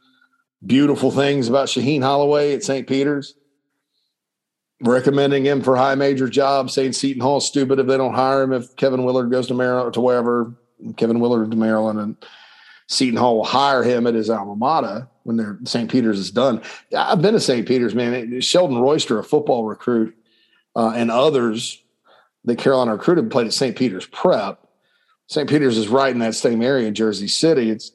beautiful 0.65 1.11
things 1.11 1.49
about 1.49 1.69
Shaheen 1.69 2.03
Holloway 2.03 2.55
at 2.55 2.63
St. 2.63 2.87
Peter's. 2.87 3.35
recommending 4.81 5.45
him 5.45 5.63
for 5.63 5.77
high 5.77 5.95
major 5.95 6.29
jobs, 6.29 6.75
saying 6.75 6.93
Seton 6.93 7.23
Hall's 7.23 7.47
stupid 7.47 7.79
if 7.79 7.87
they 7.87 7.97
don't 7.97 8.15
hire 8.15 8.43
him. 8.43 8.53
If 8.53 8.75
Kevin 8.77 9.05
Willard 9.05 9.31
goes 9.31 9.47
to 9.49 9.55
Maryland 9.55 9.89
or 9.89 9.93
to 9.93 10.01
wherever, 10.01 10.55
Kevin 10.97 11.21
Willard 11.21 11.51
to 11.51 11.57
Maryland, 11.57 12.01
and 12.01 12.17
Seton 12.89 13.17
Hall 13.17 13.37
will 13.37 13.45
hire 13.45 13.85
him 13.85 14.07
at 14.07 14.15
his 14.15 14.29
alma 14.29 14.57
mater 14.57 15.09
when 15.23 15.37
their 15.37 15.59
St. 15.65 15.91
Peter's 15.91 16.19
is 16.19 16.31
done. 16.33 16.61
I've 16.97 17.23
been 17.23 17.35
to 17.35 17.41
St. 17.41 17.67
Peter's, 17.67 17.95
man. 17.95 18.41
Sheldon 18.41 18.79
Royster, 18.79 19.19
a 19.19 19.25
football 19.25 19.65
recruit, 19.65 20.17
uh, 20.75 20.93
and 20.95 21.11
others 21.11 21.81
that 22.45 22.59
Carolina 22.59 22.93
recruited 22.93 23.31
played 23.31 23.47
at 23.47 23.53
St. 23.53 23.77
Peter's 23.77 24.07
Prep. 24.07 24.62
St. 25.33 25.49
Peter's 25.49 25.79
is 25.79 25.89
right 25.89 26.13
in 26.13 26.19
that 26.19 26.35
same 26.35 26.61
area 26.61 26.87
in 26.87 26.95
Jersey 26.95 27.27
City. 27.27 27.71
It's 27.71 27.93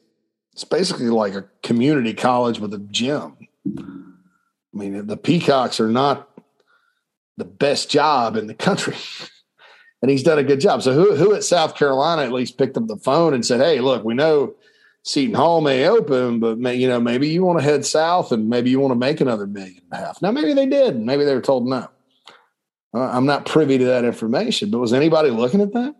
it's 0.54 0.64
basically 0.64 1.10
like 1.10 1.36
a 1.36 1.46
community 1.62 2.16
college 2.16 2.60
with 2.60 2.74
a 2.74 2.80
gym. 2.80 3.38
I 3.78 3.84
mean, 4.74 5.06
the 5.06 5.18
Peacocks 5.18 5.80
are 5.80 5.88
not 5.88 6.28
the 7.38 7.46
best 7.46 7.92
job 7.92 8.38
in 8.38 8.48
the 8.48 8.56
country. 8.56 8.96
and 10.02 10.10
he's 10.10 10.24
done 10.24 10.40
a 10.40 10.44
good 10.44 10.60
job. 10.60 10.82
So 10.82 10.94
who 10.94 11.16
who 11.16 11.36
at 11.36 11.44
South 11.44 11.76
Carolina 11.76 12.24
at 12.24 12.32
least 12.32 12.58
picked 12.58 12.76
up 12.76 12.88
the 12.88 12.98
phone 12.98 13.36
and 13.36 13.46
said, 13.46 13.60
"Hey, 13.60 13.82
look, 13.82 14.04
we 14.04 14.16
know 14.16 14.56
Seton 15.04 15.36
Hall 15.36 15.62
may 15.62 15.88
open, 15.88 16.40
but 16.40 16.58
may, 16.58 16.74
you 16.74 16.88
know 16.88 17.00
maybe 17.00 17.28
you 17.28 17.44
want 17.44 17.60
to 17.60 17.64
head 17.64 17.86
south 17.86 18.32
and 18.32 18.50
maybe 18.50 18.72
you 18.72 18.80
want 18.80 18.94
to 18.94 19.00
make 19.00 19.22
another 19.22 19.46
million 19.46 19.84
and 19.92 20.02
a 20.02 20.04
half." 20.04 20.24
Now 20.24 20.32
maybe 20.32 20.54
they 20.54 20.66
did. 20.66 21.00
Maybe 21.00 21.24
they 21.24 21.36
were 21.36 21.42
told 21.42 21.68
no. 21.68 21.88
Uh, 22.96 23.12
I'm 23.12 23.28
not 23.28 23.46
privy 23.46 23.78
to 23.78 23.86
that 23.86 24.06
information, 24.06 24.72
but 24.72 24.80
was 24.80 24.92
anybody 24.92 25.30
looking 25.30 25.62
at 25.62 25.74
that? 25.74 25.96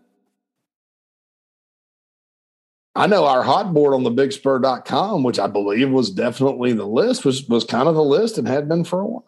I 2.94 3.06
know 3.06 3.26
our 3.26 3.42
hot 3.42 3.72
board 3.72 3.94
on 3.94 4.02
the 4.02 4.10
bigspur.com, 4.10 5.22
which 5.22 5.38
I 5.38 5.46
believe 5.46 5.90
was 5.90 6.10
definitely 6.10 6.72
the 6.72 6.86
list, 6.86 7.24
was 7.24 7.48
was 7.48 7.64
kind 7.64 7.88
of 7.88 7.94
the 7.94 8.02
list 8.02 8.38
and 8.38 8.48
had 8.48 8.68
been 8.68 8.84
for 8.84 9.00
a 9.00 9.06
while. 9.06 9.24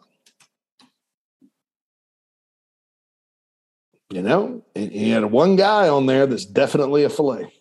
You 4.13 4.23
know, 4.23 4.65
and 4.75 4.93
you 4.93 5.15
had 5.15 5.25
one 5.27 5.55
guy 5.55 5.89
on 5.89 6.07
there 6.07 6.27
that's 6.27 6.45
definitely 6.45 7.05
a 7.05 7.09
fillet. 7.09 7.53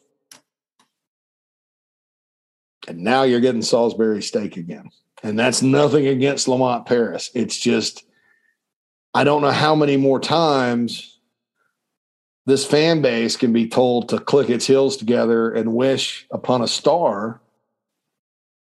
And 2.87 3.03
now 3.03 3.21
you're 3.21 3.39
getting 3.39 3.61
Salisbury 3.61 4.23
steak 4.23 4.57
again. 4.57 4.89
And 5.21 5.37
that's 5.37 5.61
nothing 5.61 6.07
against 6.07 6.47
Lamont 6.47 6.87
Paris. 6.87 7.29
It's 7.35 7.55
just, 7.55 8.03
I 9.13 9.23
don't 9.23 9.43
know 9.43 9.51
how 9.51 9.75
many 9.75 9.95
more 9.95 10.19
times 10.19 11.18
this 12.45 12.65
fan 12.65 13.01
base 13.01 13.37
can 13.37 13.53
be 13.53 13.67
told 13.67 14.09
to 14.09 14.19
click 14.19 14.49
its 14.49 14.65
heels 14.65 14.97
together 14.97 15.51
and 15.51 15.73
wish 15.73 16.27
upon 16.31 16.61
a 16.61 16.67
star. 16.67 17.41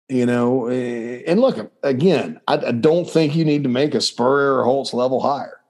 You 0.09 0.25
know, 0.25 0.67
eh, 0.67 1.23
and 1.25 1.39
look, 1.39 1.71
again, 1.83 2.41
I, 2.47 2.71
don't 2.71 3.09
think 3.09 3.33
you 3.33 3.45
need 3.45 3.63
to 3.63 3.69
make 3.69 3.95
a 3.95 4.01
Spurrier 4.01 4.57
or 4.57 4.65
Holtz 4.65 4.93
level 4.93 5.21
higher. 5.21 5.61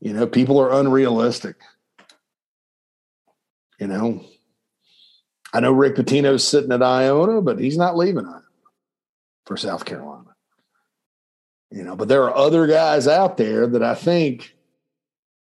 You 0.00 0.14
know, 0.14 0.26
people 0.26 0.58
are 0.58 0.72
unrealistic. 0.72 1.56
You 3.78 3.88
know, 3.88 4.24
I 5.52 5.60
know 5.60 5.72
Rick 5.72 5.96
Pitino's 5.96 6.46
sitting 6.46 6.72
at 6.72 6.82
Iona, 6.82 7.42
but 7.42 7.58
he's 7.58 7.76
not 7.76 7.98
leaving 7.98 8.24
Iona 8.24 8.42
for 9.44 9.58
South 9.58 9.84
Carolina. 9.84 10.34
You 11.70 11.82
know, 11.82 11.96
but 11.96 12.08
there 12.08 12.24
are 12.24 12.34
other 12.34 12.66
guys 12.66 13.06
out 13.06 13.36
there 13.36 13.66
that 13.66 13.82
I 13.82 13.94
think 13.94 14.55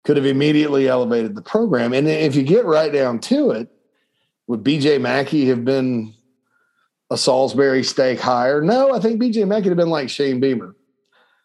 could 0.04 0.18
have 0.18 0.26
immediately 0.26 0.88
elevated 0.88 1.36
the 1.36 1.41
program. 1.41 1.93
And 1.93 2.08
if 2.08 2.36
you 2.36 2.43
get 2.43 2.66
right 2.66 2.91
down 2.91 3.20
to 3.20 3.52
it, 3.52 3.70
would 4.47 4.64
BJ 4.64 5.00
McKie 5.00 5.47
have 5.47 5.64
been 5.64 6.14
a 7.10 7.18
Salisbury 7.18 7.84
steak 7.84 8.20
higher? 8.20 8.62
No, 8.62 8.93
I 8.93 9.00
think 9.00 9.22
BJ 9.22 9.43
McKie 9.43 9.56
would 9.56 9.66
have 9.66 9.78
been 9.78 9.89
like 9.89 10.10
Shane 10.10 10.39
Beamer. 10.39 10.76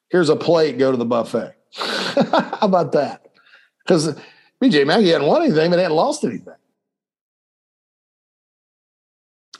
Here's 0.09 0.29
a 0.29 0.37
plate, 0.37 0.79
go 0.79 0.91
to 0.91 0.97
the 0.97 1.05
buffet. 1.05 1.55
How 1.75 2.59
about 2.63 2.93
that? 2.93 3.27
Because 3.85 4.15
BJ 4.63 4.85
McKie 4.85 5.13
hadn't 5.13 5.27
won 5.27 5.43
anything, 5.43 5.71
but 5.71 5.79
hadn't 5.79 5.97
lost 5.97 6.25
anything. 6.25 6.55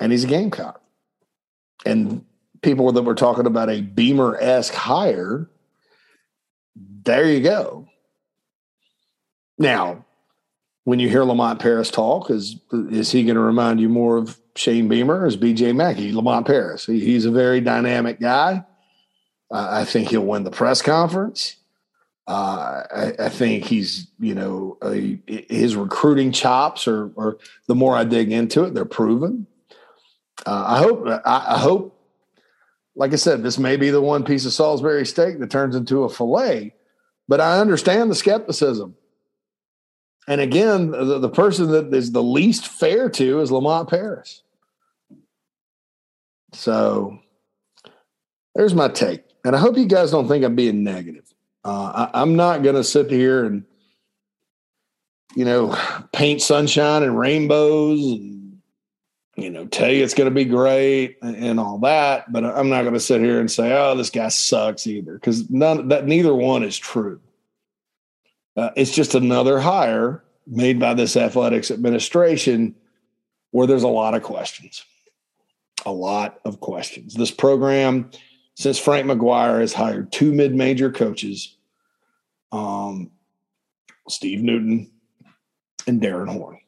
And 0.01 0.13
he's 0.13 0.25
a 0.25 0.29
Gamecock. 0.29 0.81
And 1.85 2.25
people 2.63 2.91
that 2.93 3.03
were 3.03 3.15
talking 3.15 3.47
about 3.47 3.71
a 3.71 3.81
Beamer 3.81 4.37
esque 4.41 4.75
hire, 4.75 5.49
there 6.77 7.31
you 7.31 7.41
go. 7.41 7.89
Now, 9.59 10.05
when 10.85 10.99
you 10.99 11.09
hear 11.09 11.25
Lamont 11.25 11.61
Paris 11.61 11.91
talk, 11.91 12.31
is 12.31 12.57
is 12.73 13.11
he 13.11 13.25
going 13.25 13.37
to 13.37 13.41
remind 13.41 13.81
you 13.81 13.89
more 13.89 14.17
of 14.17 14.39
Shane 14.57 14.89
Beamer 14.89 15.21
or 15.21 15.27
is 15.27 15.37
BJ 15.37 15.73
McKie? 15.73 16.15
Lamont 16.15 16.47
Paris. 16.47 16.87
He, 16.87 17.01
he's 17.01 17.25
a 17.25 17.31
very 17.31 17.61
dynamic 17.61 18.21
guy. 18.21 18.65
Uh, 19.51 19.69
I 19.71 19.85
think 19.85 20.09
he'll 20.09 20.25
win 20.25 20.45
the 20.45 20.51
press 20.51 20.83
conference. 20.83 21.57
Uh, 22.27 22.83
I, 22.95 23.13
I, 23.27 23.29
think 23.29 23.65
he's, 23.65 24.09
you 24.19 24.35
know, 24.35 24.79
a, 24.83 25.21
his 25.27 25.77
recruiting 25.77 26.33
chops 26.33 26.89
are, 26.89 27.13
are, 27.19 27.37
the 27.67 27.75
more 27.75 27.95
I 27.95 28.05
dig 28.05 28.33
into 28.33 28.65
it, 28.65 28.73
they're 28.73 28.87
proven. 28.87 29.47
Uh, 30.47 30.65
I 30.67 30.79
hope, 30.79 31.07
I, 31.07 31.45
I, 31.55 31.59
hope, 31.59 32.01
like 32.97 33.13
I 33.13 33.17
said, 33.17 33.43
this 33.43 33.59
may 33.59 33.77
be 33.77 33.91
the 33.91 34.01
one 34.01 34.25
piece 34.25 34.47
of 34.47 34.55
Salisbury 34.55 35.05
steak 35.05 35.39
that 35.39 35.51
turns 35.51 35.77
into 35.77 36.05
a 36.05 36.09
fillet, 36.09 36.75
but 37.29 37.43
I 37.43 37.61
understand 37.61 38.11
the 38.11 38.15
skepticism. 38.15 38.97
And 40.27 40.41
again, 40.41 40.91
the, 40.91 41.19
the 41.19 41.29
person 41.29 41.71
that 41.73 41.93
is 41.93 42.13
the 42.13 42.23
least 42.23 42.67
fair 42.67 43.11
to 43.11 43.41
is 43.41 43.53
Lamont 43.53 43.91
Paris. 43.91 44.43
So 46.53 47.19
there's 48.55 48.75
my 48.75 48.89
take. 48.89 49.25
And 49.45 49.55
I 49.55 49.59
hope 49.59 49.77
you 49.77 49.87
guys 49.87 50.11
don't 50.11 50.29
think 50.29 50.45
I'm 50.45 50.55
being 50.55 50.83
negative. 50.83 51.25
Uh, 51.65 52.09
I, 52.13 52.23
I'm 52.23 52.37
not 52.37 52.63
going 52.63 52.77
to 52.77 52.85
sit 52.85 53.11
here 53.11 53.45
and, 53.45 53.65
you 55.35 55.45
know, 55.45 55.77
paint 56.13 56.41
sunshine 56.41 57.03
and 57.03 57.19
rainbows 57.19 58.01
and, 58.01 58.61
you 59.37 59.51
know, 59.51 59.67
tell 59.67 59.91
you 59.91 60.05
it's 60.05 60.15
going 60.15 60.31
to 60.31 60.35
be 60.35 60.45
great 60.45 61.19
and, 61.21 61.37
and 61.37 61.61
all 61.61 61.79
that. 61.79 62.33
But 62.33 62.45
I'm 62.45 62.71
not 62.71 62.83
going 62.83 62.95
to 62.95 63.01
sit 63.01 63.21
here 63.21 63.41
and 63.41 63.51
say, 63.51 63.73
oh, 63.77 63.95
this 63.97 64.11
guy 64.11 64.29
sucks 64.29 64.87
either, 64.87 65.15
because 65.15 65.51
none 65.51 65.89
that 65.89 66.07
neither 66.07 66.35
one 66.35 66.63
is 66.63 66.79
true. 66.79 67.21
Uh, 68.57 68.71
it's 68.77 68.95
just 68.95 69.15
another 69.15 69.59
hire 69.59 70.23
made 70.47 70.79
by 70.79 70.95
this 70.95 71.17
athletics 71.17 71.71
administration 71.71 72.75
where 73.51 73.67
there's 73.67 73.83
a 73.83 73.89
lot 73.89 74.15
of 74.15 74.23
questions. 74.23 74.85
A 75.87 75.93
lot 75.93 76.41
of 76.45 76.61
questions. 76.61 77.15
This 77.15 77.31
program 77.31 78.11
since 78.55 78.79
Frank 78.79 79.07
McGuire 79.07 79.61
has 79.61 79.73
hired 79.73 80.13
two 80.13 80.33
mid-major 80.33 80.91
coaches, 80.91 81.57
um, 82.53 83.11
Steve 84.09 84.43
Newton 84.43 84.91
and 85.87 86.01
Darrin 86.01 86.29
Horn, 86.29 86.61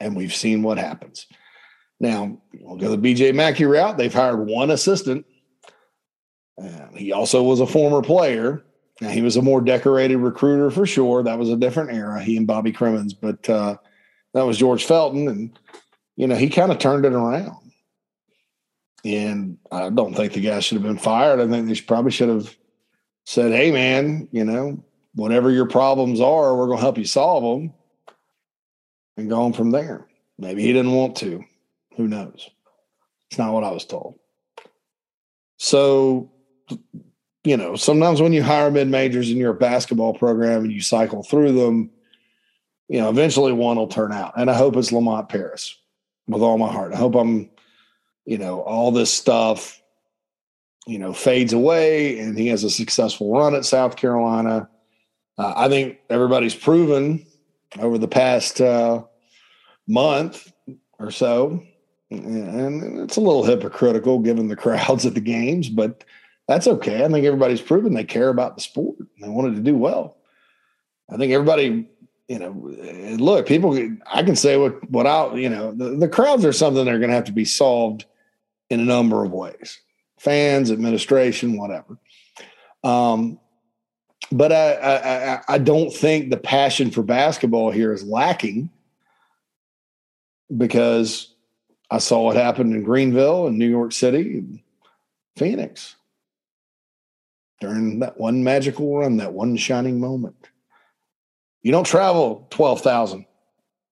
and 0.00 0.16
we've 0.16 0.34
seen 0.34 0.62
what 0.62 0.78
happens. 0.78 1.26
Now 2.00 2.40
we'll 2.60 2.76
go 2.76 2.94
the 2.94 2.98
BJ 2.98 3.32
McKie 3.32 3.70
route. 3.70 3.96
They've 3.96 4.12
hired 4.12 4.46
one 4.46 4.70
assistant. 4.70 5.26
He 6.94 7.12
also 7.12 7.42
was 7.42 7.60
a 7.60 7.66
former 7.66 8.02
player. 8.02 8.64
Now, 9.00 9.10
he 9.10 9.20
was 9.20 9.36
a 9.36 9.42
more 9.42 9.60
decorated 9.60 10.16
recruiter 10.16 10.70
for 10.70 10.86
sure. 10.86 11.22
That 11.22 11.38
was 11.38 11.50
a 11.50 11.56
different 11.56 11.92
era. 11.92 12.22
He 12.22 12.36
and 12.36 12.46
Bobby 12.46 12.72
Cremins, 12.72 13.12
but 13.18 13.48
uh, 13.48 13.76
that 14.32 14.46
was 14.46 14.58
George 14.58 14.84
Felton, 14.84 15.28
and 15.28 15.58
you 16.16 16.26
know 16.26 16.34
he 16.34 16.48
kind 16.48 16.72
of 16.72 16.78
turned 16.78 17.04
it 17.04 17.12
around. 17.12 17.56
And 19.04 19.58
I 19.70 19.90
don't 19.90 20.14
think 20.14 20.32
the 20.32 20.40
guy 20.40 20.60
should 20.60 20.76
have 20.76 20.86
been 20.86 20.98
fired. 20.98 21.40
I 21.40 21.46
think 21.46 21.68
they 21.68 21.80
probably 21.82 22.10
should 22.10 22.30
have 22.30 22.56
said, 23.24 23.52
"Hey, 23.52 23.70
man, 23.70 24.28
you 24.32 24.44
know, 24.44 24.82
whatever 25.14 25.50
your 25.50 25.66
problems 25.66 26.20
are, 26.20 26.56
we're 26.56 26.66
going 26.66 26.78
to 26.78 26.82
help 26.82 26.96
you 26.96 27.04
solve 27.04 27.42
them," 27.42 27.74
and 29.18 29.28
go 29.28 29.42
on 29.42 29.52
from 29.52 29.72
there. 29.72 30.06
Maybe 30.38 30.62
he 30.62 30.72
didn't 30.72 30.92
want 30.92 31.16
to. 31.16 31.44
Who 31.96 32.08
knows? 32.08 32.48
It's 33.30 33.38
not 33.38 33.52
what 33.52 33.64
I 33.64 33.70
was 33.70 33.84
told. 33.84 34.18
So, 35.58 36.30
you 37.46 37.56
know, 37.56 37.76
sometimes 37.76 38.20
when 38.20 38.32
you 38.32 38.42
hire 38.42 38.70
mid 38.70 38.88
majors 38.88 39.30
in 39.30 39.36
your 39.36 39.52
basketball 39.52 40.14
program 40.14 40.64
and 40.64 40.72
you 40.72 40.80
cycle 40.80 41.22
through 41.22 41.52
them, 41.52 41.90
you 42.88 43.00
know, 43.00 43.08
eventually 43.08 43.52
one 43.52 43.76
will 43.76 43.86
turn 43.86 44.12
out. 44.12 44.32
And 44.36 44.50
I 44.50 44.54
hope 44.54 44.76
it's 44.76 44.92
Lamont 44.92 45.28
Paris 45.28 45.76
with 46.26 46.42
all 46.42 46.58
my 46.58 46.70
heart. 46.70 46.92
I 46.92 46.96
hope 46.96 47.14
I'm 47.14 47.48
you 48.26 48.38
know, 48.38 48.60
all 48.60 48.90
this 48.90 49.12
stuff, 49.12 49.80
you 50.86 50.98
know, 50.98 51.12
fades 51.12 51.52
away 51.52 52.18
and 52.18 52.36
he 52.36 52.48
has 52.48 52.64
a 52.64 52.70
successful 52.70 53.32
run 53.32 53.54
at 53.54 53.64
South 53.64 53.96
Carolina. 53.96 54.68
Uh, 55.38 55.52
I 55.56 55.68
think 55.68 55.98
everybody's 56.10 56.54
proven 56.54 57.24
over 57.78 57.98
the 57.98 58.08
past 58.08 58.60
uh, 58.60 59.04
month 59.86 60.52
or 60.98 61.10
so, 61.10 61.62
and 62.10 63.00
it's 63.00 63.16
a 63.16 63.20
little 63.20 63.44
hypocritical 63.44 64.18
given 64.18 64.48
the 64.48 64.56
crowds 64.64 65.06
at 65.06 65.14
the 65.14 65.20
games, 65.20 65.68
but 65.68 66.04
that's 66.48 66.66
okay. 66.66 67.04
I 67.04 67.08
think 67.08 67.24
everybody's 67.24 67.60
proven 67.60 67.94
they 67.94 68.04
care 68.04 68.28
about 68.28 68.56
the 68.56 68.62
sport. 68.62 68.98
And 68.98 69.08
they 69.18 69.28
wanted 69.28 69.56
to 69.56 69.62
do 69.62 69.76
well. 69.76 70.16
I 71.10 71.16
think 71.16 71.32
everybody, 71.32 71.88
you 72.28 72.38
know, 72.38 72.50
look, 73.18 73.46
people, 73.46 73.78
I 74.06 74.22
can 74.22 74.36
say 74.36 74.56
what, 74.56 74.88
what 74.90 75.06
I, 75.06 75.34
you 75.34 75.48
know, 75.48 75.72
the, 75.72 75.96
the 75.96 76.08
crowds 76.08 76.44
are 76.44 76.52
something 76.52 76.84
that 76.84 76.94
are 76.94 76.98
going 76.98 77.10
to 77.10 77.16
have 77.16 77.24
to 77.24 77.32
be 77.32 77.44
solved 77.44 78.04
in 78.70 78.80
a 78.80 78.84
number 78.84 79.24
of 79.24 79.32
ways 79.32 79.80
fans, 80.18 80.70
administration, 80.70 81.58
whatever. 81.58 81.98
Um, 82.82 83.38
but 84.32 84.50
I, 84.50 84.72
I 84.74 85.40
I 85.54 85.58
don't 85.58 85.92
think 85.92 86.30
the 86.30 86.36
passion 86.36 86.90
for 86.90 87.02
basketball 87.02 87.70
here 87.70 87.92
is 87.92 88.02
lacking 88.02 88.70
because 90.56 91.34
I 91.90 91.98
saw 91.98 92.22
what 92.22 92.36
happened 92.36 92.74
in 92.74 92.82
Greenville 92.82 93.46
and 93.46 93.58
New 93.58 93.68
York 93.68 93.92
City 93.92 94.38
and 94.38 94.60
Phoenix 95.36 95.94
during 97.60 98.00
that 98.00 98.18
one 98.18 98.44
magical 98.44 98.98
run, 98.98 99.16
that 99.18 99.32
one 99.32 99.56
shining 99.56 100.00
moment. 100.00 100.48
You 101.62 101.72
don't 101.72 101.86
travel 101.86 102.46
12,000 102.50 103.26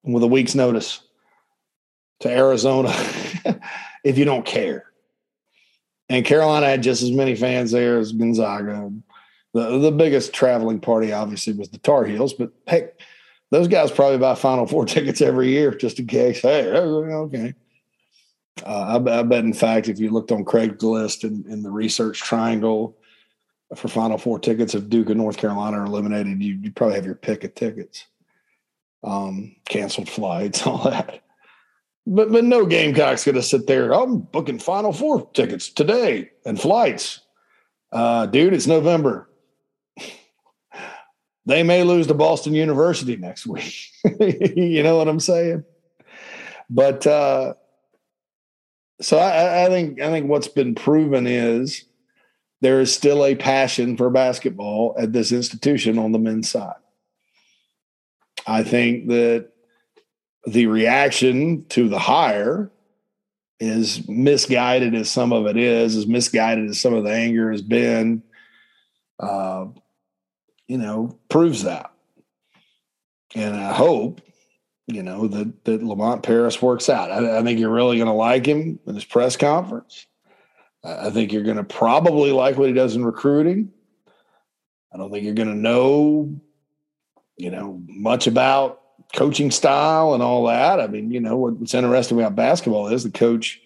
with 0.04 0.22
a 0.22 0.28
week's 0.28 0.54
notice 0.54 1.00
to 2.20 2.30
Arizona 2.30 2.92
if 4.04 4.18
you 4.18 4.24
don't 4.24 4.46
care. 4.46 4.86
And 6.08 6.24
Carolina 6.24 6.66
had 6.66 6.82
just 6.82 7.02
as 7.02 7.10
many 7.10 7.34
fans 7.34 7.70
there 7.70 7.98
as 7.98 8.12
Gonzaga. 8.12 8.92
The, 9.54 9.78
the 9.78 9.92
biggest 9.92 10.32
traveling 10.32 10.80
party, 10.80 11.12
obviously, 11.12 11.54
was 11.54 11.70
the 11.70 11.78
Tar 11.78 12.04
Heels, 12.04 12.34
but 12.34 12.52
heck, 12.66 13.00
those 13.50 13.68
guys 13.68 13.90
probably 13.90 14.18
buy 14.18 14.34
Final 14.34 14.66
Four 14.66 14.84
tickets 14.86 15.22
every 15.22 15.48
year 15.48 15.72
just 15.72 15.98
in 15.98 16.06
case. 16.06 16.42
Hey, 16.42 16.70
okay. 16.70 17.54
Uh, 18.64 19.00
I, 19.04 19.18
I, 19.18 19.22
bet, 19.22 19.44
in 19.44 19.52
fact, 19.52 19.88
if 19.88 19.98
you 19.98 20.10
looked 20.10 20.30
on 20.30 20.44
Craigslist 20.44 21.24
and 21.24 21.44
in, 21.46 21.52
in 21.52 21.62
the 21.62 21.70
research 21.70 22.20
triangle 22.20 22.96
for 23.78 23.88
Final 23.88 24.18
Four 24.18 24.38
tickets, 24.38 24.74
if 24.74 24.88
Duke 24.88 25.10
and 25.10 25.18
North 25.18 25.36
Carolina 25.36 25.80
are 25.80 25.86
eliminated, 25.86 26.42
you 26.42 26.54
you 26.54 26.72
probably 26.72 26.96
have 26.96 27.06
your 27.06 27.14
pick 27.14 27.44
of 27.44 27.54
tickets, 27.54 28.06
um, 29.02 29.56
canceled 29.68 30.08
flights, 30.08 30.62
all 30.66 30.84
that. 30.84 31.22
But 32.06 32.32
but 32.32 32.44
no 32.44 32.66
Gamecock's 32.66 33.24
going 33.24 33.36
to 33.36 33.42
sit 33.42 33.66
there. 33.66 33.92
I'm 33.92 34.20
booking 34.20 34.58
Final 34.58 34.92
Four 34.92 35.28
tickets 35.32 35.70
today 35.70 36.30
and 36.44 36.60
flights, 36.60 37.20
uh, 37.92 38.26
dude. 38.26 38.52
It's 38.52 38.66
November. 38.66 39.30
they 41.46 41.62
may 41.62 41.82
lose 41.82 42.06
to 42.08 42.14
Boston 42.14 42.54
University 42.54 43.16
next 43.16 43.46
week. 43.46 43.90
you 44.20 44.82
know 44.82 44.96
what 44.96 45.08
I'm 45.08 45.20
saying? 45.20 45.64
But 46.68 47.06
uh, 47.06 47.54
so 49.00 49.18
I, 49.18 49.64
I 49.64 49.68
think 49.68 50.00
I 50.00 50.08
think 50.10 50.28
what's 50.28 50.48
been 50.48 50.74
proven 50.74 51.26
is 51.26 51.84
there 52.64 52.80
is 52.80 52.94
still 52.94 53.26
a 53.26 53.34
passion 53.34 53.94
for 53.94 54.08
basketball 54.08 54.94
at 54.98 55.12
this 55.12 55.32
institution 55.32 55.98
on 55.98 56.12
the 56.12 56.18
men's 56.18 56.48
side. 56.48 56.72
I 58.46 58.62
think 58.62 59.08
that 59.08 59.50
the 60.46 60.64
reaction 60.64 61.66
to 61.66 61.90
the 61.90 61.98
hire 61.98 62.70
is 63.60 64.08
misguided 64.08 64.94
as 64.94 65.10
some 65.10 65.30
of 65.30 65.46
it 65.46 65.58
is, 65.58 65.94
as 65.94 66.06
misguided 66.06 66.70
as 66.70 66.80
some 66.80 66.94
of 66.94 67.04
the 67.04 67.12
anger 67.12 67.52
has 67.52 67.60
been. 67.60 68.22
Uh, 69.20 69.66
you 70.66 70.78
know, 70.78 71.18
proves 71.28 71.64
that. 71.64 71.92
And 73.34 73.54
I 73.54 73.74
hope, 73.74 74.22
you 74.86 75.02
know, 75.02 75.28
that 75.28 75.66
that 75.66 75.82
Lamont 75.82 76.22
Paris 76.22 76.62
works 76.62 76.88
out. 76.88 77.10
I, 77.10 77.40
I 77.40 77.42
think 77.42 77.60
you're 77.60 77.68
really 77.68 77.98
going 77.98 78.06
to 78.06 78.14
like 78.14 78.46
him 78.46 78.78
in 78.86 78.94
his 78.94 79.04
press 79.04 79.36
conference. 79.36 80.06
I 80.84 81.10
think 81.10 81.32
you're 81.32 81.42
going 81.42 81.56
to 81.56 81.64
probably 81.64 82.30
like 82.30 82.58
what 82.58 82.68
he 82.68 82.74
does 82.74 82.94
in 82.94 83.04
recruiting. 83.04 83.72
I 84.92 84.98
don't 84.98 85.10
think 85.10 85.24
you're 85.24 85.34
going 85.34 85.48
to 85.48 85.54
know, 85.54 86.38
you 87.36 87.50
know, 87.50 87.82
much 87.88 88.26
about 88.26 88.80
coaching 89.14 89.50
style 89.50 90.14
and 90.14 90.22
all 90.22 90.46
that. 90.46 90.80
I 90.80 90.86
mean, 90.86 91.10
you 91.10 91.20
know, 91.20 91.36
what's 91.36 91.74
interesting 91.74 92.20
about 92.20 92.36
basketball 92.36 92.88
is 92.88 93.02
the 93.02 93.10
coach 93.10 93.60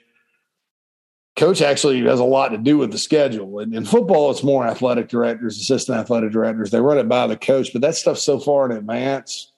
coach 1.36 1.62
actually 1.62 2.02
has 2.02 2.20
a 2.20 2.24
lot 2.24 2.48
to 2.48 2.58
do 2.58 2.78
with 2.78 2.90
the 2.90 2.98
schedule. 2.98 3.60
In, 3.60 3.72
in, 3.72 3.84
football, 3.84 4.30
it's 4.30 4.42
more 4.42 4.66
athletic 4.66 5.08
directors, 5.08 5.56
assistant 5.56 5.98
athletic 5.98 6.32
directors. 6.32 6.70
They 6.70 6.80
run 6.80 6.98
it 6.98 7.08
by 7.08 7.28
the 7.28 7.36
coach, 7.36 7.72
but 7.72 7.80
that 7.82 7.94
stuff's 7.94 8.24
so 8.24 8.40
far 8.40 8.66
in 8.66 8.76
advance. 8.76 9.52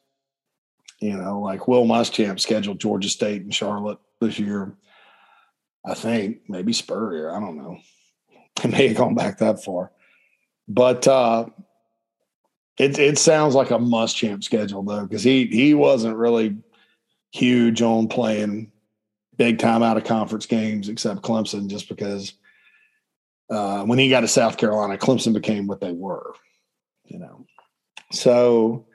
You 1.00 1.16
know, 1.16 1.40
like 1.40 1.66
Will 1.66 1.86
Muschamp 1.86 2.38
scheduled 2.38 2.78
Georgia 2.78 3.08
State 3.08 3.42
and 3.42 3.54
Charlotte 3.54 3.98
this 4.20 4.38
year. 4.38 4.74
I 5.84 5.94
think 5.94 6.40
maybe 6.48 6.72
Spurrier. 6.72 7.34
I 7.34 7.40
don't 7.40 7.56
know. 7.56 7.78
It 8.62 8.70
may 8.70 8.88
have 8.88 8.96
gone 8.98 9.14
back 9.14 9.38
that 9.38 9.64
far, 9.64 9.90
but 10.68 11.08
uh, 11.08 11.46
it 12.78 12.98
it 12.98 13.16
sounds 13.16 13.54
like 13.54 13.70
a 13.70 13.78
Muschamp 13.78 14.44
schedule 14.44 14.82
though, 14.82 15.06
because 15.06 15.22
he 15.22 15.46
he 15.46 15.72
wasn't 15.72 16.16
really 16.16 16.58
huge 17.32 17.80
on 17.80 18.08
playing 18.08 18.70
big 19.38 19.58
time 19.58 19.82
out 19.82 19.96
of 19.96 20.04
conference 20.04 20.44
games 20.44 20.90
except 20.90 21.22
Clemson, 21.22 21.68
just 21.68 21.88
because 21.88 22.34
uh, 23.50 23.84
when 23.84 23.98
he 23.98 24.10
got 24.10 24.20
to 24.20 24.28
South 24.28 24.56
Carolina, 24.56 24.96
Clemson 24.96 25.32
became 25.32 25.66
what 25.66 25.80
they 25.80 25.92
were, 25.92 26.34
you 27.06 27.18
know. 27.18 27.46
So, 28.12 28.86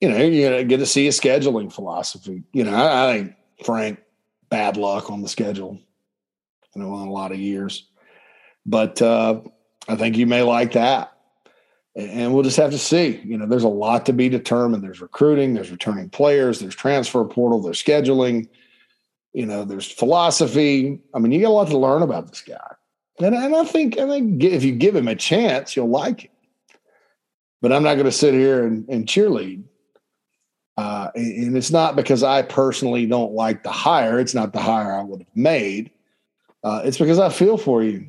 you 0.00 0.08
know, 0.08 0.16
you 0.16 0.64
get 0.64 0.78
to 0.78 0.86
see 0.86 1.06
a 1.06 1.10
scheduling 1.10 1.72
philosophy. 1.72 2.42
You 2.52 2.64
know, 2.64 2.74
I, 2.74 3.10
I 3.10 3.12
think 3.12 3.34
Frank 3.64 4.00
bad 4.48 4.76
luck 4.76 5.10
on 5.10 5.22
the 5.22 5.28
schedule, 5.28 5.78
you 6.78 6.84
know, 6.84 6.94
on 6.94 7.08
a 7.08 7.12
lot 7.12 7.32
of 7.32 7.38
years, 7.38 7.88
but 8.64 9.00
uh, 9.02 9.40
I 9.88 9.96
think 9.96 10.16
you 10.16 10.26
may 10.26 10.42
like 10.42 10.72
that. 10.72 11.12
And 11.96 12.32
we'll 12.32 12.44
just 12.44 12.58
have 12.58 12.70
to 12.70 12.78
see. 12.78 13.20
You 13.24 13.36
know, 13.38 13.46
there's 13.46 13.64
a 13.64 13.68
lot 13.68 14.06
to 14.06 14.12
be 14.12 14.28
determined. 14.28 14.84
There's 14.84 15.00
recruiting, 15.00 15.54
there's 15.54 15.72
returning 15.72 16.10
players, 16.10 16.60
there's 16.60 16.76
transfer 16.76 17.24
portal, 17.24 17.60
there's 17.60 17.82
scheduling 17.82 18.48
you 19.32 19.46
know, 19.46 19.64
there's 19.64 19.90
philosophy. 19.90 20.98
I 21.14 21.18
mean, 21.18 21.32
you 21.32 21.40
got 21.40 21.48
a 21.48 21.50
lot 21.50 21.68
to 21.68 21.78
learn 21.78 22.02
about 22.02 22.28
this 22.28 22.42
guy. 22.42 22.74
And, 23.20 23.34
and 23.34 23.54
I 23.54 23.64
think 23.64 23.98
I 23.98 24.06
think 24.08 24.42
if 24.42 24.64
you 24.64 24.72
give 24.72 24.96
him 24.96 25.08
a 25.08 25.14
chance, 25.14 25.76
you'll 25.76 25.88
like 25.88 26.24
it. 26.24 26.30
But 27.60 27.72
I'm 27.72 27.82
not 27.82 27.94
going 27.94 28.06
to 28.06 28.12
sit 28.12 28.34
here 28.34 28.66
and, 28.66 28.88
and 28.88 29.06
cheerlead. 29.06 29.64
Uh, 30.76 31.10
and 31.16 31.56
it's 31.56 31.72
not 31.72 31.96
because 31.96 32.22
I 32.22 32.42
personally 32.42 33.06
don't 33.06 33.32
like 33.32 33.64
the 33.64 33.70
hire. 33.70 34.20
It's 34.20 34.34
not 34.34 34.52
the 34.52 34.60
hire 34.60 34.92
I 34.92 35.02
would 35.02 35.20
have 35.20 35.36
made. 35.36 35.90
Uh, 36.62 36.82
it's 36.84 36.98
because 36.98 37.18
I 37.18 37.28
feel 37.30 37.56
for 37.56 37.82
you. 37.82 38.06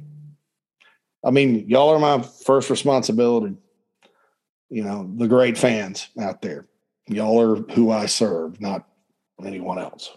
I 1.23 1.31
mean, 1.31 1.67
y'all 1.67 1.89
are 1.89 1.99
my 1.99 2.21
first 2.21 2.69
responsibility. 2.69 3.55
You 4.69 4.83
know, 4.83 5.11
the 5.17 5.27
great 5.27 5.57
fans 5.57 6.09
out 6.19 6.41
there. 6.41 6.67
Y'all 7.07 7.41
are 7.41 7.55
who 7.73 7.91
I 7.91 8.05
serve, 8.05 8.61
not 8.61 8.87
anyone 9.43 9.79
else 9.79 10.11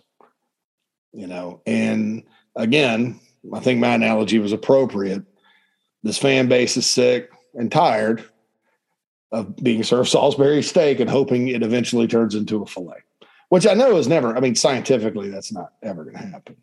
you 1.13 1.27
know. 1.27 1.61
And 1.67 2.25
again, 2.57 3.21
I 3.53 3.61
think 3.61 3.81
my 3.81 3.95
analogy 3.95 4.39
was 4.39 4.53
appropriate. 4.53 5.23
This 6.03 6.19
fan 6.19 6.49
base 6.49 6.77
is 6.77 6.89
sick 6.89 7.31
and 7.55 7.71
tired 7.71 8.25
of 9.31 9.57
being 9.57 9.83
served 9.83 10.11
Salisbury 10.11 10.63
steak 10.63 11.01
and 11.01 11.09
hoping 11.09 11.49
it 11.49 11.63
eventually 11.63 12.07
turns 12.07 12.35
into 12.35 12.63
a 12.63 12.67
fillet, 12.67 13.03
which 13.49 13.67
I 13.67 13.75
know 13.75 13.97
is 13.97 14.09
never, 14.09 14.37
I 14.37 14.41
mean, 14.41 14.55
scientifically, 14.55 15.31
that's 15.31 15.53
not 15.53 15.73
ever 15.83 16.05
going 16.05 16.17
to 16.17 16.27
happen. 16.27 16.57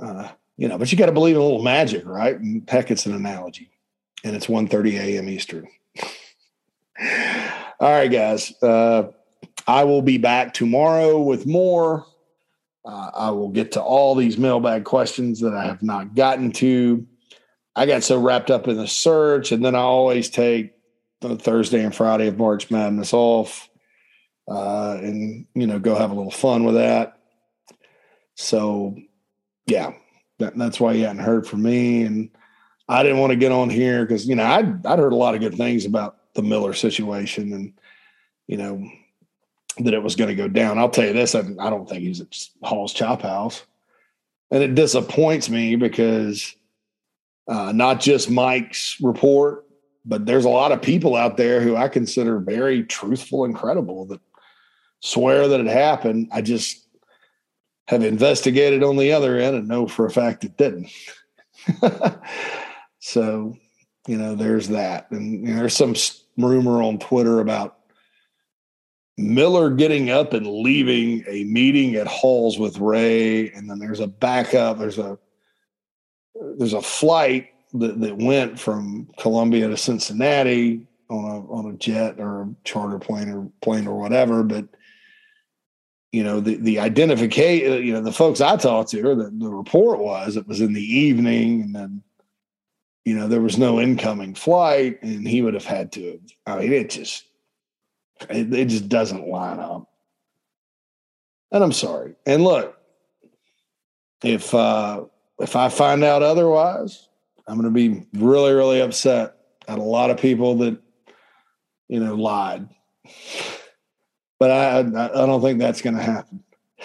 Uh, 0.00 0.28
you 0.56 0.68
know, 0.68 0.78
but 0.78 0.90
you 0.90 0.98
got 0.98 1.06
to 1.06 1.12
believe 1.12 1.36
in 1.36 1.40
a 1.40 1.44
little 1.44 1.62
magic, 1.62 2.04
right? 2.06 2.36
Heck, 2.68 2.90
it's 2.90 3.06
an 3.06 3.14
analogy. 3.14 3.70
And 4.22 4.34
it's 4.34 4.46
1.30 4.46 4.94
a.m. 4.94 5.28
Eastern. 5.28 5.68
All 7.80 7.90
right, 7.90 8.10
guys. 8.10 8.52
Uh, 8.62 9.10
I 9.66 9.84
will 9.84 10.02
be 10.02 10.18
back 10.18 10.54
tomorrow 10.54 11.20
with 11.20 11.46
more. 11.46 12.06
Uh, 12.84 13.10
I 13.14 13.30
will 13.30 13.48
get 13.48 13.72
to 13.72 13.82
all 13.82 14.14
these 14.14 14.36
mailbag 14.36 14.84
questions 14.84 15.40
that 15.40 15.54
I 15.54 15.64
have 15.64 15.82
not 15.82 16.14
gotten 16.14 16.52
to. 16.52 17.06
I 17.74 17.86
got 17.86 18.02
so 18.02 18.20
wrapped 18.20 18.50
up 18.50 18.68
in 18.68 18.76
the 18.76 18.86
search, 18.86 19.52
and 19.52 19.64
then 19.64 19.74
I 19.74 19.80
always 19.80 20.28
take 20.28 20.74
the 21.20 21.36
Thursday 21.36 21.82
and 21.82 21.94
Friday 21.94 22.28
of 22.28 22.36
March 22.36 22.70
Madness 22.70 23.14
off, 23.14 23.70
uh, 24.48 24.98
and 25.00 25.46
you 25.54 25.66
know, 25.66 25.78
go 25.78 25.94
have 25.94 26.10
a 26.10 26.14
little 26.14 26.30
fun 26.30 26.64
with 26.64 26.74
that. 26.74 27.18
So, 28.34 28.96
yeah, 29.66 29.92
that, 30.38 30.56
that's 30.56 30.80
why 30.80 30.92
you 30.92 31.04
hadn't 31.04 31.22
heard 31.22 31.46
from 31.46 31.62
me, 31.62 32.02
and 32.02 32.30
I 32.88 33.02
didn't 33.02 33.18
want 33.18 33.30
to 33.30 33.36
get 33.36 33.52
on 33.52 33.70
here 33.70 34.04
because 34.04 34.26
you 34.26 34.34
know 34.34 34.44
I'd 34.44 34.84
I'd 34.86 34.98
heard 34.98 35.12
a 35.12 35.16
lot 35.16 35.34
of 35.34 35.40
good 35.40 35.54
things 35.54 35.84
about 35.84 36.18
the 36.34 36.42
Miller 36.42 36.74
situation, 36.74 37.52
and 37.52 37.72
you 38.46 38.56
know 38.56 38.88
that 39.78 39.94
it 39.94 40.02
was 40.02 40.16
going 40.16 40.28
to 40.28 40.34
go 40.34 40.48
down. 40.48 40.78
I'll 40.78 40.90
tell 40.90 41.06
you 41.06 41.12
this: 41.12 41.34
I, 41.34 41.40
I 41.60 41.70
don't 41.70 41.88
think 41.88 42.02
he's 42.02 42.20
at 42.20 42.36
Hall's 42.62 42.92
Chop 42.92 43.22
House, 43.22 43.64
and 44.50 44.62
it 44.62 44.74
disappoints 44.74 45.48
me 45.48 45.76
because 45.76 46.54
uh, 47.48 47.72
not 47.72 48.00
just 48.00 48.30
Mike's 48.30 49.00
report, 49.00 49.66
but 50.04 50.26
there's 50.26 50.44
a 50.44 50.50
lot 50.50 50.72
of 50.72 50.82
people 50.82 51.14
out 51.14 51.36
there 51.36 51.60
who 51.60 51.76
I 51.76 51.88
consider 51.88 52.38
very 52.38 52.82
truthful 52.84 53.44
and 53.44 53.54
credible 53.54 54.06
that 54.06 54.20
swear 55.00 55.48
that 55.48 55.60
it 55.60 55.66
happened. 55.66 56.28
I 56.32 56.42
just 56.42 56.83
have 57.86 58.02
investigated 58.02 58.82
on 58.82 58.96
the 58.96 59.12
other 59.12 59.38
end 59.38 59.56
and 59.56 59.68
know 59.68 59.86
for 59.86 60.06
a 60.06 60.10
fact 60.10 60.44
it 60.44 60.56
didn't. 60.56 60.88
so, 62.98 63.56
you 64.06 64.16
know, 64.16 64.34
there's 64.34 64.68
that, 64.68 65.10
and 65.10 65.46
you 65.46 65.54
know, 65.54 65.60
there's 65.60 65.76
some 65.76 65.94
rumor 66.36 66.82
on 66.82 66.98
Twitter 66.98 67.40
about 67.40 67.78
Miller 69.16 69.70
getting 69.70 70.10
up 70.10 70.32
and 70.32 70.46
leaving 70.46 71.24
a 71.28 71.44
meeting 71.44 71.94
at 71.94 72.06
Halls 72.06 72.58
with 72.58 72.78
Ray, 72.78 73.50
and 73.52 73.70
then 73.70 73.78
there's 73.78 74.00
a 74.00 74.06
backup. 74.06 74.78
There's 74.78 74.98
a 74.98 75.18
there's 76.58 76.72
a 76.72 76.82
flight 76.82 77.50
that, 77.74 78.00
that 78.00 78.18
went 78.18 78.58
from 78.58 79.08
Columbia 79.18 79.68
to 79.68 79.76
Cincinnati 79.76 80.86
on 81.10 81.24
a 81.24 81.52
on 81.52 81.72
a 81.72 81.76
jet 81.76 82.18
or 82.18 82.42
a 82.42 82.54
charter 82.64 82.98
plane 82.98 83.30
or 83.30 83.50
plane 83.62 83.86
or 83.86 83.98
whatever, 83.98 84.42
but 84.42 84.66
you 86.14 86.22
know 86.22 86.38
the 86.38 86.54
the 86.56 86.78
identification 86.78 87.84
you 87.84 87.92
know 87.92 88.00
the 88.00 88.12
folks 88.12 88.40
i 88.40 88.56
talked 88.56 88.90
to 88.90 89.02
or 89.02 89.16
the, 89.16 89.30
the 89.30 89.50
report 89.50 89.98
was 89.98 90.36
it 90.36 90.46
was 90.46 90.60
in 90.60 90.72
the 90.72 90.80
evening 90.80 91.60
and 91.60 91.74
then 91.74 92.02
you 93.04 93.16
know 93.16 93.26
there 93.26 93.40
was 93.40 93.58
no 93.58 93.80
incoming 93.80 94.32
flight 94.32 95.02
and 95.02 95.26
he 95.26 95.42
would 95.42 95.54
have 95.54 95.64
had 95.64 95.90
to 95.90 96.20
i 96.46 96.60
mean 96.60 96.72
it 96.72 96.88
just 96.88 97.24
it, 98.30 98.52
it 98.54 98.66
just 98.66 98.88
doesn't 98.88 99.26
line 99.26 99.58
up. 99.58 99.90
And 101.50 101.64
i'm 101.64 101.72
sorry. 101.72 102.14
And 102.26 102.44
look 102.44 102.78
if 104.22 104.54
uh 104.54 105.04
if 105.40 105.56
i 105.56 105.68
find 105.68 106.04
out 106.04 106.22
otherwise 106.22 107.08
i'm 107.46 107.60
going 107.60 107.64
to 107.64 107.70
be 107.70 108.06
really 108.14 108.52
really 108.52 108.80
upset 108.80 109.36
at 109.66 109.78
a 109.78 109.82
lot 109.82 110.10
of 110.10 110.18
people 110.18 110.54
that 110.58 110.78
you 111.88 112.00
know 112.00 112.14
lied 112.14 112.68
but 114.44 114.50
I, 114.50 114.80
I 114.80 115.24
don't 115.24 115.40
think 115.40 115.58
that's 115.58 115.80
going 115.80 115.96
to 115.96 116.02
happen. 116.02 116.44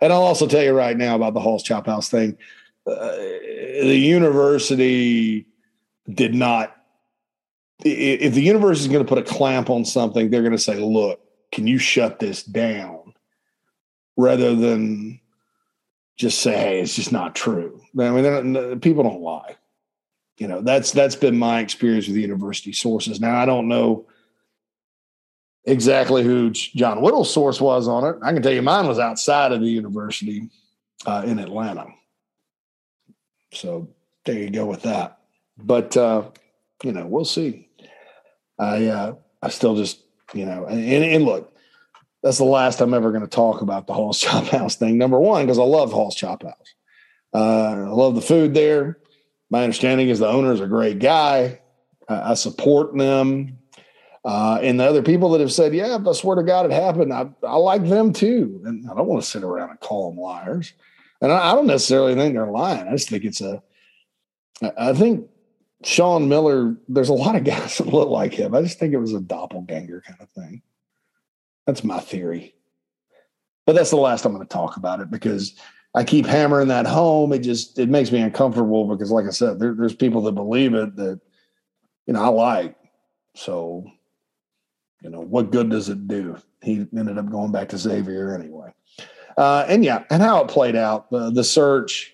and 0.00 0.10
I'll 0.14 0.22
also 0.22 0.46
tell 0.46 0.62
you 0.62 0.72
right 0.72 0.96
now 0.96 1.14
about 1.14 1.34
the 1.34 1.40
Hall's 1.40 1.62
Chop 1.62 1.84
House 1.84 2.08
thing. 2.08 2.38
Uh, 2.86 3.16
the 3.82 3.98
university 3.98 5.46
did 6.08 6.34
not. 6.34 6.74
If 7.84 8.32
the 8.32 8.40
university 8.40 8.86
is 8.86 8.92
going 8.94 9.04
to 9.04 9.08
put 9.08 9.18
a 9.18 9.22
clamp 9.22 9.68
on 9.68 9.84
something, 9.84 10.30
they're 10.30 10.40
going 10.40 10.52
to 10.52 10.58
say, 10.58 10.76
"Look, 10.76 11.20
can 11.52 11.66
you 11.66 11.76
shut 11.76 12.18
this 12.18 12.42
down?" 12.42 13.12
Rather 14.16 14.54
than 14.54 15.20
just 16.16 16.38
say, 16.38 16.56
"Hey, 16.56 16.80
it's 16.80 16.96
just 16.96 17.12
not 17.12 17.34
true." 17.34 17.78
I 18.00 18.08
mean, 18.08 18.80
people 18.80 19.02
don't 19.02 19.20
lie. 19.20 19.56
You 20.38 20.48
know, 20.48 20.62
that's 20.62 20.92
that's 20.92 21.16
been 21.16 21.38
my 21.38 21.60
experience 21.60 22.06
with 22.08 22.16
university 22.16 22.72
sources. 22.72 23.20
Now, 23.20 23.38
I 23.38 23.44
don't 23.44 23.68
know 23.68 24.06
exactly 25.66 26.22
who 26.22 26.50
John 26.50 27.02
Whittle's 27.02 27.32
source 27.32 27.60
was 27.60 27.88
on 27.88 28.04
it. 28.04 28.16
I 28.22 28.32
can 28.32 28.42
tell 28.42 28.52
you 28.52 28.62
mine 28.62 28.86
was 28.86 28.98
outside 28.98 29.52
of 29.52 29.60
the 29.60 29.68
university 29.68 30.48
uh, 31.04 31.24
in 31.26 31.38
Atlanta. 31.38 31.86
So 33.52 33.88
there 34.24 34.38
you 34.38 34.50
go 34.50 34.66
with 34.66 34.82
that. 34.82 35.18
But 35.58 35.96
uh, 35.96 36.30
you 36.82 36.92
know, 36.92 37.06
we'll 37.06 37.24
see. 37.24 37.68
I 38.58 38.86
uh, 38.86 39.14
I 39.42 39.48
still 39.50 39.76
just 39.76 40.00
you 40.34 40.46
know, 40.46 40.66
and, 40.66 41.04
and 41.04 41.24
look, 41.24 41.54
that's 42.22 42.38
the 42.38 42.44
last 42.44 42.80
I'm 42.80 42.94
ever 42.94 43.10
going 43.10 43.22
to 43.22 43.28
talk 43.28 43.62
about 43.62 43.86
the 43.86 43.94
Hall's 43.94 44.20
Chop 44.20 44.44
House 44.46 44.76
thing. 44.76 44.98
Number 44.98 45.18
one, 45.18 45.44
because 45.44 45.58
I 45.58 45.64
love 45.64 45.92
Hall's 45.92 46.14
Chop 46.14 46.42
House. 46.42 46.74
Uh, 47.34 47.86
I 47.86 47.88
love 47.88 48.14
the 48.14 48.22
food 48.22 48.54
there. 48.54 48.98
My 49.50 49.62
understanding 49.62 50.08
is 50.08 50.18
the 50.18 50.28
owner 50.28 50.52
is 50.52 50.60
a 50.60 50.66
great 50.66 50.98
guy. 50.98 51.60
I 52.08 52.34
support 52.34 52.96
them. 52.96 53.58
Uh, 54.26 54.58
and 54.60 54.80
the 54.80 54.84
other 54.84 55.04
people 55.04 55.30
that 55.30 55.40
have 55.40 55.52
said, 55.52 55.72
yeah, 55.72 55.98
I 56.04 56.12
swear 56.12 56.34
to 56.34 56.42
God 56.42 56.66
it 56.66 56.72
happened, 56.72 57.12
I, 57.12 57.28
I 57.44 57.54
like 57.54 57.86
them 57.86 58.12
too. 58.12 58.60
And 58.64 58.90
I 58.90 58.94
don't 58.94 59.06
want 59.06 59.22
to 59.22 59.28
sit 59.28 59.44
around 59.44 59.70
and 59.70 59.78
call 59.78 60.10
them 60.10 60.18
liars. 60.18 60.72
And 61.20 61.30
I, 61.30 61.52
I 61.52 61.54
don't 61.54 61.68
necessarily 61.68 62.16
think 62.16 62.34
they're 62.34 62.50
lying. 62.50 62.88
I 62.88 62.90
just 62.90 63.08
think 63.08 63.24
it's 63.24 63.40
a, 63.40 63.62
I 64.76 64.94
think 64.94 65.30
Sean 65.84 66.28
Miller, 66.28 66.76
there's 66.88 67.08
a 67.08 67.14
lot 67.14 67.36
of 67.36 67.44
guys 67.44 67.78
that 67.78 67.86
look 67.86 68.08
like 68.08 68.34
him. 68.34 68.52
I 68.52 68.62
just 68.62 68.80
think 68.80 68.92
it 68.92 68.98
was 68.98 69.14
a 69.14 69.20
doppelganger 69.20 70.02
kind 70.04 70.20
of 70.20 70.28
thing. 70.30 70.60
That's 71.64 71.84
my 71.84 72.00
theory. 72.00 72.56
But 73.64 73.76
that's 73.76 73.90
the 73.90 73.96
last 73.96 74.24
I'm 74.24 74.34
going 74.34 74.44
to 74.44 74.52
talk 74.52 74.76
about 74.76 74.98
it 74.98 75.08
because 75.08 75.54
I 75.94 76.02
keep 76.02 76.26
hammering 76.26 76.68
that 76.68 76.86
home. 76.86 77.32
It 77.32 77.40
just 77.40 77.78
it 77.78 77.88
makes 77.88 78.10
me 78.10 78.20
uncomfortable 78.20 78.88
because, 78.88 79.10
like 79.10 79.26
I 79.26 79.30
said, 79.30 79.58
there, 79.58 79.74
there's 79.74 79.94
people 79.94 80.22
that 80.22 80.32
believe 80.32 80.74
it 80.74 80.94
that 80.96 81.20
you 82.06 82.14
know 82.14 82.22
I 82.22 82.28
like. 82.28 82.76
So 83.34 83.90
you 85.06 85.12
know, 85.12 85.20
what 85.20 85.52
good 85.52 85.70
does 85.70 85.88
it 85.88 86.08
do? 86.08 86.36
He 86.62 86.84
ended 86.96 87.16
up 87.16 87.30
going 87.30 87.52
back 87.52 87.68
to 87.68 87.78
Xavier 87.78 88.34
anyway. 88.34 88.72
Uh, 89.36 89.64
and 89.68 89.84
yeah, 89.84 90.02
and 90.10 90.20
how 90.20 90.42
it 90.42 90.48
played 90.48 90.74
out, 90.74 91.06
uh, 91.12 91.30
the 91.30 91.44
search. 91.44 92.12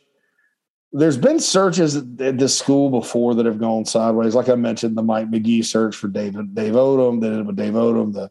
There's 0.92 1.16
been 1.16 1.40
searches 1.40 1.96
at 1.96 2.36
this 2.36 2.58
school 2.58 2.90
before 2.90 3.34
that 3.36 3.46
have 3.46 3.58
gone 3.58 3.86
sideways. 3.86 4.34
Like 4.34 4.50
I 4.50 4.56
mentioned, 4.56 4.94
the 4.94 5.02
Mike 5.02 5.30
McGee 5.30 5.64
search 5.64 5.96
for 5.96 6.08
David 6.08 6.54
Dave 6.54 6.74
Odom, 6.74 7.22
then 7.22 7.46
with 7.46 7.56
Dave 7.56 7.72
Odom. 7.72 8.12
The 8.12 8.30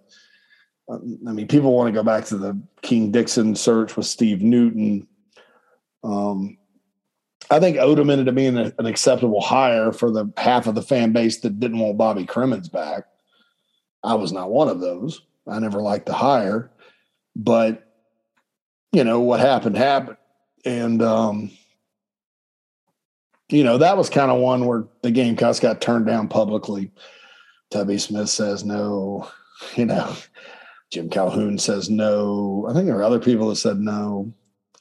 uh, 0.87 0.99
I 1.27 1.31
mean, 1.31 1.47
people 1.47 1.73
want 1.73 1.87
to 1.87 1.99
go 1.99 2.03
back 2.03 2.25
to 2.25 2.37
the 2.37 2.61
King 2.83 3.09
Dixon 3.09 3.55
search 3.55 3.97
with 3.97 4.05
Steve 4.05 4.43
Newton. 4.43 5.07
Um, 6.03 6.59
I 7.49 7.59
think 7.59 7.77
Odom 7.77 8.11
ended 8.11 8.29
up 8.29 8.35
being 8.35 8.59
a, 8.59 8.71
an 8.77 8.85
acceptable 8.85 9.41
hire 9.41 9.91
for 9.91 10.11
the 10.11 10.31
half 10.37 10.67
of 10.67 10.75
the 10.75 10.83
fan 10.83 11.13
base 11.13 11.39
that 11.39 11.59
didn't 11.59 11.79
want 11.79 11.97
Bobby 11.97 12.27
Cremins 12.27 12.71
back. 12.71 13.05
I 14.03 14.15
was 14.15 14.31
not 14.31 14.51
one 14.51 14.67
of 14.67 14.79
those. 14.79 15.21
I 15.47 15.59
never 15.59 15.81
liked 15.81 16.07
to 16.07 16.13
hire, 16.13 16.71
but 17.35 17.87
you 18.91 19.03
know 19.03 19.19
what 19.19 19.39
happened 19.39 19.77
happened, 19.77 20.17
and 20.65 21.01
um, 21.01 21.51
you 23.49 23.63
know 23.63 23.77
that 23.77 23.97
was 23.97 24.09
kind 24.09 24.31
of 24.31 24.39
one 24.39 24.65
where 24.65 24.85
the 25.01 25.11
Gamecocks 25.11 25.59
got 25.59 25.81
turned 25.81 26.05
down 26.05 26.27
publicly. 26.27 26.91
Tubby 27.69 27.97
Smith 27.97 28.29
says 28.29 28.63
no. 28.63 29.29
You 29.75 29.85
know, 29.85 30.15
Jim 30.89 31.07
Calhoun 31.07 31.59
says 31.59 31.87
no. 31.87 32.65
I 32.67 32.73
think 32.73 32.87
there 32.87 32.95
were 32.95 33.03
other 33.03 33.19
people 33.19 33.49
that 33.49 33.57
said 33.57 33.79
no. 33.79 34.33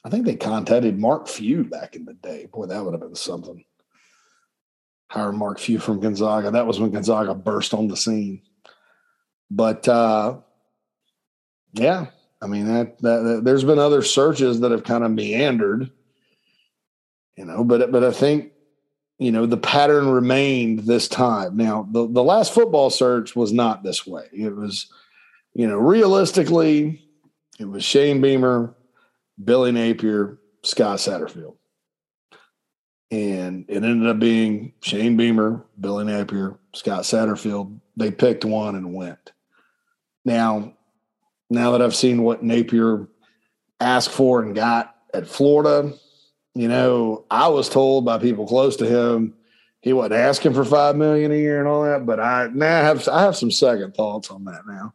I 0.03 0.09
think 0.09 0.25
they 0.25 0.35
contacted 0.35 0.97
Mark 0.97 1.27
Few 1.27 1.63
back 1.63 1.95
in 1.95 2.05
the 2.05 2.15
day. 2.15 2.47
Boy, 2.51 2.65
that 2.65 2.83
would 2.83 2.93
have 2.93 3.01
been 3.01 3.13
something. 3.13 3.63
Hire 5.11 5.31
Mark 5.31 5.59
Few 5.59 5.77
from 5.77 5.99
Gonzaga. 5.99 6.49
That 6.49 6.65
was 6.65 6.79
when 6.79 6.89
Gonzaga 6.89 7.35
burst 7.35 7.75
on 7.75 7.87
the 7.87 7.95
scene. 7.95 8.41
But 9.53 9.85
uh, 9.85 10.37
yeah, 11.73 12.05
I 12.41 12.47
mean 12.47 12.67
that, 12.67 12.99
that, 13.01 13.19
that 13.19 13.41
there's 13.43 13.65
been 13.65 13.79
other 13.79 14.01
searches 14.01 14.61
that 14.61 14.71
have 14.71 14.85
kind 14.85 15.03
of 15.03 15.11
meandered, 15.11 15.91
you 17.35 17.43
know. 17.43 17.65
But 17.65 17.91
but 17.91 18.01
I 18.01 18.11
think 18.11 18.53
you 19.19 19.29
know 19.29 19.45
the 19.45 19.57
pattern 19.57 20.07
remained 20.07 20.79
this 20.79 21.09
time. 21.09 21.57
Now 21.57 21.85
the 21.91 22.07
the 22.07 22.23
last 22.23 22.53
football 22.53 22.89
search 22.89 23.35
was 23.35 23.51
not 23.51 23.83
this 23.83 24.07
way. 24.07 24.23
It 24.31 24.55
was, 24.55 24.87
you 25.53 25.67
know, 25.67 25.75
realistically, 25.75 27.05
it 27.59 27.65
was 27.65 27.83
Shane 27.83 28.21
Beamer, 28.21 28.73
Billy 29.43 29.73
Napier, 29.73 30.39
Scott 30.63 30.99
Satterfield. 30.99 31.57
And 33.11 33.65
it 33.67 33.83
ended 33.83 34.07
up 34.07 34.19
being 34.19 34.71
Shane 34.81 35.17
Beamer, 35.17 35.65
Billy 35.77 36.05
Napier, 36.05 36.57
Scott 36.73 37.03
Satterfield. 37.03 37.81
They 37.97 38.11
picked 38.11 38.45
one 38.45 38.75
and 38.77 38.93
went. 38.93 39.33
Now, 40.23 40.73
now 41.49 41.71
that 41.71 41.81
I've 41.81 41.95
seen 41.95 42.23
what 42.23 42.43
Napier 42.43 43.07
asked 43.79 44.11
for 44.11 44.41
and 44.41 44.55
got 44.55 44.95
at 45.13 45.27
Florida, 45.27 45.93
you 46.53 46.67
know, 46.67 47.25
I 47.31 47.47
was 47.47 47.69
told 47.69 48.05
by 48.05 48.17
people 48.17 48.47
close 48.47 48.77
to 48.77 48.85
him 48.85 49.33
he 49.81 49.93
wasn't 49.93 50.13
asking 50.13 50.53
for 50.53 50.63
five 50.63 50.95
million 50.95 51.31
a 51.31 51.35
year 51.35 51.59
and 51.59 51.67
all 51.67 51.83
that. 51.83 52.05
But 52.05 52.19
I 52.19 52.49
now 52.53 52.79
I 52.79 52.83
have 52.83 53.07
I 53.07 53.21
have 53.23 53.35
some 53.35 53.51
second 53.51 53.95
thoughts 53.95 54.29
on 54.29 54.45
that 54.45 54.65
now 54.67 54.93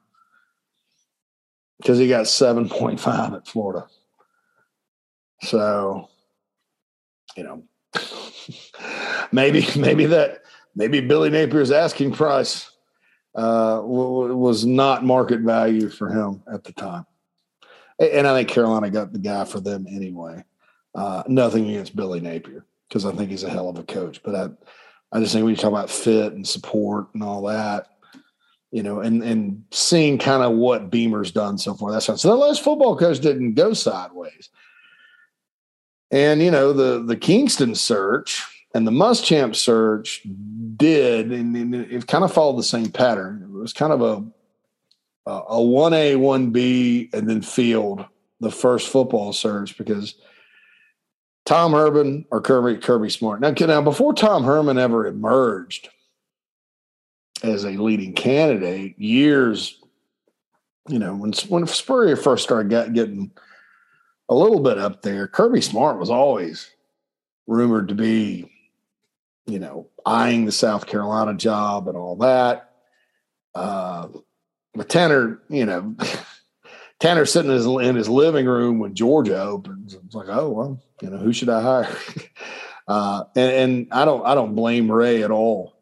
because 1.79 1.99
he 1.99 2.09
got 2.09 2.29
seven 2.29 2.69
point 2.69 3.01
five 3.01 3.35
at 3.35 3.49
Florida. 3.49 3.87
So, 5.43 6.09
you 7.37 7.43
know, 7.43 7.65
maybe 9.33 9.67
maybe 9.77 10.07
that 10.07 10.43
maybe 10.77 11.01
Billy 11.01 11.31
Napier's 11.31 11.73
asking 11.73 12.13
price 12.13 12.71
uh, 13.37 13.83
was 13.85 14.65
not 14.65 15.05
market 15.05 15.41
value 15.41 15.91
for 15.91 16.09
him 16.09 16.43
at 16.53 16.65
the 16.65 16.73
time. 16.73 17.05
And 17.99 18.27
I 18.27 18.35
think 18.35 18.49
Carolina 18.49 18.91
got 18.91 19.13
the 19.13 19.19
guy 19.19 19.45
for 19.45 19.61
them 19.61 19.87
anyway. 19.89 20.43
Uh, 20.95 21.23
nothing 21.29 21.69
against 21.69 21.95
Billy 21.95 22.21
Napier 22.21 22.65
because 22.89 23.05
I 23.05 23.13
think 23.13 23.31
he's 23.31 23.43
a 23.43 23.51
hell 23.51 23.69
of 23.69 23.79
a 23.79 23.83
coach. 23.83 24.23
But 24.23 24.35
I, 24.35 24.49
I 25.13 25.21
just 25.21 25.33
think 25.33 25.45
when 25.45 25.55
you 25.55 25.57
talk 25.57 25.71
about 25.71 25.91
fit 25.91 26.33
and 26.33 26.47
support 26.47 27.09
and 27.13 27.23
all 27.23 27.43
that, 27.43 27.89
you 28.71 28.83
know, 28.83 29.01
and 29.01 29.23
and 29.23 29.65
seeing 29.71 30.19
kind 30.19 30.43
of 30.43 30.53
what 30.53 30.91
Beamer's 30.91 31.31
done 31.31 31.59
so 31.59 31.75
far. 31.75 31.93
That's 31.93 32.09
right. 32.09 32.19
So 32.19 32.29
the 32.29 32.35
last 32.35 32.63
football 32.63 32.97
coach 32.97 33.21
didn't 33.21 33.55
go 33.55 33.75
sideways. 33.75 34.49
And 36.11 36.43
you 36.43 36.51
know 36.51 36.73
the 36.73 37.03
the 37.03 37.17
Kingston 37.17 37.75
search 37.75 38.45
and 38.75 38.87
the 38.87 38.93
Muschamp 38.93 39.55
search 39.57 40.23
did, 40.77 41.33
and, 41.33 41.75
it 41.75 42.07
kind 42.07 42.25
of 42.25 42.33
followed 42.33 42.59
the 42.59 42.63
same 42.63 42.91
pattern. 42.91 43.43
It 43.43 43.51
was 43.51 43.73
kind 43.73 43.93
of 43.93 44.03
a 44.03 44.25
a 45.27 45.61
one 45.61 45.93
A, 45.93 46.17
one 46.17 46.51
B, 46.51 47.11
and 47.13 47.29
then 47.29 47.43
field 47.43 48.05
the 48.41 48.51
first 48.51 48.89
football 48.89 49.33
search 49.33 49.77
because 49.77 50.15
Tom 51.45 51.73
Herman 51.73 52.27
or 52.31 52.41
Kirby 52.41 52.81
Kirby 52.81 53.11
Smart. 53.11 53.41
Now, 53.41 53.51
now 53.59 53.83
before 53.83 54.15
Tom 54.15 54.45
Herman 54.45 54.79
ever 54.79 55.07
emerged 55.07 55.89
as 57.43 57.65
a 57.65 57.71
leading 57.71 58.13
candidate, 58.13 58.99
years, 58.99 59.81
you 60.89 60.99
know, 60.99 61.15
when 61.15 61.33
when 61.49 61.67
Spurrier 61.67 62.17
first 62.17 62.45
started 62.45 62.71
get, 62.71 62.93
getting 62.93 63.31
a 64.29 64.35
little 64.35 64.61
bit 64.61 64.79
up 64.79 65.03
there, 65.03 65.27
Kirby 65.27 65.61
Smart 65.61 65.99
was 65.99 66.11
always 66.11 66.71
rumored 67.47 67.89
to 67.89 67.95
be 67.95 68.51
you 69.47 69.59
know, 69.59 69.89
eyeing 70.05 70.45
the 70.45 70.53
South 70.53 70.87
Carolina 70.87 71.35
job 71.35 71.89
and 71.89 71.97
all 71.97 72.17
that. 72.17 72.71
Uh, 73.55 74.09
but 74.75 74.89
Tanner, 74.89 75.41
you 75.49 75.65
know, 75.65 75.95
Tanner 77.01 77.27
sitting 77.27 77.51
in 77.51 77.57
his, 77.57 77.67
in 77.67 77.97
his, 77.97 78.09
living 78.09 78.47
room 78.47 78.79
when 78.79 78.95
Georgia 78.95 79.41
opens. 79.41 79.95
It's 79.95 80.15
like, 80.15 80.29
oh 80.29 80.51
well, 80.51 80.83
you 81.01 81.11
know, 81.11 81.19
who 81.19 81.33
should 81.33 81.49
I 81.49 81.63
hire? 81.63 81.97
uh, 82.89 83.25
and, 83.35 83.53
and 83.53 83.89
I 83.93 84.05
don't, 84.05 84.25
I 84.27 84.35
don't 84.35 84.55
blame 84.55 84.91
Ray 84.91 85.23
at 85.23 85.31
all 85.31 85.75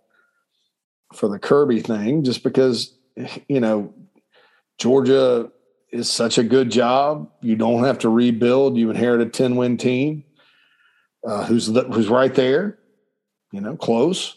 for 1.14 1.28
the 1.28 1.38
Kirby 1.38 1.80
thing, 1.80 2.24
just 2.24 2.42
because 2.42 2.96
you 3.48 3.60
know 3.60 3.94
Georgia 4.78 5.50
is 5.90 6.10
such 6.10 6.38
a 6.38 6.42
good 6.42 6.70
job. 6.70 7.30
You 7.40 7.56
don't 7.56 7.84
have 7.84 8.00
to 8.00 8.08
rebuild. 8.08 8.76
You 8.76 8.90
inherit 8.90 9.20
a 9.20 9.26
ten 9.26 9.56
win 9.56 9.76
team 9.76 10.24
uh, 11.26 11.44
who's 11.44 11.66
who's 11.66 12.08
right 12.08 12.34
there, 12.34 12.78
you 13.54 13.60
know, 13.60 13.76
close. 13.76 14.36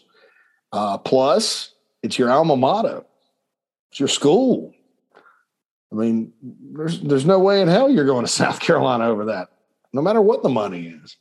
Uh, 0.72 0.98
plus, 0.98 1.74
it's 2.02 2.18
your 2.18 2.30
alma 2.30 2.56
mater. 2.56 3.04
It's 3.90 3.98
your 3.98 4.08
school. 4.08 4.74
I 5.90 5.94
mean, 5.96 6.32
there's 6.42 7.00
there's 7.00 7.24
no 7.24 7.38
way 7.38 7.62
in 7.62 7.68
hell 7.68 7.90
you're 7.90 8.04
going 8.04 8.24
to 8.24 8.30
South 8.32 8.60
Carolina 8.60 9.08
over 9.08 9.26
that, 9.26 9.48
no 9.92 10.02
matter 10.02 10.20
what 10.20 10.42
the 10.42 10.48
money 10.48 10.94
is. 11.02 11.16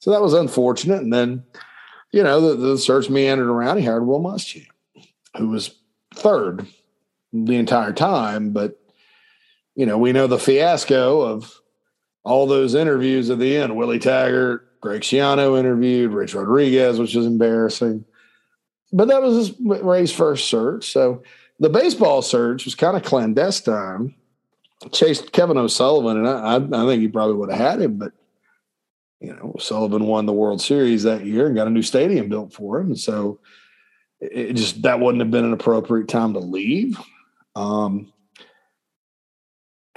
So 0.00 0.10
that 0.10 0.20
was 0.20 0.34
unfortunate. 0.34 1.00
And 1.00 1.12
then, 1.12 1.44
you 2.12 2.22
know, 2.22 2.40
the, 2.40 2.56
the 2.56 2.78
search 2.78 3.08
meandered 3.08 3.48
around. 3.48 3.78
He 3.78 3.84
hired 3.84 4.06
Will 4.06 4.20
Muschamp, 4.20 4.66
who 5.38 5.48
was 5.48 5.74
third 6.14 6.66
the 7.32 7.56
entire 7.56 7.92
time. 7.92 8.50
But 8.50 8.78
you 9.74 9.86
know, 9.86 9.98
we 9.98 10.12
know 10.12 10.26
the 10.26 10.38
fiasco 10.38 11.22
of 11.22 11.52
all 12.22 12.46
those 12.46 12.74
interviews 12.74 13.30
at 13.30 13.38
the 13.38 13.56
end. 13.56 13.76
Willie 13.76 13.98
Taggart, 13.98 14.68
Greg 14.84 15.00
Schiano 15.00 15.58
interviewed, 15.58 16.12
Rich 16.12 16.34
Rodriguez, 16.34 16.98
which 16.98 17.14
was 17.14 17.24
embarrassing. 17.24 18.04
But 18.92 19.08
that 19.08 19.22
was 19.22 19.58
Ray's 19.58 20.12
first 20.12 20.50
search. 20.50 20.92
So 20.92 21.22
the 21.58 21.70
baseball 21.70 22.20
search 22.20 22.66
was 22.66 22.74
kind 22.74 22.94
of 22.94 23.02
clandestine. 23.02 24.14
Chased 24.92 25.32
Kevin 25.32 25.56
O'Sullivan, 25.56 26.18
and 26.18 26.28
I, 26.28 26.56
I, 26.56 26.86
think 26.86 27.00
he 27.00 27.08
probably 27.08 27.36
would 27.36 27.50
have 27.50 27.58
had 27.58 27.80
him, 27.80 27.96
but 27.96 28.12
you 29.20 29.32
know, 29.32 29.54
Sullivan 29.58 30.04
won 30.04 30.26
the 30.26 30.34
World 30.34 30.60
Series 30.60 31.04
that 31.04 31.24
year 31.24 31.46
and 31.46 31.56
got 31.56 31.66
a 31.66 31.70
new 31.70 31.80
stadium 31.80 32.28
built 32.28 32.52
for 32.52 32.78
him. 32.78 32.88
And 32.88 33.00
so 33.00 33.40
it 34.20 34.52
just 34.52 34.82
that 34.82 35.00
wouldn't 35.00 35.22
have 35.22 35.30
been 35.30 35.46
an 35.46 35.54
appropriate 35.54 36.08
time 36.08 36.34
to 36.34 36.40
leave. 36.40 37.00
Um, 37.56 38.12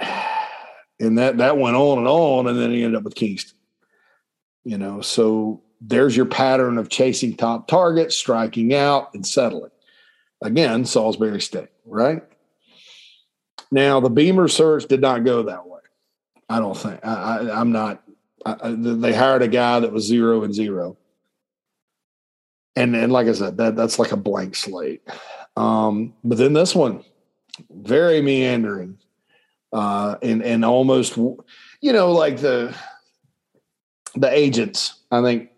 and 0.00 1.18
that 1.18 1.36
that 1.36 1.58
went 1.58 1.76
on 1.76 1.98
and 1.98 2.08
on, 2.08 2.46
and 2.46 2.58
then 2.58 2.70
he 2.70 2.82
ended 2.82 2.96
up 2.96 3.04
with 3.04 3.14
Kingston. 3.14 3.57
You 4.64 4.78
know, 4.78 5.00
so 5.00 5.62
there's 5.80 6.16
your 6.16 6.26
pattern 6.26 6.78
of 6.78 6.88
chasing 6.88 7.36
top 7.36 7.68
targets, 7.68 8.16
striking 8.16 8.74
out, 8.74 9.14
and 9.14 9.26
settling. 9.26 9.70
Again, 10.42 10.84
Salisbury 10.84 11.40
State, 11.40 11.70
right? 11.84 12.22
Now, 13.70 14.00
the 14.00 14.10
Beamer 14.10 14.48
search 14.48 14.86
did 14.86 15.00
not 15.00 15.24
go 15.24 15.42
that 15.44 15.66
way. 15.66 15.80
I 16.48 16.58
don't 16.58 16.76
think. 16.76 17.04
I, 17.04 17.60
am 17.60 17.72
not. 17.72 18.02
I, 18.46 18.70
they 18.70 19.12
hired 19.12 19.42
a 19.42 19.48
guy 19.48 19.80
that 19.80 19.92
was 19.92 20.06
zero 20.06 20.42
and 20.44 20.54
zero, 20.54 20.96
and 22.76 22.96
and 22.96 23.12
like 23.12 23.26
I 23.26 23.32
said, 23.32 23.58
that 23.58 23.76
that's 23.76 23.98
like 23.98 24.12
a 24.12 24.16
blank 24.16 24.56
slate. 24.56 25.02
Um, 25.56 26.14
but 26.24 26.38
then 26.38 26.54
this 26.54 26.74
one, 26.74 27.04
very 27.70 28.22
meandering, 28.22 28.98
uh, 29.72 30.16
and 30.22 30.42
and 30.42 30.64
almost, 30.64 31.16
you 31.16 31.92
know, 31.92 32.12
like 32.12 32.38
the 32.38 32.74
the 34.20 34.30
agents. 34.30 34.94
I 35.10 35.22
think 35.22 35.50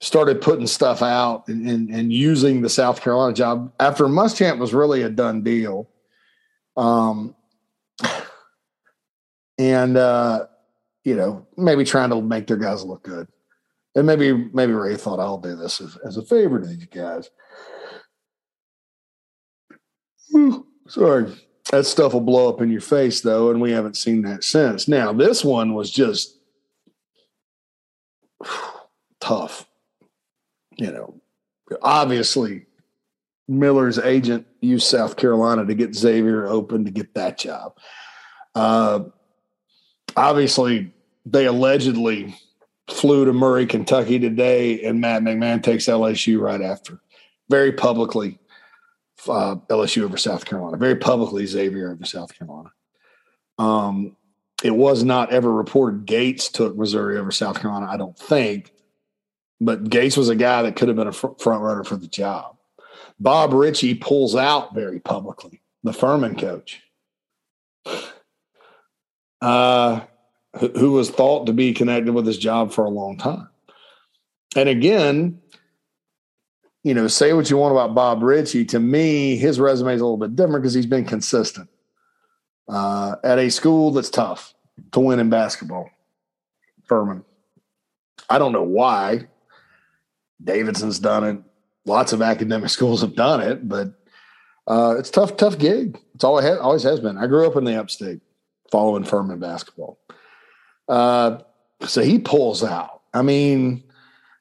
started 0.00 0.40
putting 0.40 0.66
stuff 0.66 1.02
out 1.02 1.48
and, 1.48 1.68
and, 1.68 1.90
and, 1.90 2.12
using 2.12 2.62
the 2.62 2.68
South 2.68 3.00
Carolina 3.00 3.34
job 3.34 3.72
after 3.80 4.04
Muschamp 4.04 4.58
was 4.58 4.72
really 4.72 5.02
a 5.02 5.08
done 5.08 5.42
deal. 5.42 5.88
Um, 6.76 7.34
and, 9.58 9.96
uh, 9.96 10.46
you 11.02 11.16
know, 11.16 11.46
maybe 11.56 11.84
trying 11.84 12.10
to 12.10 12.22
make 12.22 12.46
their 12.46 12.56
guys 12.56 12.84
look 12.84 13.02
good. 13.02 13.26
And 13.96 14.06
maybe, 14.06 14.32
maybe 14.32 14.72
Ray 14.72 14.96
thought 14.96 15.18
I'll 15.18 15.38
do 15.38 15.56
this 15.56 15.80
as, 15.80 15.96
as 16.06 16.16
a 16.16 16.22
favor 16.22 16.60
to 16.60 16.66
these 16.66 16.86
guys. 16.86 17.28
Sorry. 20.86 21.34
That 21.72 21.84
stuff 21.84 22.12
will 22.14 22.20
blow 22.20 22.48
up 22.48 22.62
in 22.62 22.70
your 22.70 22.80
face 22.80 23.20
though. 23.20 23.50
And 23.50 23.60
we 23.60 23.72
haven't 23.72 23.96
seen 23.96 24.22
that 24.22 24.44
since. 24.44 24.86
Now, 24.86 25.12
this 25.12 25.44
one 25.44 25.74
was 25.74 25.90
just 25.90 26.37
tough 29.20 29.68
you 30.78 30.92
know, 30.92 31.20
obviously 31.82 32.66
Miller's 33.48 33.98
agent 33.98 34.46
used 34.60 34.86
South 34.86 35.16
Carolina 35.16 35.66
to 35.66 35.74
get 35.74 35.94
Xavier 35.94 36.46
open 36.46 36.84
to 36.84 36.90
get 36.90 37.14
that 37.14 37.36
job. 37.36 37.76
Uh, 38.54 39.00
obviously, 40.16 40.92
they 41.26 41.46
allegedly 41.46 42.34
flew 42.88 43.24
to 43.24 43.32
Murray, 43.32 43.66
Kentucky 43.66 44.18
today, 44.18 44.82
and 44.84 45.00
Matt 45.00 45.22
McMahon 45.22 45.62
takes 45.62 45.86
LSU 45.86 46.40
right 46.40 46.62
after. 46.62 47.00
Very 47.50 47.72
publicly, 47.72 48.38
uh, 49.28 49.56
LSU 49.68 50.04
over 50.04 50.16
South 50.16 50.44
Carolina. 50.44 50.76
Very 50.76 50.96
publicly, 50.96 51.44
Xavier 51.44 51.90
over 51.92 52.04
South 52.04 52.36
Carolina. 52.38 52.70
Um, 53.58 54.16
it 54.62 54.74
was 54.74 55.04
not 55.04 55.32
ever 55.32 55.52
reported 55.52 56.06
Gates 56.06 56.48
took 56.48 56.76
Missouri 56.76 57.18
over 57.18 57.30
South 57.30 57.60
Carolina. 57.60 57.86
I 57.90 57.96
don't 57.96 58.18
think. 58.18 58.72
But 59.60 59.88
Gates 59.90 60.16
was 60.16 60.28
a 60.28 60.36
guy 60.36 60.62
that 60.62 60.76
could 60.76 60.88
have 60.88 60.96
been 60.96 61.08
a 61.08 61.12
front 61.12 61.38
runner 61.40 61.84
for 61.84 61.96
the 61.96 62.06
job. 62.06 62.56
Bob 63.20 63.52
Richey 63.52 63.94
pulls 63.94 64.36
out 64.36 64.74
very 64.74 65.00
publicly, 65.00 65.60
the 65.82 65.92
Furman 65.92 66.36
coach, 66.36 66.80
uh, 69.40 70.00
who 70.76 70.92
was 70.92 71.10
thought 71.10 71.46
to 71.46 71.52
be 71.52 71.72
connected 71.72 72.12
with 72.12 72.26
his 72.26 72.38
job 72.38 72.72
for 72.72 72.84
a 72.84 72.90
long 72.90 73.16
time. 73.16 73.48
And 74.54 74.68
again, 74.68 75.40
you 76.84 76.94
know, 76.94 77.08
say 77.08 77.32
what 77.32 77.50
you 77.50 77.56
want 77.56 77.72
about 77.72 77.94
Bob 77.94 78.22
Richey. 78.22 78.64
To 78.66 78.78
me, 78.78 79.36
his 79.36 79.58
resume 79.58 79.94
is 79.94 80.00
a 80.00 80.04
little 80.04 80.16
bit 80.16 80.36
different 80.36 80.62
because 80.62 80.74
he's 80.74 80.86
been 80.86 81.04
consistent 81.04 81.68
uh, 82.68 83.16
at 83.24 83.38
a 83.38 83.50
school 83.50 83.90
that's 83.90 84.10
tough 84.10 84.54
to 84.92 85.00
win 85.00 85.20
in 85.20 85.30
basketball. 85.30 85.90
Furman. 86.84 87.24
I 88.30 88.38
don't 88.38 88.52
know 88.52 88.62
why. 88.62 89.28
Davidson's 90.42 90.98
done 90.98 91.24
it. 91.24 91.38
Lots 91.86 92.12
of 92.12 92.22
academic 92.22 92.70
schools 92.70 93.00
have 93.00 93.14
done 93.14 93.40
it, 93.40 93.68
but 93.68 93.92
uh, 94.66 94.96
it's 94.98 95.10
tough, 95.10 95.36
tough 95.36 95.58
gig. 95.58 95.98
It's 96.14 96.24
all 96.24 96.38
it 96.38 96.58
always 96.58 96.82
has 96.82 97.00
been. 97.00 97.16
I 97.16 97.26
grew 97.26 97.46
up 97.46 97.56
in 97.56 97.64
the 97.64 97.78
upstate 97.78 98.20
following 98.70 99.04
Furman 99.04 99.38
basketball. 99.38 99.98
Uh, 100.88 101.38
so 101.86 102.02
he 102.02 102.18
pulls 102.18 102.62
out. 102.62 103.02
I 103.14 103.22
mean, 103.22 103.84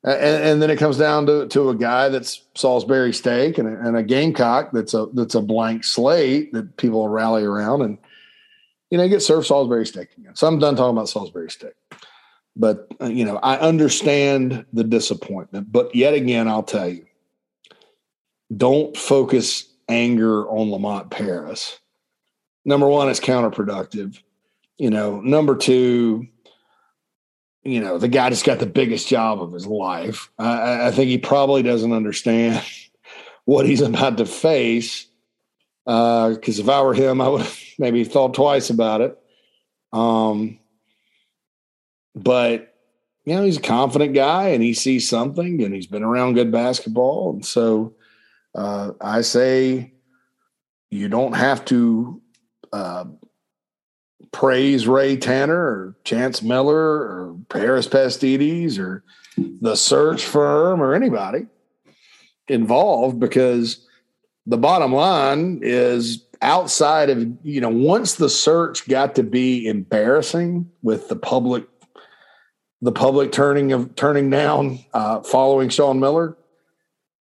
and, 0.04 0.44
and, 0.44 0.62
then 0.62 0.70
it 0.70 0.78
comes 0.78 0.98
down 0.98 1.26
to, 1.26 1.48
to 1.48 1.70
a 1.70 1.76
guy 1.76 2.10
that's 2.10 2.44
Salisbury 2.56 3.14
State 3.14 3.58
and 3.58 3.68
a, 3.68 3.88
and 3.88 3.98
a 3.98 4.04
Gamecock 4.04 4.72
that's 4.72 4.94
a 4.94 5.08
that's 5.14 5.36
a 5.36 5.42
blank 5.42 5.84
slate 5.84 6.54
that 6.54 6.78
people 6.78 7.08
rally 7.08 7.44
around 7.44 7.82
and 7.82 7.98
you 8.90 8.98
know 8.98 9.08
get 9.08 9.22
served 9.22 9.48
Salisbury 9.48 9.86
steak 9.86 10.10
again. 10.18 10.36
So 10.36 10.48
I'm 10.48 10.60
done 10.60 10.76
talking 10.76 10.96
about 10.96 11.10
Salisbury 11.10 11.50
steak. 11.50 11.74
But, 12.58 12.88
uh, 13.00 13.06
you 13.06 13.24
know, 13.24 13.38
I 13.38 13.58
understand 13.58 14.66
the 14.74 14.84
disappointment. 14.84 15.72
But 15.72 15.94
yet 15.94 16.16
again, 16.16 16.48
I'll 16.48 16.64
tell 16.64 16.90
you 16.90 17.06
don't 18.56 18.96
focus 18.98 19.72
anger 19.88 20.50
on 20.50 20.72
Lamont 20.72 21.12
Paris. 21.12 21.80
Number 22.66 22.88
one, 22.88 23.10
it's 23.10 23.20
counterproductive. 23.20 24.22
You 24.78 24.90
know, 24.90 25.22
number 25.22 25.56
two, 25.56 26.28
you 27.64 27.80
know, 27.80 27.98
the 27.98 28.08
guy 28.08 28.30
just 28.30 28.46
got 28.46 28.60
the 28.60 28.66
biggest 28.66 29.08
job 29.08 29.42
of 29.42 29.52
his 29.52 29.68
life. 29.68 30.30
I, 30.40 30.88
I 30.88 30.92
think 30.92 31.10
he 31.10 31.18
probably 31.18 31.62
doesn't 31.62 31.94
understand 31.94 32.64
what 33.46 33.66
he's 33.66 33.82
about 33.82 34.18
to 34.18 34.26
face. 34.26 35.07
Because 35.88 36.60
uh, 36.60 36.64
if 36.64 36.70
I 36.70 36.82
were 36.82 36.94
him, 36.94 37.22
I 37.22 37.30
would 37.30 37.48
maybe 37.80 38.04
thought 38.04 38.34
twice 38.34 38.70
about 38.70 39.02
it. 39.02 39.18
Um, 39.94 40.60
but 42.14 42.74
you 43.26 43.36
know 43.36 43.44
he's 43.44 43.58
a 43.58 43.62
confident 43.62 44.14
guy 44.14 44.50
and 44.50 44.64
he 44.64 44.74
sees 44.74 45.08
something 45.08 45.62
and 45.62 45.74
he's 45.74 45.86
been 45.86 46.04
around 46.04 46.34
good 46.34 46.52
basketball 46.52 47.32
and 47.32 47.46
so 47.46 47.94
uh, 48.56 48.92
i 49.02 49.22
say 49.22 49.94
you 50.90 51.08
don't 51.10 51.34
have 51.34 51.64
to 51.66 52.22
uh, 52.74 53.06
praise 54.32 54.88
ray 54.88 55.18
tanner 55.18 55.60
or 55.60 55.96
chance 56.04 56.42
miller 56.42 56.78
or 56.78 57.38
harris 57.52 57.88
pastides 57.88 58.80
or 58.80 59.04
the 59.62 59.76
search 59.76 60.26
firm 60.26 60.82
or 60.82 60.94
anybody 60.94 61.46
involved 62.48 63.20
because 63.20 63.87
the 64.48 64.58
bottom 64.58 64.94
line 64.94 65.60
is 65.62 66.24
outside 66.42 67.10
of 67.10 67.28
you 67.44 67.62
know 67.62 67.70
once 67.70 68.16
the 68.16 68.30
search 68.30 68.88
got 68.88 69.16
to 69.16 69.24
be 69.24 69.68
embarrassing 69.68 70.70
with 70.82 71.10
the 71.10 71.16
public 71.16 71.68
the 72.82 72.92
public 72.92 73.32
turning 73.32 73.72
of 73.72 73.96
turning 73.96 74.30
down 74.30 74.80
uh, 74.94 75.22
following 75.22 75.70
Sean 75.70 76.00
Miller, 76.00 76.38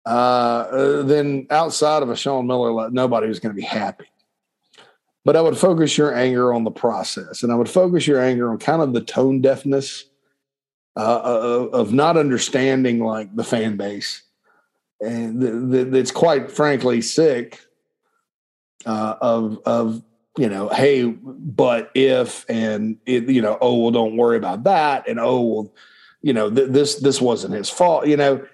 uh, 0.05 1.03
then 1.03 1.47
outside 1.49 2.03
of 2.03 2.09
a 2.09 2.15
Sean 2.15 2.47
Miller, 2.47 2.89
nobody 2.89 3.27
was 3.27 3.39
going 3.39 3.55
to 3.55 3.59
be 3.59 3.65
happy. 3.65 4.05
But 5.23 5.35
I 5.35 5.41
would 5.41 5.57
focus 5.57 5.97
your 5.97 6.15
anger 6.15 6.53
on 6.53 6.63
the 6.63 6.71
process, 6.71 7.43
and 7.43 7.51
I 7.51 7.55
would 7.55 7.69
focus 7.69 8.07
your 8.07 8.21
anger 8.21 8.49
on 8.49 8.57
kind 8.57 8.81
of 8.81 8.93
the 8.93 9.01
tone 9.01 9.41
deafness 9.41 10.05
uh, 10.95 11.21
of, 11.23 11.73
of, 11.73 11.93
not 11.93 12.15
understanding 12.15 13.03
like 13.03 13.35
the 13.35 13.43
fan 13.43 13.75
base, 13.75 14.21
and 15.01 15.95
it's 15.95 16.11
quite 16.11 16.51
frankly 16.51 17.01
sick. 17.01 17.61
Uh, 18.85 19.15
of 19.19 19.59
of 19.65 20.03
you 20.37 20.49
know, 20.49 20.69
hey, 20.69 21.05
but 21.05 21.91
if 21.95 22.45
and 22.49 22.97
it, 23.05 23.29
you 23.29 23.41
know, 23.41 23.57
oh 23.61 23.77
well, 23.77 23.91
don't 23.91 24.17
worry 24.17 24.37
about 24.37 24.63
that, 24.65 25.07
and 25.07 25.19
oh 25.19 25.41
well, 25.41 25.73
you 26.21 26.33
know, 26.33 26.49
th- 26.49 26.69
this 26.69 26.95
this 26.95 27.21
wasn't 27.21 27.53
his 27.53 27.69
fault, 27.69 28.07
you 28.07 28.17
know. 28.17 28.45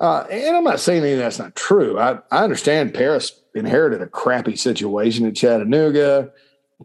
Uh, 0.00 0.24
and 0.30 0.56
I'm 0.56 0.64
not 0.64 0.78
saying 0.78 1.02
anything 1.02 1.18
that's 1.18 1.40
not 1.40 1.56
true. 1.56 1.98
I, 1.98 2.18
I 2.30 2.44
understand 2.44 2.94
Paris 2.94 3.32
inherited 3.54 4.00
a 4.00 4.06
crappy 4.06 4.54
situation 4.54 5.26
at 5.26 5.34
Chattanooga. 5.34 6.30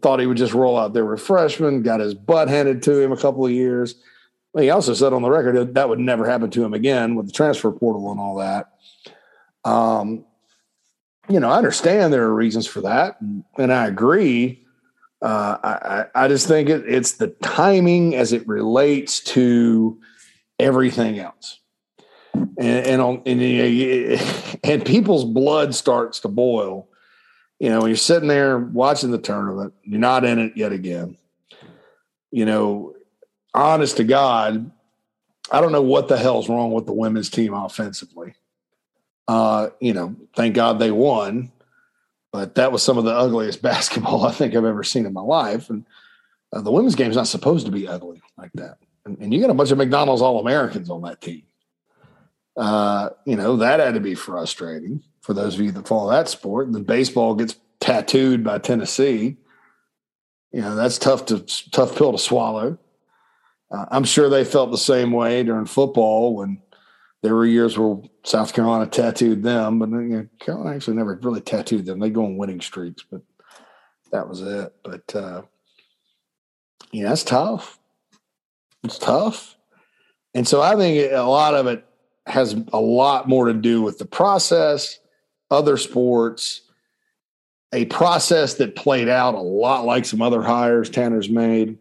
Thought 0.02 0.18
he 0.18 0.26
would 0.26 0.36
just 0.36 0.54
roll 0.54 0.76
out 0.76 0.92
there 0.92 1.04
with 1.04 1.20
freshmen. 1.20 1.82
Got 1.82 2.00
his 2.00 2.14
butt 2.14 2.48
handed 2.48 2.82
to 2.84 2.98
him 2.98 3.12
a 3.12 3.16
couple 3.16 3.46
of 3.46 3.52
years. 3.52 3.94
He 4.58 4.70
also 4.70 4.94
said 4.94 5.12
on 5.12 5.22
the 5.22 5.30
record 5.30 5.74
that 5.74 5.88
would 5.88 6.00
never 6.00 6.28
happen 6.28 6.50
to 6.50 6.64
him 6.64 6.74
again 6.74 7.14
with 7.14 7.26
the 7.26 7.32
transfer 7.32 7.70
portal 7.70 8.10
and 8.10 8.20
all 8.20 8.36
that. 8.36 8.73
Um, 9.64 10.24
you 11.28 11.40
know, 11.40 11.50
I 11.50 11.56
understand 11.56 12.12
there 12.12 12.24
are 12.24 12.34
reasons 12.34 12.66
for 12.66 12.82
that, 12.82 13.20
and 13.20 13.72
I 13.72 13.86
agree. 13.86 14.64
Uh, 15.22 15.56
I, 15.64 16.24
I 16.24 16.28
just 16.28 16.46
think 16.46 16.68
it, 16.68 16.84
it's 16.86 17.12
the 17.12 17.28
timing 17.28 18.14
as 18.14 18.32
it 18.32 18.46
relates 18.46 19.20
to 19.20 19.98
everything 20.58 21.18
else, 21.18 21.60
and 22.34 22.86
and, 22.86 23.02
on, 23.02 23.22
and, 23.24 23.40
and 24.64 24.84
people's 24.84 25.24
blood 25.24 25.74
starts 25.74 26.20
to 26.20 26.28
boil. 26.28 26.88
You 27.58 27.70
know, 27.70 27.86
you're 27.86 27.96
sitting 27.96 28.28
there 28.28 28.58
watching 28.58 29.10
the 29.10 29.18
tournament, 29.18 29.72
you're 29.82 30.00
not 30.00 30.24
in 30.24 30.38
it 30.38 30.56
yet 30.56 30.72
again. 30.72 31.16
You 32.30 32.44
know, 32.44 32.94
honest 33.54 33.96
to 33.96 34.04
God, 34.04 34.70
I 35.50 35.60
don't 35.62 35.72
know 35.72 35.80
what 35.80 36.08
the 36.08 36.18
hell's 36.18 36.50
wrong 36.50 36.72
with 36.72 36.84
the 36.84 36.92
women's 36.92 37.30
team 37.30 37.54
offensively. 37.54 38.34
Uh, 39.26 39.68
you 39.80 39.94
know, 39.94 40.16
thank 40.36 40.54
God 40.54 40.78
they 40.78 40.90
won, 40.90 41.50
but 42.32 42.56
that 42.56 42.72
was 42.72 42.82
some 42.82 42.98
of 42.98 43.04
the 43.04 43.14
ugliest 43.14 43.62
basketball 43.62 44.26
I 44.26 44.32
think 44.32 44.54
I've 44.54 44.64
ever 44.64 44.84
seen 44.84 45.06
in 45.06 45.12
my 45.12 45.22
life. 45.22 45.70
And 45.70 45.84
uh, 46.52 46.60
the 46.60 46.70
women's 46.70 46.94
game 46.94 47.10
is 47.10 47.16
not 47.16 47.26
supposed 47.26 47.66
to 47.66 47.72
be 47.72 47.88
ugly 47.88 48.22
like 48.36 48.52
that. 48.54 48.78
And, 49.04 49.18
and 49.18 49.32
you 49.32 49.40
got 49.40 49.50
a 49.50 49.54
bunch 49.54 49.70
of 49.70 49.78
McDonald's 49.78 50.22
All 50.22 50.40
Americans 50.40 50.90
on 50.90 51.02
that 51.02 51.20
team. 51.20 51.42
Uh, 52.56 53.10
you 53.24 53.36
know, 53.36 53.56
that 53.56 53.80
had 53.80 53.94
to 53.94 54.00
be 54.00 54.14
frustrating 54.14 55.02
for 55.20 55.34
those 55.34 55.54
of 55.54 55.60
you 55.60 55.72
that 55.72 55.88
follow 55.88 56.10
that 56.10 56.28
sport. 56.28 56.72
The 56.72 56.80
baseball 56.80 57.34
gets 57.34 57.56
tattooed 57.80 58.44
by 58.44 58.58
Tennessee. 58.58 59.36
You 60.52 60.60
know, 60.60 60.76
that's 60.76 60.98
tough 60.98 61.26
to 61.26 61.40
tough 61.72 61.96
pill 61.96 62.12
to 62.12 62.18
swallow. 62.18 62.78
Uh, 63.70 63.86
I'm 63.90 64.04
sure 64.04 64.28
they 64.28 64.44
felt 64.44 64.70
the 64.70 64.78
same 64.78 65.10
way 65.10 65.42
during 65.42 65.66
football 65.66 66.36
when 66.36 66.62
there 67.24 67.34
were 67.34 67.46
years 67.46 67.78
where 67.78 67.96
South 68.22 68.52
Carolina 68.52 68.86
tattooed 68.86 69.42
them, 69.42 69.78
but 69.78 69.88
you 69.88 69.96
know, 69.96 70.26
Carolina 70.40 70.76
actually 70.76 70.98
never 70.98 71.18
really 71.22 71.40
tattooed 71.40 71.86
them. 71.86 71.98
They 71.98 72.10
go 72.10 72.26
on 72.26 72.36
winning 72.36 72.60
streaks, 72.60 73.02
but 73.10 73.22
that 74.12 74.28
was 74.28 74.42
it. 74.42 74.74
But 74.84 75.16
uh, 75.16 75.42
yeah, 76.92 77.12
it's 77.12 77.24
tough. 77.24 77.78
It's 78.84 78.98
tough, 78.98 79.56
and 80.34 80.46
so 80.46 80.60
I 80.60 80.76
think 80.76 81.12
a 81.12 81.22
lot 81.22 81.54
of 81.54 81.66
it 81.66 81.86
has 82.26 82.54
a 82.74 82.80
lot 82.80 83.26
more 83.26 83.46
to 83.46 83.54
do 83.54 83.80
with 83.80 83.96
the 83.96 84.04
process, 84.04 84.98
other 85.50 85.78
sports, 85.78 86.60
a 87.72 87.86
process 87.86 88.54
that 88.54 88.76
played 88.76 89.08
out 89.08 89.34
a 89.34 89.40
lot 89.40 89.86
like 89.86 90.04
some 90.04 90.20
other 90.20 90.42
hires 90.42 90.90
Tanner's 90.90 91.30
made, 91.30 91.78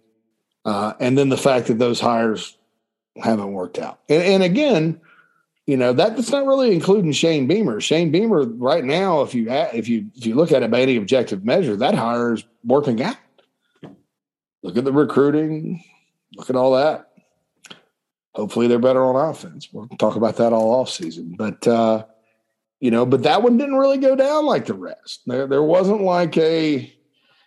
uh, 0.64 0.94
and 1.02 1.18
then 1.18 1.28
the 1.28 1.36
fact 1.36 1.68
that 1.68 1.80
those 1.80 2.00
hires 2.00 2.58
haven't 3.22 3.52
worked 3.52 3.78
out. 3.78 4.00
and, 4.08 4.24
and 4.24 4.44
again 4.44 5.02
you 5.66 5.78
know 5.78 5.94
that 5.94 6.16
that's 6.16 6.32
not 6.32 6.46
really 6.46 6.74
including 6.74 7.12
Shane 7.12 7.48
Beamer. 7.48 7.80
Shane 7.80 8.12
Beamer 8.12 8.44
right 8.44 8.84
now, 8.84 9.22
if 9.22 9.34
you 9.34 9.50
if 9.50 9.88
you 9.88 10.08
if 10.16 10.26
you 10.26 10.36
look 10.36 10.52
at 10.52 10.64
it 10.64 10.72
by 10.72 10.82
any 10.82 10.98
objective 10.98 11.46
measure, 11.46 11.76
that 11.78 11.96
hire 11.96 12.34
is 12.34 12.44
working 12.64 13.02
out. 13.02 13.18
Look 14.62 14.78
at 14.78 14.86
the 14.86 14.94
recruiting, 14.94 15.84
look 16.36 16.50
at 16.50 16.56
all 16.56 16.74
that. 16.74 17.10
Hopefully, 18.36 18.68
they're 18.68 18.80
better 18.80 19.04
on 19.04 19.30
offense. 19.30 19.70
We'll 19.72 19.88
talk 20.00 20.16
about 20.16 20.38
that 20.38 20.54
all 20.54 20.72
off 20.72 20.90
season, 20.90 21.36
but 21.38 21.68
uh, 21.68 22.06
you 22.84 22.92
know, 22.92 23.06
but 23.06 23.24
that 23.24 23.44
one 23.44 23.58
didn't 23.58 23.78
really 23.78 23.98
go 23.98 24.14
down 24.14 24.46
like 24.46 24.66
the 24.66 24.74
rest. 24.74 25.22
There, 25.26 25.48
there 25.48 25.64
wasn't 25.64 26.02
like 26.02 26.36
a, 26.38 26.94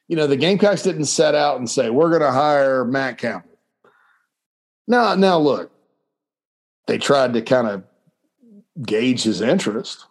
you 0.08 0.16
know, 0.16 0.26
the 0.26 0.38
Gamecocks 0.38 0.82
didn't 0.82 1.04
set 1.04 1.34
out 1.34 1.58
and 1.58 1.68
say 1.68 1.90
we're 1.90 2.08
going 2.08 2.22
to 2.22 2.30
hire 2.30 2.86
Matt 2.86 3.18
Campbell. 3.18 3.58
Now, 4.88 5.14
now 5.14 5.38
look, 5.38 5.70
they 6.86 6.96
tried 6.96 7.34
to 7.34 7.42
kind 7.42 7.66
of 7.66 7.84
gauge 8.82 9.22
his 9.22 9.40
interest. 9.40 10.06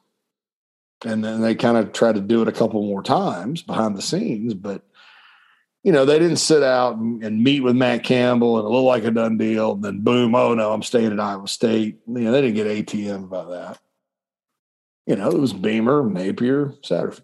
And 1.04 1.24
then 1.24 1.42
they 1.42 1.56
kind 1.56 1.78
of 1.78 1.94
tried 1.94 2.16
to 2.16 2.22
do 2.22 2.42
it 2.42 2.48
a 2.48 2.54
couple 2.54 2.82
more 2.82 3.04
times 3.04 3.62
behind 3.62 3.96
the 3.96 4.02
scenes, 4.02 4.54
but 4.54 4.84
you 5.84 5.92
know, 5.92 6.04
they 6.04 6.18
didn't 6.18 6.38
sit 6.38 6.64
out 6.64 6.96
and, 6.96 7.24
and, 7.24 7.44
meet 7.44 7.60
with 7.60 7.76
Matt 7.76 8.04
Campbell 8.04 8.58
and 8.58 8.66
it 8.66 8.72
looked 8.72 8.88
like 8.88 9.04
a 9.04 9.12
done 9.12 9.38
deal. 9.38 9.74
And 9.74 9.84
then 9.84 10.00
boom, 10.00 10.34
oh 10.34 10.56
no, 10.56 10.74
I'm 10.74 10.82
staying 10.82 11.12
at 11.12 11.20
Iowa 11.20 11.48
State. 11.48 12.00
You 12.08 12.22
know, 12.22 12.32
they 12.32 12.42
didn't 12.42 12.56
get 12.56 12.88
ATM 12.88 13.30
by 13.30 13.46
that. 13.46 13.80
You 15.06 15.16
know, 15.16 15.30
it 15.30 15.38
was 15.38 15.54
Beamer, 15.54 16.04
Napier, 16.10 16.74
Satterfield. 16.82 17.22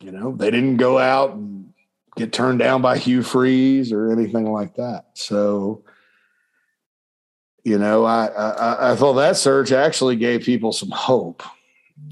You 0.00 0.12
know, 0.12 0.36
they 0.36 0.52
didn't 0.52 0.76
go 0.76 0.96
out 0.96 1.32
and 1.32 1.72
get 2.16 2.32
turned 2.32 2.60
down 2.60 2.82
by 2.82 2.98
Hugh 2.98 3.24
Freeze 3.24 3.90
or 3.90 4.12
anything 4.12 4.50
like 4.50 4.76
that. 4.76 5.06
So 5.14 5.82
you 7.64 7.78
know, 7.78 8.04
I, 8.04 8.26
I, 8.26 8.92
I 8.92 8.96
thought 8.96 9.14
that 9.14 9.36
search 9.36 9.72
actually 9.72 10.16
gave 10.16 10.42
people 10.42 10.72
some 10.72 10.90
hope, 10.90 11.42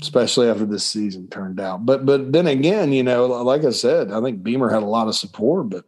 especially 0.00 0.48
after 0.48 0.66
this 0.66 0.84
season 0.84 1.28
turned 1.28 1.60
out. 1.60 1.86
But 1.86 2.04
but 2.04 2.32
then 2.32 2.46
again, 2.46 2.92
you 2.92 3.02
know, 3.02 3.26
like 3.26 3.64
I 3.64 3.70
said, 3.70 4.12
I 4.12 4.20
think 4.20 4.42
Beamer 4.42 4.68
had 4.68 4.82
a 4.82 4.86
lot 4.86 5.08
of 5.08 5.14
support, 5.14 5.70
but 5.70 5.84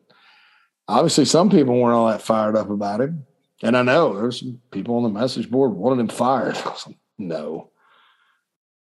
obviously 0.88 1.24
some 1.24 1.50
people 1.50 1.78
weren't 1.78 1.94
all 1.94 2.08
that 2.08 2.22
fired 2.22 2.56
up 2.56 2.70
about 2.70 3.00
him. 3.00 3.26
And 3.62 3.76
I 3.76 3.82
know 3.82 4.14
there's 4.14 4.40
some 4.40 4.60
people 4.70 4.96
on 4.96 5.02
the 5.02 5.20
message 5.20 5.50
board 5.50 5.72
wanted 5.72 6.00
him 6.00 6.08
fired. 6.08 6.56
no. 7.18 7.70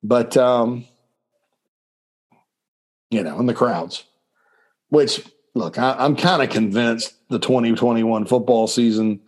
But 0.03 0.37
um, 0.37 0.85
you 3.11 3.23
know, 3.23 3.39
in 3.41 3.47
the 3.47 3.55
crowds. 3.55 4.05
Which 4.91 5.23
look, 5.55 5.79
I, 5.79 5.97
I'm 5.99 6.17
kind 6.17 6.43
of 6.43 6.51
convinced 6.51 7.15
the 7.31 7.39
2021 7.39 8.27
football 8.27 8.67
season– 8.67 9.21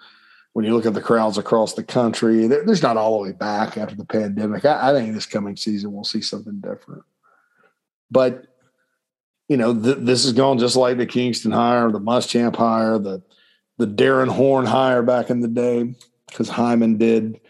when 0.53 0.65
you 0.65 0.75
look 0.75 0.87
at 0.87 0.95
the 0.95 1.01
crowds 1.01 1.39
across 1.39 1.75
the 1.75 1.85
country, 1.85 2.47
there's 2.47 2.83
not 2.83 2.97
all 2.97 3.19
the 3.19 3.31
way 3.31 3.33
back 3.33 3.79
after 3.79 3.95
the 3.95 4.05
pandemic. 4.05 4.65
I, 4.65 4.91
I 4.91 4.93
think 4.93 5.15
this 5.15 5.27
coming 5.27 5.57
season 5.57 5.93
we'll 5.93 6.05
see 6.05 6.21
something 6.21 6.61
different. 6.61 7.05
But 8.11 8.47
you 9.49 9.57
know, 9.57 9.75
th- 9.75 9.99
this 10.01 10.25
is 10.25 10.33
going 10.33 10.59
just 10.59 10.77
like 10.77 10.97
the 10.97 11.07
Kingston 11.07 11.51
hire, 11.51 11.91
the 11.91 12.01
Muschamp 12.01 12.57
hire, 12.57 12.99
the 12.99 13.23
the 13.79 13.87
Darrin 13.87 14.29
Horn 14.29 14.67
hire 14.67 15.03
back 15.03 15.31
in 15.31 15.41
the 15.41 15.49
day, 15.49 15.95
because 16.29 16.49
Hyman 16.49 16.99
did 16.99 17.41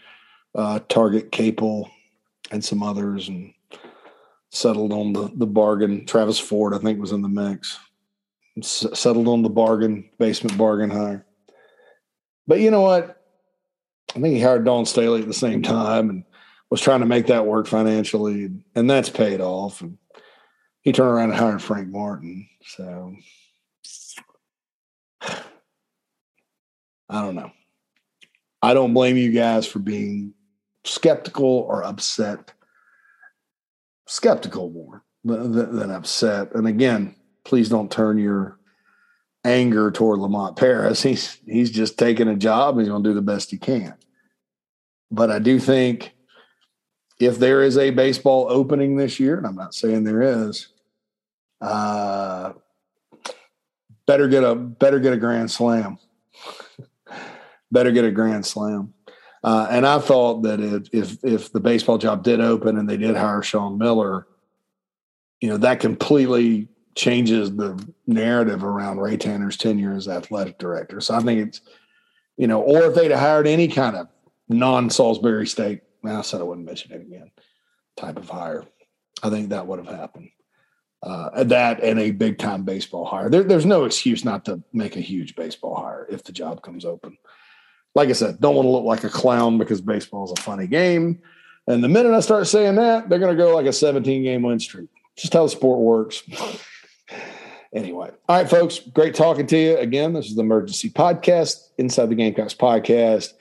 uh, 0.55 0.79
target 0.87 1.31
Capel 1.31 1.89
and 2.51 2.63
some 2.63 2.81
others 2.81 3.27
and 3.27 3.53
settled 4.49 4.93
on 4.93 5.13
the 5.13 5.31
the 5.35 5.47
bargain. 5.47 6.05
Travis 6.05 6.39
Ford, 6.39 6.73
I 6.73 6.77
think, 6.77 6.99
was 6.99 7.11
in 7.11 7.21
the 7.21 7.29
mix. 7.29 7.77
S- 8.57 8.87
settled 8.93 9.27
on 9.27 9.41
the 9.41 9.49
bargain, 9.49 10.09
basement 10.17 10.57
bargain 10.57 10.89
hire. 10.89 11.25
But 12.47 12.59
you 12.59 12.71
know 12.71 12.81
what? 12.81 13.21
I 14.15 14.19
think 14.19 14.35
he 14.35 14.41
hired 14.41 14.65
Dawn 14.65 14.85
Staley 14.85 15.21
at 15.21 15.27
the 15.27 15.33
same 15.33 15.61
time 15.61 16.09
and 16.09 16.23
was 16.69 16.81
trying 16.81 17.01
to 17.01 17.05
make 17.05 17.27
that 17.27 17.45
work 17.45 17.67
financially, 17.67 18.49
and 18.75 18.89
that's 18.89 19.09
paid 19.09 19.41
off. 19.41 19.81
And 19.81 19.97
he 20.81 20.91
turned 20.91 21.11
around 21.11 21.29
and 21.31 21.39
hired 21.39 21.61
Frank 21.61 21.89
Martin. 21.89 22.47
So 22.65 23.15
I 25.21 25.41
don't 27.09 27.35
know. 27.35 27.51
I 28.61 28.73
don't 28.73 28.93
blame 28.93 29.17
you 29.17 29.31
guys 29.31 29.65
for 29.65 29.79
being 29.79 30.33
skeptical 30.83 31.45
or 31.45 31.83
upset. 31.83 32.53
Skeptical 34.07 34.69
more 34.69 35.03
than, 35.23 35.51
than 35.51 35.91
upset. 35.91 36.53
And 36.53 36.67
again, 36.67 37.15
please 37.43 37.69
don't 37.69 37.91
turn 37.91 38.17
your 38.17 38.59
anger 39.43 39.91
toward 39.91 40.19
Lamont 40.19 40.55
Paris. 40.55 41.01
He's 41.01 41.37
he's 41.45 41.71
just 41.71 41.97
taking 41.97 42.27
a 42.27 42.35
job 42.35 42.77
he's 42.77 42.87
going 42.87 43.03
to 43.03 43.09
do 43.09 43.15
the 43.15 43.21
best 43.21 43.51
he 43.51 43.57
can. 43.57 43.95
But 45.09 45.29
I 45.29 45.39
do 45.39 45.59
think 45.59 46.13
if 47.19 47.37
there 47.37 47.61
is 47.61 47.77
a 47.77 47.91
baseball 47.91 48.47
opening 48.49 48.95
this 48.95 49.19
year, 49.19 49.37
and 49.37 49.45
I'm 49.45 49.55
not 49.55 49.73
saying 49.73 50.03
there 50.03 50.21
is, 50.21 50.69
uh, 51.59 52.53
better 54.07 54.27
get 54.27 54.43
a 54.43 54.55
better 54.55 54.99
get 54.99 55.13
a 55.13 55.17
grand 55.17 55.51
slam. 55.51 55.97
better 57.71 57.91
get 57.91 58.05
a 58.05 58.11
grand 58.11 58.45
slam. 58.45 58.93
Uh, 59.43 59.67
and 59.71 59.87
I 59.87 59.99
thought 59.99 60.43
that 60.43 60.59
if, 60.59 60.87
if 60.93 61.23
if 61.23 61.51
the 61.51 61.59
baseball 61.59 61.97
job 61.97 62.23
did 62.23 62.39
open 62.39 62.77
and 62.77 62.87
they 62.87 62.97
did 62.97 63.15
hire 63.15 63.41
Sean 63.41 63.77
Miller, 63.77 64.27
you 65.39 65.49
know 65.49 65.57
that 65.57 65.79
completely 65.79 66.67
changes 66.95 67.55
the 67.55 67.83
narrative 68.07 68.63
around 68.63 68.99
Ray 68.99 69.17
Tanner's 69.17 69.57
tenure 69.57 69.93
as 69.93 70.07
athletic 70.07 70.57
director. 70.57 71.01
So 71.01 71.15
I 71.15 71.21
think 71.21 71.47
it's 71.47 71.61
you 72.37 72.47
know, 72.47 72.61
or 72.61 72.83
if 72.83 72.95
they'd 72.95 73.11
have 73.11 73.19
hired 73.19 73.47
any 73.47 73.67
kind 73.67 73.95
of 73.95 74.07
non 74.49 74.89
Salisbury 74.89 75.45
State, 75.47 75.81
man, 76.01 76.15
I 76.15 76.21
said 76.21 76.41
I 76.41 76.43
wouldn't 76.43 76.65
mention 76.65 76.91
it 76.91 77.01
again, 77.01 77.29
type 77.95 78.17
of 78.17 78.29
hire, 78.29 78.65
I 79.21 79.29
think 79.29 79.49
that 79.49 79.67
would 79.67 79.79
have 79.79 79.95
happened. 79.95 80.29
Uh, 81.03 81.43
that 81.43 81.83
and 81.83 81.99
a 81.99 82.11
big 82.11 82.37
time 82.37 82.63
baseball 82.63 83.05
hire. 83.05 83.29
There, 83.29 83.43
there's 83.43 83.65
no 83.65 83.85
excuse 83.85 84.23
not 84.23 84.45
to 84.45 84.61
make 84.71 84.95
a 84.95 85.01
huge 85.01 85.35
baseball 85.35 85.75
hire 85.75 86.05
if 86.09 86.23
the 86.23 86.31
job 86.31 86.61
comes 86.61 86.85
open. 86.85 87.17
Like 87.95 88.09
I 88.09 88.13
said, 88.13 88.39
don't 88.39 88.55
want 88.55 88.67
to 88.67 88.71
look 88.71 88.85
like 88.85 89.03
a 89.03 89.09
clown 89.09 89.57
because 89.57 89.81
baseball 89.81 90.25
is 90.25 90.31
a 90.31 90.41
funny 90.41 90.67
game. 90.67 91.21
And 91.67 91.83
the 91.83 91.89
minute 91.89 92.13
I 92.13 92.19
start 92.19 92.47
saying 92.47 92.75
that, 92.75 93.09
they're 93.09 93.19
going 93.19 93.35
to 93.35 93.43
go 93.43 93.53
like 93.53 93.65
a 93.65 93.73
17 93.73 94.23
game 94.23 94.43
win 94.43 94.59
streak. 94.59 94.89
Just 95.15 95.33
how 95.33 95.43
the 95.43 95.49
sport 95.49 95.79
works. 95.79 96.23
anyway, 97.73 98.11
all 98.27 98.37
right, 98.37 98.49
folks, 98.49 98.79
great 98.79 99.15
talking 99.15 99.47
to 99.47 99.57
you 99.57 99.77
again. 99.77 100.13
This 100.13 100.27
is 100.27 100.35
the 100.35 100.41
Emergency 100.41 100.89
Podcast, 100.89 101.69
Inside 101.77 102.09
the 102.09 102.15
Gamecocks 102.15 102.53
podcast. 102.53 103.33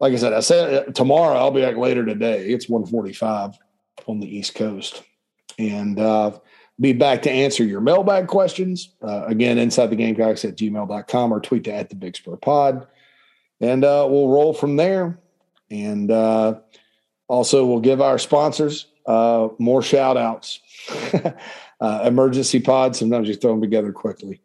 Like 0.00 0.12
I 0.12 0.16
said, 0.16 0.32
I 0.32 0.40
said 0.40 0.94
tomorrow 0.94 1.36
I'll 1.36 1.50
be 1.50 1.62
back 1.62 1.76
later 1.76 2.04
today. 2.04 2.48
It's 2.48 2.68
145 2.68 3.58
on 4.06 4.20
the 4.20 4.36
East 4.36 4.54
Coast. 4.54 5.02
And 5.58 5.98
uh, 5.98 6.38
be 6.80 6.92
back 6.92 7.22
to 7.22 7.30
answer 7.30 7.64
your 7.64 7.80
mailbag 7.80 8.26
questions. 8.26 8.94
Uh, 9.02 9.24
again, 9.26 9.58
inside 9.58 9.90
the 9.90 9.96
gamecocks 9.96 10.44
at 10.44 10.56
gmail.com 10.56 11.32
or 11.32 11.40
tweet 11.40 11.64
to 11.64 11.72
at 11.72 11.90
the 11.90 11.96
Big 11.96 12.16
Spur 12.16 12.36
Pod. 12.36 12.86
And 13.60 13.84
uh, 13.84 14.06
we'll 14.10 14.28
roll 14.28 14.52
from 14.52 14.76
there. 14.76 15.18
And 15.70 16.10
uh, 16.10 16.60
also, 17.28 17.64
we'll 17.64 17.80
give 17.80 18.00
our 18.00 18.18
sponsors 18.18 18.86
uh, 19.06 19.48
more 19.58 19.82
shout 19.82 20.16
outs. 20.16 20.60
Uh, 21.80 22.02
emergency 22.04 22.60
Pod, 22.60 22.96
sometimes 22.96 23.28
you 23.28 23.34
throw 23.34 23.52
them 23.52 23.60
together 23.60 23.92
quickly. 23.92 24.40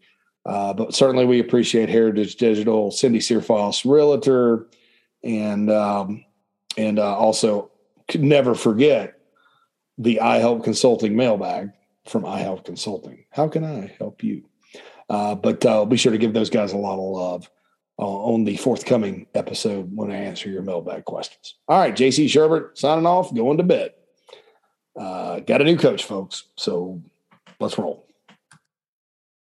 Uh, 0.46 0.74
but 0.74 0.96
certainly, 0.96 1.26
we 1.26 1.40
appreciate 1.40 1.90
Heritage 1.90 2.36
Digital, 2.36 2.92
Cindy 2.92 3.20
Searfoss, 3.20 3.86
Realtor, 3.86 4.68
and 5.24 5.70
um, 5.70 6.26
and 6.78 6.98
also 6.98 7.72
could 8.08 8.24
never 8.24 8.56
forget 8.56 9.20
the 9.98 10.22
I 10.22 10.38
Help 10.38 10.64
Consulting 10.64 11.16
mailbag 11.16 11.72
from 12.06 12.24
iHealth 12.24 12.66
Consulting. 12.66 13.26
How 13.32 13.48
can 13.48 13.64
I 13.64 13.94
help 14.00 14.24
you? 14.24 14.44
Uh, 15.10 15.36
but 15.36 15.66
uh, 15.66 15.86
be 15.86 15.98
sure 15.98 16.12
to 16.12 16.18
give 16.18 16.34
those 16.34 16.50
guys 16.50 16.72
a 16.72 16.78
lot 16.78 17.00
of 17.00 17.12
love 17.12 17.50
uh, 18.00 18.06
on 18.06 18.44
the 18.44 18.58
forthcoming 18.58 19.28
episode 19.34 19.90
when 19.94 20.12
I 20.12 20.16
answer 20.16 20.50
your 20.50 20.62
mailbag 20.62 21.06
questions. 21.06 21.56
All 21.68 21.80
right, 21.80 21.96
JC 21.96 22.26
Sherbert 22.26 22.78
signing 22.78 23.06
off, 23.06 23.34
going 23.34 23.58
to 23.58 23.64
bed. 23.64 23.92
Uh, 24.98 25.40
got 25.40 25.62
a 25.62 25.66
new 25.66 25.78
coach, 25.78 26.04
folks. 26.04 26.46
So 26.56 27.02
let's 27.60 27.78
roll. 27.78 28.09